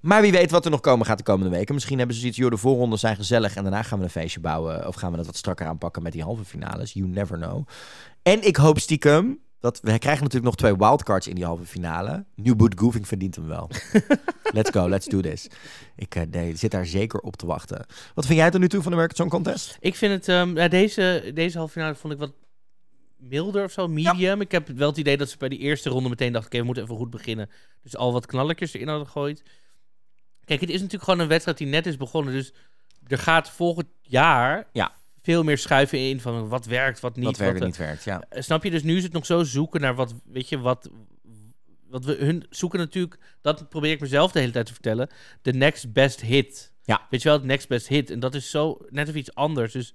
[0.00, 1.74] Maar wie weet wat er nog komen gaat de komende weken.
[1.74, 4.40] Misschien hebben ze zoiets, joh, de voorrondes zijn gezellig en daarna gaan we een feestje
[4.40, 4.86] bouwen.
[4.86, 6.92] Of gaan we dat wat strakker aanpakken met die halve finales.
[6.92, 7.66] You never know.
[8.22, 12.24] En ik hoop stiekem, dat we krijgen natuurlijk nog twee wildcards in die halve finale.
[12.34, 13.70] New Boot Goofing verdient hem wel.
[14.56, 15.48] let's go, let's do this.
[15.96, 17.86] Ik eh, nee, zit daar zeker op te wachten.
[18.14, 19.76] Wat vind jij tot nu toe van de American Song Contest?
[19.80, 20.28] Ik vind het...
[20.28, 22.32] ehm, ja, deze, deze halve finale vond ik wat
[23.16, 24.40] milder of zo, medium.
[24.40, 26.50] Ik heb wel het idee dat ze bij die eerste ronde meteen dachten...
[26.50, 27.50] oké, we moeten even goed beginnen.
[27.82, 29.42] Dus al wat knallertjes erin hadden gegooid.
[30.48, 32.32] Kijk, het is natuurlijk gewoon een wedstrijd die net is begonnen.
[32.34, 32.52] Dus
[33.06, 34.92] er gaat volgend jaar Ja.
[35.22, 37.24] veel meer schuiven in van wat werkt, wat niet.
[37.24, 38.22] wat werkt wat, niet werkt, ja.
[38.28, 38.70] Eh, Snap je?
[38.70, 40.90] Dus nu is het nog zo zoeken naar wat, weet je, wat,
[41.88, 45.08] wat we hun zoeken natuurlijk, dat probeer ik mezelf de hele tijd te vertellen,
[45.42, 46.72] de next best hit.
[46.82, 47.06] Ja.
[47.10, 48.10] Weet je wel, het next best hit.
[48.10, 49.72] En dat is zo net of iets anders.
[49.72, 49.94] Dus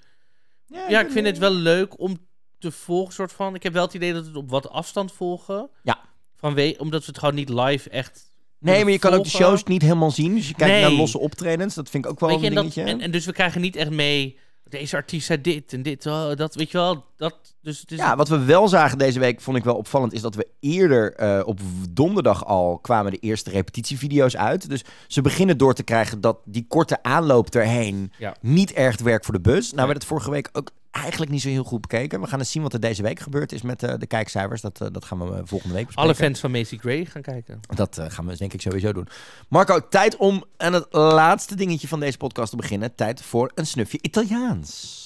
[0.65, 2.17] ja, ik vind het wel leuk om
[2.59, 3.55] te volgen, soort van.
[3.55, 5.69] Ik heb wel het idee dat we het op wat afstand volgen.
[5.83, 5.99] Ja.
[6.35, 8.31] Vanwege, omdat we het gewoon niet live echt.
[8.63, 10.35] Nee, maar je kan ook de shows niet helemaal zien.
[10.35, 10.81] Dus je kijkt Nee.
[10.81, 11.75] naar losse optredens.
[11.75, 12.83] Dat vind ik ook wel je, een en, dat, dingetje.
[12.93, 14.37] en, en dus we krijgen niet echt mee.
[14.69, 17.05] Deze artiest zei dit en dit, oh, dat, weet je wel.
[17.17, 20.13] Dat, dus het is Ja, wat we wel zagen deze week, vond ik wel opvallend,
[20.13, 21.59] is dat we eerder eh, op
[21.89, 24.69] donderdag al kwamen de eerste repetitievideo's uit.
[24.69, 28.35] Dus ze beginnen door te krijgen dat die korte aanloop erheen Ja.
[28.41, 29.71] niet echt werkt voor de bus.
[29.73, 32.21] Nou werd het vorige week ook eigenlijk niet zo heel goed bekeken.
[32.21, 34.61] We gaan eens zien wat er deze week gebeurd is met eh, de kijkcijfers.
[34.61, 36.11] Dat, eh, dat gaan we eh, volgende week bespreken.
[36.11, 37.59] alle fans van Macy Gray gaan kijken.
[37.75, 39.07] Dat gaan we denk ik sowieso doen.
[39.47, 42.95] Marco, tijd om aan het laatste dingetje van deze podcast te beginnen.
[42.95, 45.01] Tijd voor een snufje Italiaans.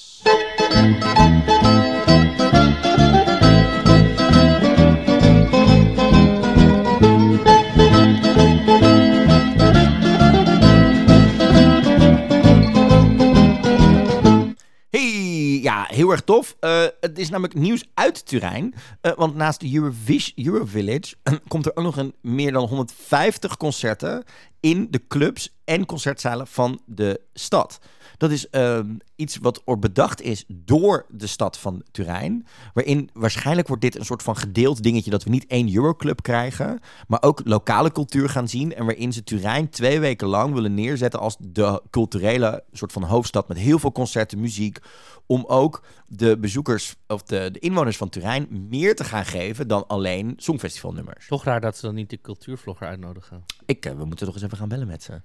[15.98, 16.56] Heel erg tof.
[16.60, 18.74] Eh, het is namelijk nieuws uit Turijn.
[19.00, 19.92] Eh, want naast de
[20.34, 21.14] Eurovillage
[21.48, 24.24] komt er ook nog een meer dan 150 concerten
[24.60, 27.78] in de clubs en concertzalen van de stad.
[28.18, 32.46] Dat is ehm, iets wat er bedacht is door de stad van Turijn.
[32.74, 36.80] Waarin waarschijnlijk wordt dit een soort van gedeeld dingetje dat we niet één Euroclub krijgen.
[37.06, 38.74] Maar ook lokale cultuur gaan zien.
[38.74, 43.48] En waarin ze Turijn twee weken lang willen neerzetten als de culturele soort van hoofdstad.
[43.48, 44.78] Met heel veel concerten, muziek.
[45.26, 49.86] Om ook de bezoekers of de, de inwoners van Turijn meer te gaan geven dan
[49.86, 51.26] alleen songfestivalnummers.
[51.26, 53.44] Toch raar dat ze dan niet de cultuurvlogger uitnodigen.
[53.66, 55.20] Ik, eh, we moeten toch eens even gaan bellen met ze.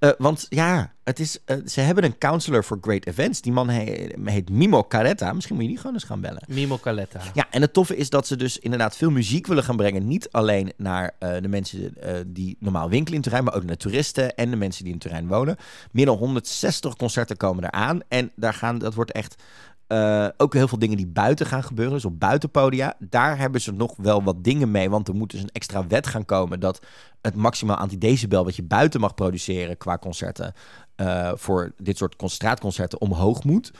[0.00, 3.40] Eh, want ja, het is, eh, ze hebben een counselor for great events.
[3.40, 5.32] Die man he- heet Mimo Caretta.
[5.32, 6.42] Misschien moet je die gewoon eens gaan bellen.
[6.48, 7.20] Mimo Caletta.
[7.34, 10.06] Ja, en het toffe is dat ze dus inderdaad veel muziek willen gaan brengen.
[10.06, 11.94] Niet alleen naar eh, de mensen
[12.26, 15.26] die normaal winkelen in Turijn, maar ook naar toeristen en de mensen die in Turijn
[15.26, 15.56] wonen.
[15.92, 18.00] Meer dan 160 concerten komen eraan.
[18.08, 19.42] En daar gaan, dat wordt echt
[19.90, 21.94] eh, ook heel veel dingen die buiten gaan gebeuren.
[21.94, 22.94] Dus op buitenpodia.
[22.98, 24.90] Daar hebben ze nog wel wat dingen mee.
[24.90, 26.80] Want er moet dus een extra wet gaan komen dat
[27.22, 30.52] het maximaal anti-decibel wat je buiten mag produceren qua concerten.
[30.96, 33.70] eh, voor dit soort con- straatconcerten omhoog moet.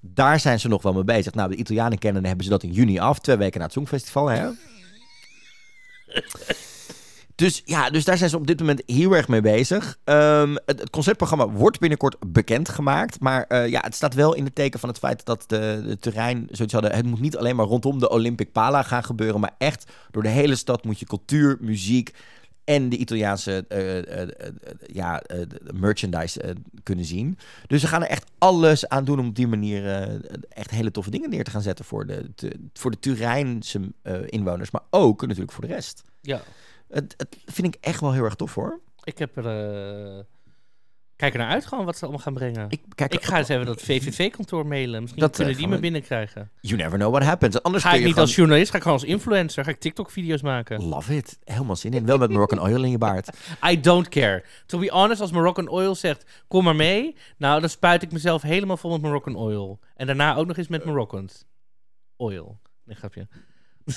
[0.00, 1.34] Daar zijn ze nog wel mee bezig.
[1.34, 3.18] Nou, de Italianen kennen hebben ze dat in juni af.
[3.18, 4.48] Twee weken na het Songfestival, hè?
[7.38, 9.98] Dus ja, dus daar zijn ze op dit moment heel erg mee bezig.
[10.04, 13.20] Ehm, het, concertprogramma wordt binnenkort bekendgemaakt.
[13.20, 15.98] Maar eh, ja, het staat wel in het teken van het feit dat de, de
[15.98, 16.94] terrein zoiets hadden.
[16.94, 19.40] Het moet niet alleen maar rondom de Olympic Pala gaan gebeuren.
[19.40, 22.10] Maar echt door de hele stad moet je cultuur, muziek
[22.64, 24.28] en de Italiaanse eh, eh,
[24.86, 25.22] ja,
[25.74, 27.38] merchandise kunnen zien.
[27.66, 30.10] Dus ze gaan er echt alles aan doen om op die manier
[30.48, 32.30] echt hele toffe dingen neer te gaan zetten voor de,
[32.72, 33.80] voor de Turijnse
[34.26, 34.70] inwoners.
[34.70, 36.04] Maar ook natuurlijk voor de rest.
[36.20, 36.42] Ja,
[36.88, 38.80] Het, het vind ik echt wel heel erg tof hoor.
[39.04, 39.46] ik heb er...
[40.18, 40.24] eh,
[41.16, 42.64] Kijk er naar uit gewoon wat ze allemaal gaan brengen.
[42.64, 45.00] Ik, Ik, kijk, ga eens even dat VVV-kantoor mailen.
[45.00, 46.50] Misschien Dat, kunnen die me binnenkrijgen.
[46.60, 47.62] You never know what happens.
[47.62, 49.64] Anders Ga ik niet als journalist, ga ik gewoon als influencer.
[49.64, 50.82] Ga ik TikTok-video's maken.
[50.84, 51.38] Love it.
[51.44, 52.06] Helemaal zin in.
[52.06, 53.28] Wel met Moroccan oil in je baard.
[53.70, 54.44] I don't care.
[54.66, 57.16] To be honest, als Moroccan Oil zegt, kom maar mee.
[57.36, 59.78] Nou, dan spuit ik mezelf helemaal vol met Moroccan Oil.
[59.96, 61.44] En daarna ook nog eens met Moroccans.
[62.16, 62.58] Oil.
[62.84, 63.28] Nee, grapje.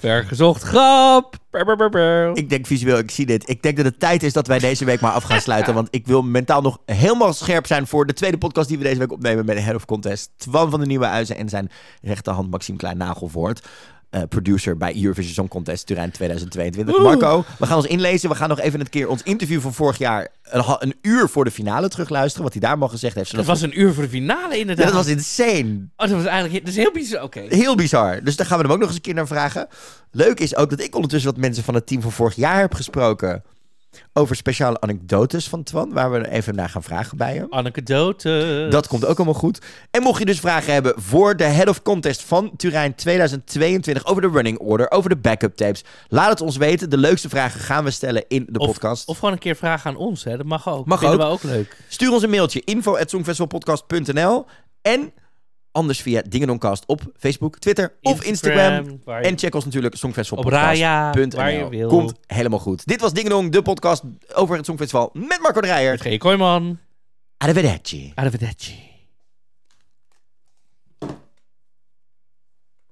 [0.00, 1.36] Vergezocht grap.
[2.34, 3.48] Ik denk visueel, ik zie dit.
[3.48, 5.74] Ik denk dat het tijd is dat wij deze week maar af gaan sluiten.
[5.80, 8.98] Want ik wil mentaal nog helemaal scherp zijn voor de tweede podcast die we deze
[8.98, 10.30] week opnemen met de Head of Contest.
[10.36, 11.70] Twan van de Nieuwe Huizen en zijn
[12.02, 13.68] rechterhand Maxime Klein-Nagelvoort.
[14.10, 16.98] Eh, producer bij Eurovision Song Contest Turijn 2022.
[16.98, 18.28] Marco, we gaan ons inlezen.
[18.28, 21.50] We gaan nog even een keer ons interview van vorig jaar een, uur voor de
[21.50, 22.44] finale terugluisteren.
[22.44, 23.34] Wat hij daar mag gezegd heeft.
[23.34, 24.86] Dat was een uur voor de finale Ja, inderdaad.
[24.86, 25.88] dat was insane.
[25.96, 26.64] Oh, dat was eigenlijk...
[26.64, 27.22] Dat is heel bizar.
[27.22, 27.40] Oké.
[27.48, 28.24] Heel bizar.
[28.24, 29.68] Dus daar gaan we hem ook nog eens een keer naar vragen.
[30.10, 32.74] Leuk is ook dat ik ondertussen wat mensen van het team van vorig jaar heb
[32.74, 33.42] gesproken.
[34.12, 37.46] Over speciale anekdotes van Twan, waar we even naar gaan vragen bij hem.
[37.50, 38.66] Anekdote.
[38.70, 39.58] Dat komt ook allemaal goed.
[39.90, 44.22] En mocht je dus vragen hebben voor de Head of Contest van Turijn 2022 over
[44.22, 46.90] de running order, over de backup tapes, laat het ons weten.
[46.90, 49.08] De leukste vragen gaan we stellen in de Of- podcast.
[49.08, 50.36] Of gewoon een keer vragen aan ons, hè.
[50.36, 50.86] Dat mag ook.
[50.86, 51.40] Mag Vinden ook.
[51.40, 51.76] we ook leuk.
[51.88, 54.46] Stuur ons een mailtje info@songfestivalpodcast.nl
[54.82, 55.12] en
[55.72, 59.00] anders via Dingedoncast op Facebook, Twitter of Instagram.
[59.04, 61.88] En check ons natuurlijk op songfestivalpodcast.nl.
[61.88, 62.86] Komt helemaal goed.
[62.86, 64.02] Dit was Dingedong, de podcast
[64.34, 65.90] over het Songfestival met Marco Dreyer.
[65.90, 66.18] Met G.
[66.18, 66.78] Kooijman.
[67.36, 68.12] Arrivederci.
[68.14, 68.89] Arrivederci.